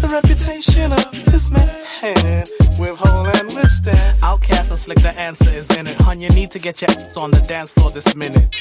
The 0.00 0.08
reputation 0.08 0.90
of 0.90 1.24
this 1.26 1.50
man. 1.50 2.61
With 2.78 2.98
hole 2.98 3.26
and 3.26 3.54
withstand. 3.54 4.20
OutKast 4.20 4.70
and 4.70 4.78
slick, 4.78 5.00
the 5.00 5.14
answer 5.18 5.50
is 5.50 5.70
in 5.76 5.86
it. 5.86 5.96
Hun, 5.96 6.20
you 6.20 6.30
need 6.30 6.50
to 6.52 6.58
get 6.58 6.80
your 6.80 6.90
ass 6.90 7.16
on 7.16 7.30
the 7.30 7.40
dance 7.40 7.70
floor 7.72 7.90
this 7.90 8.16
minute. 8.16 8.54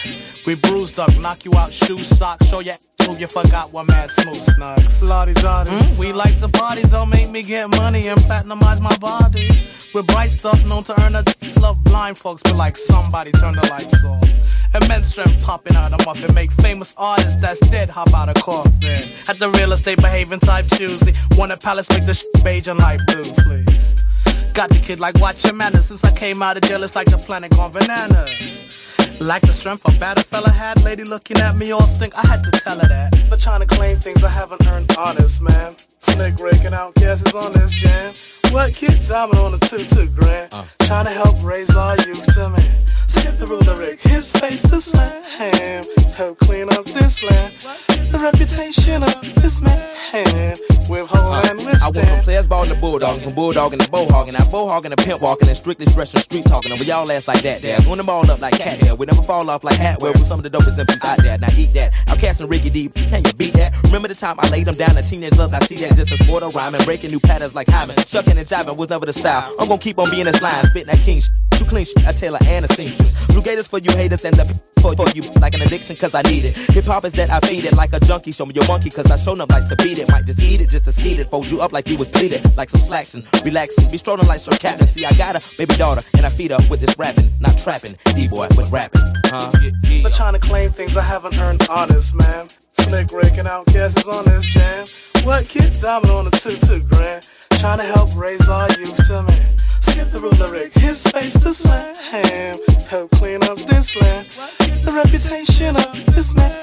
We 0.46 0.56
bruised 0.56 1.00
up, 1.00 1.16
knock 1.20 1.46
you 1.46 1.54
out, 1.56 1.74
shoes, 1.74 2.08
socks, 2.08 2.48
show 2.48 2.60
your 2.60 2.74
ass 2.74 3.08
move, 3.12 3.22
you 3.22 3.28
forgot 3.28 3.72
what 3.72 3.88
mad 3.88 4.12
smooth 4.12 4.44
snugs. 4.44 5.08
Lodi 5.08 5.34
Dodi. 5.34 5.68
Mm, 5.68 6.00
we 6.00 6.14
like 6.14 6.38
to 6.40 6.48
party, 6.48 6.84
don't 6.84 7.10
make 7.10 7.30
me 7.30 7.42
get 7.42 7.70
money 7.78 8.08
and 8.08 8.20
platinumize 8.22 8.80
my 8.80 8.96
body. 8.98 9.50
With 9.94 10.08
bright 10.08 10.32
stuff 10.32 10.66
known 10.68 10.84
to 10.84 11.02
earn 11.02 11.16
a 11.16 11.24
love 11.60 11.84
blind 11.84 12.18
folks, 12.18 12.42
but 12.44 12.56
like 12.56 12.78
somebody 12.78 13.32
turn 13.32 13.56
the 13.56 13.68
lights 13.70 14.04
off. 14.06 14.24
Immense 14.74 15.08
strength 15.10 15.44
popping 15.44 15.76
out 15.76 15.92
of 15.94 16.06
muffin, 16.06 16.34
make 16.34 16.52
famous 16.54 16.94
artists 16.98 17.36
that's 17.38 17.60
dead 17.70 17.90
hop 17.90 18.14
out 18.14 18.30
of 18.30 18.36
coffin. 18.42 19.10
At 19.28 19.40
the 19.40 19.50
real 19.52 19.74
estate 19.74 20.02
behaving 20.02 20.40
type 20.40 20.68
choosy, 20.74 21.14
want 21.32 21.52
a 21.52 21.58
palace 21.58 21.90
make 21.90 22.06
the 22.06 22.14
shit 22.14 22.44
beige 22.44 22.68
and 22.68 22.80
light 22.80 23.00
blue, 23.08 23.32
please. 23.34 24.01
Got 24.54 24.70
the 24.70 24.80
kid 24.80 25.00
like 25.00 25.20
watch 25.20 25.44
your 25.44 25.54
manners 25.54 25.88
since 25.88 26.04
I 26.04 26.12
came 26.12 26.42
out 26.42 26.58
of 26.58 26.64
jail, 26.64 26.84
it's 26.84 26.96
like 26.96 27.10
the 27.10 27.18
planet 27.18 27.52
gone 27.52 27.72
bananas. 27.72 28.68
Like 29.20 29.44
the 29.44 29.54
strength 29.54 29.86
a 29.86 30.00
better 30.00 30.24
fella 30.24 30.50
had, 30.50 30.82
lady 30.84 31.04
looking 31.04 31.38
at 31.38 31.56
me 31.56 31.72
all 31.72 31.86
stink, 31.86 32.16
I 32.18 32.26
had 32.26 32.44
to 32.44 32.52
tell 32.52 32.80
her 32.80 32.88
that. 32.88 33.14
But 33.30 33.40
trying 33.40 33.62
to 33.62 33.68
claim 33.68 34.00
things 34.00 34.24
I 34.24 34.30
haven't 34.30 34.66
earned 34.68 34.96
honest, 34.98 35.42
man. 35.42 35.76
Slick 36.02 36.40
raking 36.40 36.74
out 36.74 36.96
guesses 36.96 37.34
on 37.34 37.54
this 37.54 37.72
jam. 37.72 38.14
What 38.52 38.74
kid 38.74 39.02
diamond 39.08 39.40
on 39.40 39.52
the 39.52 39.60
two 39.60 39.84
two 39.84 40.08
grand? 40.10 40.54
Uh. 40.54 40.66
Trying 40.82 41.06
to 41.06 41.12
help 41.12 41.44
raise 41.44 41.74
our 41.76 41.96
youth 42.08 42.26
to 42.34 42.50
man. 42.50 42.86
Skip 43.08 43.38
the 43.38 43.48
ruler 43.48 43.78
Rick, 43.78 44.00
his 44.02 44.32
face 44.34 44.62
to 44.64 44.82
slam. 44.82 45.24
Help 46.16 46.38
clean 46.40 46.70
up 46.70 46.86
this 46.86 47.24
land. 47.24 47.54
The 48.12 48.20
reputation 48.20 49.04
of 49.04 49.22
this 49.42 49.62
man. 49.62 49.80
With 50.90 51.08
whole 51.08 51.32
uh, 51.32 51.42
and 51.50 51.62
I 51.62 51.90
went 51.90 52.06
from 52.06 52.20
players 52.20 52.48
ball 52.48 52.66
to 52.66 52.76
bulldog, 52.76 53.22
from 53.22 53.34
bulldog 53.34 53.72
to 53.72 53.78
bowhogging, 53.90 54.34
now 54.34 54.44
bowhogging 54.44 54.90
to 54.90 54.98
pimp 54.98 55.22
walking, 55.22 55.48
and 55.48 55.56
strictly 55.56 55.86
stressing 55.86 56.20
street 56.20 56.44
talking. 56.44 56.74
Over 56.74 56.84
y'all 56.84 57.10
ass 57.10 57.30
like 57.30 57.42
that, 57.44 57.62
there. 57.62 57.80
Doing 57.80 57.96
them 57.96 58.10
all 58.10 58.30
up 58.30 58.42
like 58.42 58.58
cat 58.58 58.78
hair. 58.78 58.94
We 58.94 59.06
never 59.06 59.22
fall 59.22 59.50
off 59.50 59.64
like 59.64 59.78
Hatwell 59.78 60.14
with 60.14 60.28
some 60.28 60.40
of 60.40 60.44
the 60.44 60.50
dopest 60.50 60.78
MCs 60.84 61.06
out 61.06 61.20
there. 61.20 61.38
Now 61.38 61.48
eat 61.58 61.74
that. 61.76 61.94
OutKast 62.08 62.42
and 62.42 62.50
Ricky 62.50 62.70
D, 62.70 62.90
can 62.90 63.24
you 63.24 63.34
beat 63.36 63.54
that? 63.54 63.74
Remember 63.84 64.10
the 64.10 64.16
time 64.16 64.36
I 64.40 64.50
laid 64.50 64.68
them 64.68 64.76
down 64.76 64.98
in 64.98 65.04
teenage 65.06 65.38
love? 65.38 65.54
I 65.54 65.60
see 65.60 65.78
that 65.78 65.91
just 65.96 66.12
a 66.12 66.18
sport 66.24 66.44
of 66.44 66.56
rhyming, 66.56 66.82
breaking 66.84 67.12
new 67.12 67.20
patterns 67.20 67.56
like 67.56 67.70
Hyman. 67.70 67.98
Shucking 67.98 68.38
and 68.38 68.48
jiving 68.48 68.78
was 68.78 68.90
never 68.90 69.06
the 69.06 69.14
style. 69.14 69.54
I'm 69.60 69.68
gonna 69.68 69.80
keep 69.80 70.00
on 70.00 70.10
being 70.10 70.26
this 70.26 70.42
line, 70.42 70.64
spitting 70.66 70.88
that 70.88 71.00
king 71.00 71.22
shit. 71.22 71.32
Too 71.52 71.66
clean 71.66 71.86
shit, 71.86 72.06
I 72.06 72.12
her 72.12 72.38
and 72.44 72.66
a 72.66 72.68
seamstress. 72.68 73.28
Blue 73.28 73.42
gators 73.42 73.68
for 73.68 73.80
you 73.80 73.92
haters 73.92 74.26
and 74.26 74.36
the 74.36 74.62
for 74.82 74.96
you 75.14 75.22
like 75.40 75.54
an 75.54 75.62
addiction 75.62 75.96
cause 75.96 76.16
I 76.16 76.24
need 76.24 76.44
it. 76.44 76.58
Hip 76.58 76.86
hop 76.86 77.06
is 77.06 77.14
that 77.14 77.30
I 77.30 77.40
feed 77.42 77.66
it 77.66 77.74
like 77.76 77.94
a 77.94 78.00
junkie. 78.00 78.32
Show 78.32 78.46
me 78.46 78.56
your 78.56 78.66
monkey 78.68 78.90
cause 78.90 79.06
I 79.12 79.16
shown 79.16 79.40
up 79.40 79.52
like 79.52 79.68
to 79.68 79.76
beat 79.76 80.00
it. 80.00 80.10
Might 80.10 80.26
just 80.26 80.42
eat 80.42 80.60
it 80.60 80.70
just 80.70 80.86
to 80.86 80.92
skeet 80.92 81.20
it. 81.20 81.30
Fold 81.30 81.46
you 81.52 81.62
up 81.62 81.72
like 81.72 81.88
you 81.88 81.98
was 81.98 82.10
pleated. 82.10 82.42
Like 82.58 82.70
some 82.70 82.82
slacks 82.82 83.14
and 83.14 83.24
relaxing. 83.46 83.92
Be 83.92 83.98
strolling 83.98 84.28
like 84.28 84.40
Sir 84.40 84.54
Captain. 84.54 84.88
See, 84.88 85.06
I 85.06 85.14
got 85.14 85.36
a 85.36 85.58
baby 85.58 85.76
daughter 85.76 86.02
and 86.16 86.26
I 86.26 86.30
feed 86.30 86.52
her 86.52 86.58
with 86.70 86.82
this 86.82 86.98
rapping. 86.98 87.32
Not 87.40 87.58
trapping. 87.58 87.96
D-boy 88.16 88.48
with 88.58 88.72
rapping. 88.72 89.02
Huh? 89.26 89.52
Not 90.02 90.14
trying 90.14 90.34
to 90.34 90.40
claim 90.40 90.72
things 90.72 90.98
I 90.98 91.04
haven't 91.04 91.38
earned 91.38 91.68
honest, 91.70 92.16
man. 92.16 92.48
Slick 92.92 93.14
raking 93.14 93.48
out 93.48 93.66
guesses 93.68 94.06
on 94.06 94.26
this 94.26 94.44
jam. 94.44 94.86
What 95.24 95.48
kid 95.48 95.80
diamond 95.80 96.12
on 96.12 96.26
the 96.26 96.32
two 96.32 96.58
two 96.68 96.82
grand? 96.82 97.26
Trying 97.62 97.78
to 97.78 97.86
help 97.86 98.18
raise 98.18 98.50
our 98.50 98.68
youth 98.80 99.06
to 99.06 99.22
man. 99.22 99.58
Skip 99.82 100.10
the 100.10 100.20
ruler 100.20 100.52
Rick, 100.52 100.74
his 100.74 101.06
face 101.06 101.34
to 101.42 101.54
slam. 101.54 101.94
Help 102.90 103.12
clean 103.12 103.44
up 103.44 103.60
this 103.60 103.96
land. 104.02 104.28
The 104.84 104.92
reputation 104.92 105.76
of 105.76 106.16
this 106.16 106.34
man. 106.34 106.58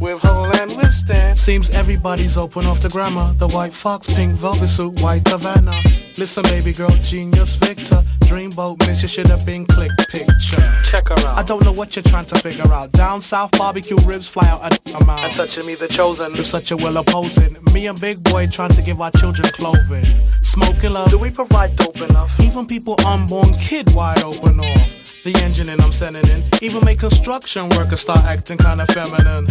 With 0.00 0.22
whole 0.22 0.46
and 0.56 0.74
withstand. 0.74 1.38
Seems 1.38 1.68
everybody's 1.68 2.38
open 2.38 2.64
off 2.64 2.80
the 2.80 2.88
grammar. 2.88 3.34
The 3.34 3.48
white 3.48 3.74
fox, 3.74 4.06
pink 4.06 4.32
velvet 4.32 4.68
suit, 4.68 4.98
white 5.02 5.28
Havana. 5.28 5.74
Listen, 6.16 6.42
baby 6.44 6.72
girl, 6.72 6.90
genius 7.02 7.54
Victor. 7.54 8.02
Dreamboat, 8.20 8.86
miss 8.86 9.02
you 9.02 9.08
should 9.08 9.26
have 9.26 9.44
been 9.44 9.66
click 9.66 9.90
picture. 10.08 10.62
Check 10.84 11.08
her 11.08 11.18
out. 11.26 11.38
I 11.38 11.42
don't 11.42 11.62
know 11.64 11.72
what 11.72 11.94
you're 11.96 12.02
trying 12.02 12.26
to 12.26 12.36
figure 12.36 12.72
out. 12.72 12.92
Down 12.92 13.20
south, 13.20 13.52
barbecue 13.58 13.96
ribs 13.98 14.26
fly 14.26 14.48
out 14.48 14.62
a 14.72 14.96
amount. 14.96 15.20
And 15.20 15.34
touching 15.34 15.66
me, 15.66 15.74
the 15.74 15.88
chosen. 15.88 16.32
If 16.32 16.46
such 16.46 16.70
a 16.70 16.76
will 16.76 16.96
opposing. 16.96 17.56
Me 17.72 17.86
and 17.86 18.00
Big 18.00 18.22
Boi 18.22 18.46
trying 18.46 18.72
to 18.72 18.82
give 18.82 19.00
our 19.00 19.10
children 19.12 19.48
clothing. 19.90 20.42
Smoking 20.42 20.92
love. 20.92 21.10
Do 21.10 21.18
we 21.18 21.30
provide 21.30 21.76
dope 21.76 22.00
enough? 22.00 22.38
Even 22.40 22.66
people 22.66 22.96
unborn 23.06 23.54
kid 23.54 23.92
wide 23.94 24.22
open 24.22 24.60
off. 24.60 24.96
The 25.24 25.34
engine 25.44 25.68
and 25.68 25.80
I'm 25.82 25.92
sending 25.92 26.26
in. 26.28 26.42
Even 26.62 26.82
make 26.84 26.98
construction 26.98 27.68
workers 27.76 28.00
start 28.00 28.24
acting 28.24 28.56
kinda 28.56 28.86
feminine. 28.86 29.46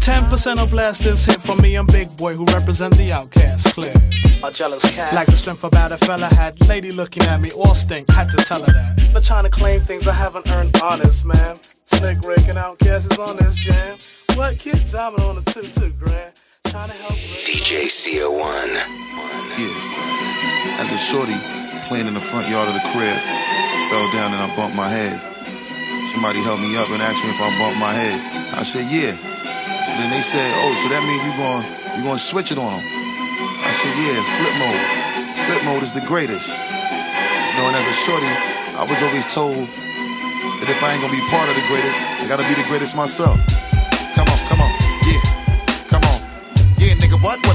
10% 0.00 0.58
of 0.58 0.70
blasters 0.70 1.24
hit 1.24 1.42
from 1.42 1.62
me 1.62 1.76
and 1.76 1.90
Big 1.90 2.14
Boi 2.16 2.34
who 2.34 2.44
represent 2.46 2.94
the 2.96 3.08
OutKast 3.08 3.72
clear. 3.72 3.94
A 4.42 4.52
jealous 4.52 4.90
cat. 4.92 5.14
Like 5.14 5.26
the 5.26 5.36
strength 5.36 5.64
about 5.64 5.92
a 5.92 5.98
fella 5.98 6.26
had. 6.26 6.60
Lady 6.68 6.90
looking 6.90 7.22
at 7.24 7.40
me 7.40 7.50
all 7.52 7.74
stink. 7.74 8.10
Had 8.10 8.30
to 8.32 8.36
tell 8.36 8.60
her 8.60 8.72
that. 8.72 9.12
Not 9.14 9.24
trying 9.24 9.44
to 9.44 9.50
claim 9.50 9.80
things 9.80 10.06
I 10.06 10.12
haven't 10.12 10.50
earned 10.50 10.76
honest, 10.82 11.24
man. 11.24 11.58
Slick 11.86 12.18
raking 12.22 12.58
out 12.58 12.78
guesses 12.80 13.18
on 13.18 13.36
this 13.36 13.56
jam. 13.56 13.96
What 14.34 14.58
kid 14.58 14.84
diamond 14.90 15.22
on 15.22 15.36
the 15.36 15.50
two 15.50 15.62
two 15.62 15.90
grand? 15.92 16.32
DJ 16.74 17.86
CO1. 17.86 18.74
Yeah. 18.74 20.82
As 20.82 20.90
a 20.90 20.98
shorty 20.98 21.38
playing 21.86 22.08
in 22.08 22.14
the 22.14 22.20
front 22.20 22.48
yard 22.48 22.66
of 22.66 22.74
the 22.74 22.82
crib, 22.90 23.16
fell 23.88 24.10
down 24.10 24.34
and 24.34 24.42
I 24.42 24.50
bumped 24.56 24.74
my 24.74 24.88
head. 24.88 25.22
Somebody 26.10 26.42
helped 26.42 26.60
me 26.60 26.76
up 26.76 26.90
and 26.90 27.00
asked 27.00 27.22
me 27.22 27.30
if 27.30 27.38
I 27.38 27.56
bumped 27.62 27.78
my 27.78 27.94
head. 27.94 28.18
I 28.52 28.64
said, 28.64 28.90
yeah. 28.90 29.14
So 29.14 29.92
then 29.96 30.10
they 30.10 30.20
said, 30.20 30.50
oh, 30.66 30.74
so 30.82 30.88
that 30.90 31.06
means 31.06 31.22
you're 31.22 31.38
going 31.38 31.62
you 31.94 32.02
to 32.10 32.18
switch 32.18 32.50
it 32.50 32.58
on 32.58 32.72
them. 32.74 32.82
I 32.82 33.70
said, 33.70 33.94
yeah, 33.94 34.18
flip 34.34 34.54
mode. 34.58 34.82
Flip 35.46 35.62
mode 35.64 35.84
is 35.84 35.94
the 35.94 36.04
greatest. 36.04 36.48
You 36.48 37.54
know, 37.60 37.68
and 37.70 37.76
as 37.78 37.86
a 37.86 37.94
shorty, 38.02 38.26
I 38.74 38.82
was 38.82 39.00
always 39.04 39.22
told 39.30 39.62
that 39.62 40.68
if 40.68 40.82
I 40.82 40.92
ain't 40.96 41.00
gonna 41.00 41.14
be 41.14 41.22
part 41.30 41.48
of 41.48 41.54
the 41.54 41.62
greatest, 41.70 42.02
I 42.18 42.26
gotta 42.26 42.42
be 42.50 42.54
the 42.58 42.66
greatest 42.66 42.96
myself. 42.96 43.38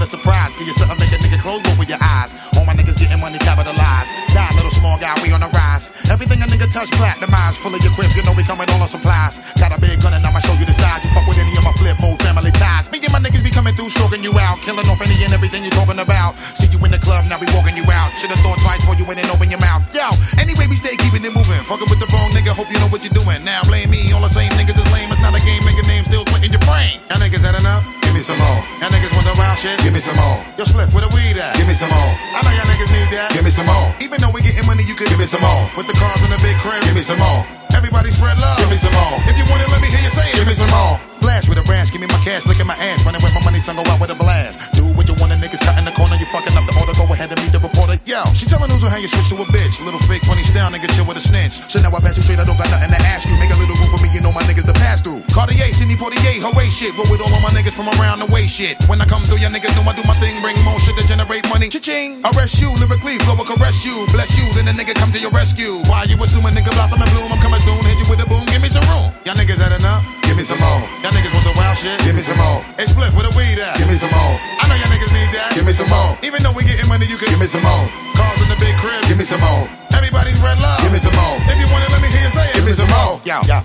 Surprise. 0.09 0.49
Give 0.57 0.65
you 0.65 0.73
something, 0.73 0.97
make 0.97 1.13
a 1.13 1.21
nigga 1.21 1.37
close 1.37 1.61
both 1.61 1.77
of 1.77 1.85
your 1.85 2.01
eyes. 2.01 2.33
All 2.57 2.65
my 2.65 2.73
niggas 2.73 2.97
getting 2.97 3.21
money 3.21 3.37
capitalized. 3.37 4.09
Die, 4.33 4.51
little 4.57 4.73
small 4.73 4.97
guy, 4.97 5.13
we 5.21 5.29
on 5.29 5.45
the 5.45 5.51
rise. 5.53 5.93
Everything 6.09 6.41
a 6.41 6.49
nigga 6.49 6.65
touch, 6.73 6.89
platinumized. 6.97 7.61
Full 7.61 7.71
of 7.71 7.81
your 7.85 7.93
grip, 7.93 8.09
you 8.17 8.25
know 8.25 8.33
we 8.33 8.41
coming 8.41 8.65
all 8.73 8.81
on 8.81 8.89
supplies. 8.89 9.37
Got 9.61 9.69
a 9.71 9.79
big 9.79 10.01
gun 10.01 10.17
and 10.17 10.25
I'ma 10.25 10.41
show 10.41 10.57
you 10.57 10.65
the 10.65 10.73
size. 10.81 11.05
You 11.05 11.13
fuck 11.13 11.29
with 11.29 11.37
any 11.37 11.53
of 11.53 11.63
my 11.63 11.71
flip 11.77 12.01
mode 12.01 12.17
family 12.25 12.49
ties. 12.57 12.89
Me 12.89 12.97
and 12.97 13.13
my 13.13 13.21
niggas 13.21 13.45
be 13.45 13.53
coming 13.53 13.77
through, 13.77 13.93
stroking 13.93 14.25
you 14.25 14.33
out. 14.41 14.57
Killing 14.65 14.89
off 14.89 14.99
any 15.05 15.13
and 15.21 15.31
everything 15.31 15.61
you 15.61 15.69
talking 15.69 16.01
about. 16.01 16.33
See 16.57 16.67
you 16.73 16.81
in 16.81 16.89
the 16.89 16.99
club, 16.99 17.29
now 17.29 17.37
we 17.37 17.45
walking 17.53 17.77
you 17.77 17.85
out. 17.93 18.09
Should've 18.17 18.41
thought 18.41 18.57
twice 18.65 18.81
before 18.81 18.97
you 18.97 19.05
went 19.05 19.21
and 19.21 19.29
open 19.29 19.53
your 19.53 19.61
mouth. 19.61 19.85
Yo, 19.93 20.09
anyway, 20.41 20.65
we 20.65 20.75
stay 20.75 20.97
keeping 20.97 21.21
it 21.21 21.33
moving. 21.37 21.61
Fucking 21.69 21.85
with 21.85 22.01
the 22.01 22.09
wrong 22.09 22.33
nigga, 22.33 22.49
hope 22.49 22.73
you 22.73 22.81
know 22.81 22.89
what 22.89 23.05
you're 23.05 23.13
doing. 23.13 23.45
Now 23.45 23.61
blame 23.69 23.93
me, 23.93 24.09
all 24.09 24.25
the 24.25 24.33
same 24.33 24.49
niggas 24.57 24.73
is 24.73 24.89
lame. 24.89 25.13
It's 25.13 25.21
not 25.21 25.37
a 25.37 25.41
game, 25.45 25.61
nigga 25.61 25.85
name 25.85 26.03
still 26.09 26.25
split 26.25 26.49
in 26.49 26.51
your 26.51 26.65
brain. 26.65 26.97
Y'all 27.13 27.21
niggas 27.21 27.45
had 27.45 27.53
enough? 27.53 27.98
Give 28.09 28.17
me 28.17 28.25
some 28.25 28.41
more. 28.41 28.57
Y'all 28.81 28.89
niggas 28.89 29.13
want 29.13 29.29
the 29.29 29.37
wild 29.37 29.59
shit? 29.61 29.77
Give 29.85 29.93
me 29.93 30.01
some 30.01 30.17
more. 30.17 30.41
Yo, 30.57 30.65
Spliff 30.65 30.89
where 30.97 31.05
the 31.05 31.13
weed 31.13 31.37
at? 31.37 31.53
Give 31.53 31.69
me 31.69 31.77
some 31.77 31.93
more. 31.93 32.09
I 32.33 32.41
know 32.41 32.49
y'all 32.57 32.65
niggas 32.65 32.89
need 32.89 33.13
that. 33.13 33.29
Give 33.37 33.45
me 33.45 33.53
some 33.53 33.69
more. 33.69 33.93
Even 34.01 34.17
though 34.17 34.33
we 34.33 34.41
getting 34.41 34.65
money, 34.65 34.81
you 34.81 34.97
could 34.97 35.13
give 35.13 35.21
me 35.21 35.29
some 35.29 35.45
more. 35.45 35.69
With 35.77 35.85
the 35.85 35.93
cars 35.93 36.17
in 36.25 36.33
the 36.33 36.41
big 36.41 36.57
crib, 36.57 36.81
give 36.89 36.97
me 36.97 37.05
some 37.05 37.21
more. 37.21 37.45
Everybody 37.69 38.09
spread 38.09 38.41
love. 38.41 38.57
Give 38.57 38.73
me 38.73 38.81
some 38.81 38.97
more. 38.97 39.21
If 39.29 39.37
you 39.37 39.45
want 39.45 39.61
it, 39.61 39.69
let 39.69 39.85
me 39.85 39.93
hear 39.93 40.01
you 40.01 40.09
say 40.09 40.25
it. 40.25 40.41
Give 40.41 40.49
me 40.49 40.57
some 40.57 40.73
more. 40.73 41.08
Blast 41.29 41.45
with 41.45 41.61
a 41.61 41.65
branch, 41.69 41.93
give 41.93 42.01
me 42.01 42.09
my 42.09 42.17
cash, 42.25 42.41
look 42.49 42.57
at 42.57 42.65
my 42.65 42.73
ass, 42.89 43.05
running 43.05 43.21
with 43.21 43.29
my 43.37 43.43
money, 43.45 43.61
son, 43.61 43.77
go 43.77 43.85
out 43.93 44.01
with 44.01 44.09
a 44.09 44.17
blast. 44.17 44.57
Do 44.73 44.81
what 44.97 45.05
you 45.05 45.13
want, 45.21 45.29
the 45.29 45.37
niggas 45.37 45.61
cut 45.61 45.77
in 45.77 45.85
the 45.85 45.93
corner, 45.93 46.17
you 46.17 46.25
fucking 46.33 46.57
up 46.57 46.65
the 46.65 46.73
order, 46.73 46.89
go 46.97 47.05
ahead 47.05 47.29
and 47.29 47.37
meet 47.45 47.53
the 47.53 47.61
reporter. 47.61 48.01
Yo, 48.09 48.17
she 48.33 48.49
telling 48.49 48.65
news 48.65 48.81
on 48.81 48.89
how 48.89 48.97
you 48.97 49.05
switch 49.05 49.29
to 49.29 49.37
a 49.37 49.45
bitch. 49.53 49.77
Little 49.77 50.01
fake 50.09 50.25
funny 50.25 50.41
style, 50.41 50.73
nigga, 50.73 50.89
chill 50.97 51.05
with 51.05 51.21
a 51.21 51.23
snitch. 51.23 51.53
So 51.69 51.85
now 51.85 51.93
I 51.93 52.01
pass 52.01 52.17
you 52.17 52.25
straight, 52.25 52.41
I 52.41 52.49
don't 52.49 52.57
got 52.57 52.65
nothing 52.73 52.89
to 52.89 53.01
ask 53.05 53.29
you. 53.29 53.37
Make 53.37 53.53
a 53.53 53.59
little 53.61 53.77
room 53.77 53.93
for 53.93 54.01
me, 54.01 54.09
you 54.09 54.25
know 54.25 54.33
my 54.33 54.41
niggas 54.49 54.65
to 54.65 54.73
pass 54.73 55.05
through. 55.05 55.21
Cartier, 55.29 55.69
Sidney 55.69 55.93
Poitier, 55.93 56.41
hooray 56.41 56.73
shit. 56.73 56.97
Roll 56.97 57.05
with 57.13 57.21
all 57.21 57.29
of 57.29 57.45
my 57.45 57.53
niggas 57.53 57.77
from 57.77 57.93
around 58.01 58.25
the 58.25 58.29
way 58.33 58.49
shit. 58.49 58.81
When 58.89 58.97
I 58.97 59.05
come 59.05 59.21
through, 59.21 59.37
y'all 59.45 59.53
niggas 59.53 59.77
know 59.77 59.85
I 59.85 59.93
do 59.93 60.01
my 60.09 60.17
thing, 60.17 60.41
bring 60.41 60.57
more 60.65 60.81
shit 60.81 60.97
to 60.97 61.05
generate 61.05 61.45
money. 61.53 61.69
Cha-ching, 61.69 62.25
arrest 62.25 62.57
you, 62.57 62.73
lyrically, 62.81 63.21
flow 63.21 63.37
will 63.37 63.45
caress 63.45 63.85
you. 63.85 63.93
Bless 64.09 64.33
you, 64.33 64.49
then 64.57 64.65
the 64.65 64.73
nigga 64.73 64.97
come 64.97 65.13
to 65.13 65.21
your 65.21 65.29
rescue. 65.29 65.77
Why 65.85 66.09
you 66.09 66.17
assuming 66.17 66.57
nigga 66.57 66.73
blossom 66.73 67.05
and 67.05 67.11
bloom? 67.13 67.29
I'm 67.29 67.37
coming 67.37 67.61
soon, 67.61 67.77
hit 67.85 68.01
you 68.01 68.09
with 68.09 68.17
a 68.17 68.25
boom, 68.25 68.49
give 68.49 68.65
me 68.65 68.69
some 68.73 68.81
room. 68.89 69.13
Y'all 69.29 69.37
niggas 69.37 69.61
had 69.61 69.77
enough? 69.77 70.18
Give 70.29 70.37
me 70.37 70.45
some 70.45 70.61
more. 70.61 70.85
Y'all 71.01 71.09
niggas 71.09 71.33
want 71.33 71.41
the 71.41 71.57
wild 71.57 71.75
shit? 71.75 71.97
Give 72.05 72.13
me 72.13 72.21
some 72.21 72.37
more. 72.37 72.61
Hey, 72.77 72.85
Spliff 72.85 73.17
where 73.17 73.25
the 73.25 73.33
weed 73.33 73.57
at? 73.57 73.81
Give 73.81 73.89
me 73.89 73.97
some 73.97 74.13
more. 74.13 74.37
I 74.61 74.69
know 74.69 74.77
y'all 74.77 74.93
niggas 74.93 75.09
need 75.09 75.33
that. 75.33 75.57
Give 75.57 75.65
me 75.65 75.73
some 75.73 75.89
more. 75.89 76.13
Even 76.21 76.45
though 76.45 76.53
we 76.53 76.61
getting 76.69 76.87
money, 76.87 77.09
you 77.09 77.17
can 77.17 77.33
give 77.33 77.41
me 77.41 77.49
some 77.49 77.65
more. 77.65 78.08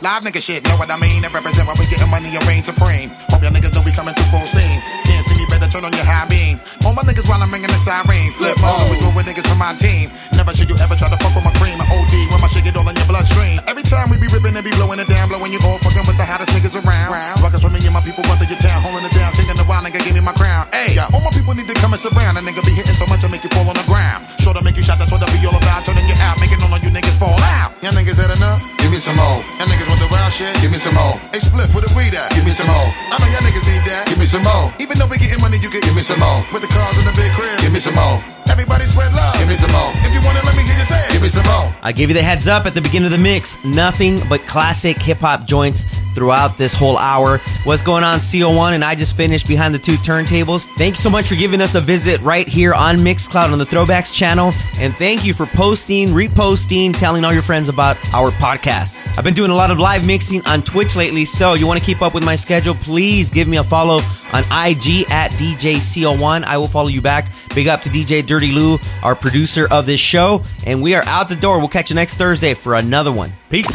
Live 0.05 0.21
nigga 0.21 0.37
shit, 0.37 0.61
know 0.69 0.77
what 0.77 0.93
I 0.93 1.01
mean? 1.01 1.25
And 1.25 1.33
represent 1.33 1.65
why 1.65 1.73
we 1.81 1.89
getting 1.89 2.13
money 2.13 2.29
and 2.37 2.45
reign 2.45 2.61
supreme. 2.61 3.09
Hope 3.33 3.41
y'all 3.41 3.49
niggas 3.49 3.73
know 3.73 3.81
be 3.81 3.89
coming 3.89 4.13
through 4.13 4.29
full 4.29 4.45
steam. 4.45 4.77
Can't 5.09 5.25
see 5.25 5.33
me, 5.33 5.49
better 5.49 5.65
turn 5.65 5.81
on 5.81 5.97
your 5.97 6.05
high 6.05 6.29
beam. 6.29 6.61
All 6.85 6.93
my 6.93 7.01
niggas 7.09 7.25
while 7.25 7.41
I'm 7.41 7.49
ringing 7.49 7.73
the 7.73 7.81
siren. 7.81 8.05
Flip 8.37 8.53
mode, 8.61 8.93
we 8.93 9.01
go 9.01 9.09
with 9.17 9.25
niggas 9.25 9.49
from 9.49 9.57
my 9.57 9.73
team. 9.73 10.13
Never 10.37 10.53
should 10.53 10.69
you 10.69 10.77
ever 10.77 10.93
try 10.93 11.09
to 11.09 11.17
fuck 11.25 11.33
with 11.33 11.41
my 11.41 11.57
cream. 11.57 11.81
I 11.81 11.89
OD 11.89 12.15
when 12.29 12.37
my 12.37 12.53
shit 12.53 12.69
get 12.69 12.77
all 12.77 12.85
in 12.85 12.93
your 13.01 13.09
bloodstream. 13.09 13.65
Every 13.65 13.81
time 13.81 14.13
we 14.13 14.21
be 14.21 14.29
ripping 14.29 14.53
and 14.53 14.61
be 14.61 14.77
blowing 14.77 15.01
it 15.01 15.09
down, 15.09 15.33
blowing 15.33 15.57
you 15.57 15.61
all 15.65 15.81
fucking 15.81 16.05
with 16.05 16.21
the 16.21 16.27
hottest 16.29 16.53
niggas 16.53 16.77
around. 16.77 17.09
Rockers 17.41 17.65
with 17.65 17.73
me 17.73 17.81
and 17.89 17.97
my 17.97 18.05
people 18.05 18.21
run 18.29 18.37
through 18.37 18.53
your 18.53 18.61
town, 18.61 18.85
holding 18.85 19.09
it 19.09 19.15
down, 19.17 19.33
thinking 19.41 19.57
the 19.57 19.65
wild 19.65 19.89
nigga 19.89 20.05
give 20.05 20.13
me 20.13 20.21
my 20.21 20.37
crown. 20.37 20.69
Hey, 20.69 21.01
yeah, 21.01 21.09
all 21.17 21.25
my 21.25 21.33
people 21.33 21.57
need 21.57 21.69
to 21.73 21.77
come 21.81 21.97
and 21.97 22.03
surround. 22.05 22.37
A 22.37 22.45
nigga 22.45 22.61
be 22.61 22.77
hitting 22.77 22.93
so 22.93 23.09
much 23.09 23.25
I 23.25 23.33
make 23.33 23.41
you 23.41 23.53
fall 23.57 23.65
on 23.65 23.77
the 23.81 23.89
ground. 23.89 24.29
Sure 24.37 24.53
to 24.53 24.61
make 24.61 24.77
you 24.77 24.85
shot, 24.85 25.01
that's 25.01 25.09
what 25.09 25.25
I 25.25 25.33
be 25.33 25.41
all 25.49 25.57
about. 25.57 25.89
Turning 25.89 26.05
you 26.05 26.17
out, 26.21 26.37
making 26.45 26.61
all 26.61 26.77
of 26.77 26.85
you 26.85 26.93
niggas 26.93 27.17
fall 27.17 27.41
out. 27.57 27.73
Y'all 27.81 27.97
niggas 27.97 28.21
had 28.21 28.37
enough? 28.37 28.61
Give 28.85 28.93
me 28.93 29.01
some 29.01 29.17
more. 29.17 29.41
Y'all 29.57 29.65
niggas 29.65 29.89
want 29.89 29.94
the 29.94 29.94
wild 29.94 29.94
shit? 30.35 30.51
Give 30.61 30.73
me 30.75 30.79
some 30.79 30.99
more. 30.99 31.15
Hey, 31.31 31.39
Spliff 31.39 31.71
for 31.71 31.79
the 31.79 31.91
weed 31.95 32.15
at? 32.19 32.35
Give 32.35 32.45
me 32.45 32.51
some 32.51 32.67
more. 32.67 32.91
I 33.15 33.23
know 33.23 33.31
y'all 33.31 33.47
niggas 33.47 33.67
need 33.71 33.87
that. 33.87 34.11
Give 34.11 34.19
me 34.19 34.27
some 34.27 34.43
more. 34.43 34.75
Even 34.83 34.99
though 34.99 35.07
we 35.07 35.17
getting 35.23 35.41
money, 35.41 35.63
you 35.63 35.71
can 35.71 35.81
give 35.81 35.95
me 35.95 36.03
some 36.03 36.19
more. 36.19 36.43
With 36.51 36.67
the 36.67 36.73
cars 36.75 36.99
in 36.99 37.07
the 37.07 37.15
big 37.15 37.31
crib, 37.39 37.55
give 37.63 37.71
me 37.71 37.79
some 37.79 37.95
more. 37.95 38.19
Everybody 38.51 38.85
spread 38.85 39.15
love. 39.15 39.39
Give 39.39 39.47
me 39.47 39.55
some 39.55 39.71
more. 39.71 39.95
If 40.03 40.11
you 40.11 40.21
want 40.27 40.37
it, 40.37 40.45
let 40.45 40.59
me 40.59 40.67
hear 40.67 40.75
you 40.75 40.87
say. 40.91 41.03
Give 41.15 41.23
me 41.23 41.31
some 41.31 41.47
more. 41.47 41.71
I 41.83 41.95
gave 41.95 42.11
you 42.11 42.15
the 42.19 42.27
heads 42.27 42.51
up 42.51 42.67
at 42.67 42.75
the 42.75 42.83
beginning 42.83 43.07
of 43.07 43.15
the 43.15 43.23
mix. 43.23 43.57
Nothing 43.65 44.19
but 44.29 44.43
classic 44.51 44.99
hip 45.01 45.23
hop 45.23 45.47
joints 45.47 45.87
throughout 46.15 46.57
this 46.57 46.73
whole 46.73 46.97
hour. 46.97 47.39
What's 47.65 47.83
going 47.83 48.05
on, 48.05 48.19
CO1? 48.19 48.73
And 48.73 48.85
I 48.85 48.95
just 48.95 49.17
finished 49.17 49.47
behind 49.47 49.75
the 49.75 49.79
two 49.79 49.97
turntables. 49.97 50.67
Thank 50.77 50.97
you 50.97 51.03
so 51.03 51.11
much 51.11 51.27
for 51.27 51.35
giving 51.35 51.61
us 51.61 51.75
a 51.75 51.81
visit 51.81 52.21
right 52.21 52.49
here 52.49 52.73
on 52.75 52.97
Mixcloud 52.99 53.53
on 53.53 53.59
the 53.59 53.65
Throwbacks 53.65 54.13
channel. 54.13 54.53
And 54.79 54.95
thank 54.97 55.25
you 55.25 55.35
for 55.35 55.47
posting, 55.47 56.09
reposting, 56.09 56.97
telling 56.99 57.25
all 57.25 57.33
your 57.33 57.43
friends 57.43 57.69
about 57.69 57.97
our 58.15 58.31
podcast. 58.31 58.97
I've 59.19 59.25
been 59.25 59.35
doing 59.35 59.51
a 59.51 59.55
lot 59.55 59.71
of 59.71 59.79
live 59.79 60.07
mixing 60.07 60.45
on 60.47 60.63
Twitch 60.63 60.97
lately, 60.97 61.25
so 61.25 61.55
you 61.55 61.67
want 61.67 61.81
to 61.81 61.87
keep 61.87 62.03
up 62.03 62.15
with 62.15 62.25
my 62.25 62.37
schedule, 62.37 62.75
please 62.75 63.31
give 63.31 63.49
me 63.49 63.57
a 63.57 63.65
follow 63.65 64.01
on 64.33 64.43
IG 64.45 65.11
at 65.11 65.31
DJCO1. 65.33 66.45
I 66.45 66.59
will 66.59 66.69
follow 66.69 66.89
you 66.89 67.01
back. 67.01 67.29
Big 67.55 67.69
up 67.69 67.83
to 67.83 67.89
DJ 67.89 68.25
Dirty 68.25 68.53
Lou, 68.53 68.79
our 69.03 69.15
producer 69.15 69.69
of 69.71 69.87
this 69.87 70.01
show. 70.01 70.43
And 70.67 70.83
we 70.83 70.95
are 70.95 71.05
out 71.05 71.29
the 71.29 71.37
door. 71.37 71.59
We'll 71.59 71.69
catch 71.69 71.91
you 71.91 71.97
next 71.97 72.15
Thursday 72.15 72.55
for 72.55 72.75
another 72.75 73.13
one. 73.13 73.33
Peace. 73.55 73.71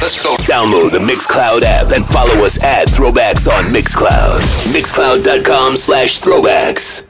Let's 0.00 0.22
go. 0.22 0.36
Download 0.36 0.92
the 0.92 1.00
Mixcloud 1.00 1.62
app 1.62 1.90
and 1.90 2.06
follow 2.06 2.44
us 2.44 2.62
at 2.62 2.86
Throwbacks 2.86 3.50
on 3.50 3.64
Mixcloud. 3.74 4.38
Mixcloud.com 4.72 5.76
slash 5.76 6.20
throwbacks. 6.20 7.08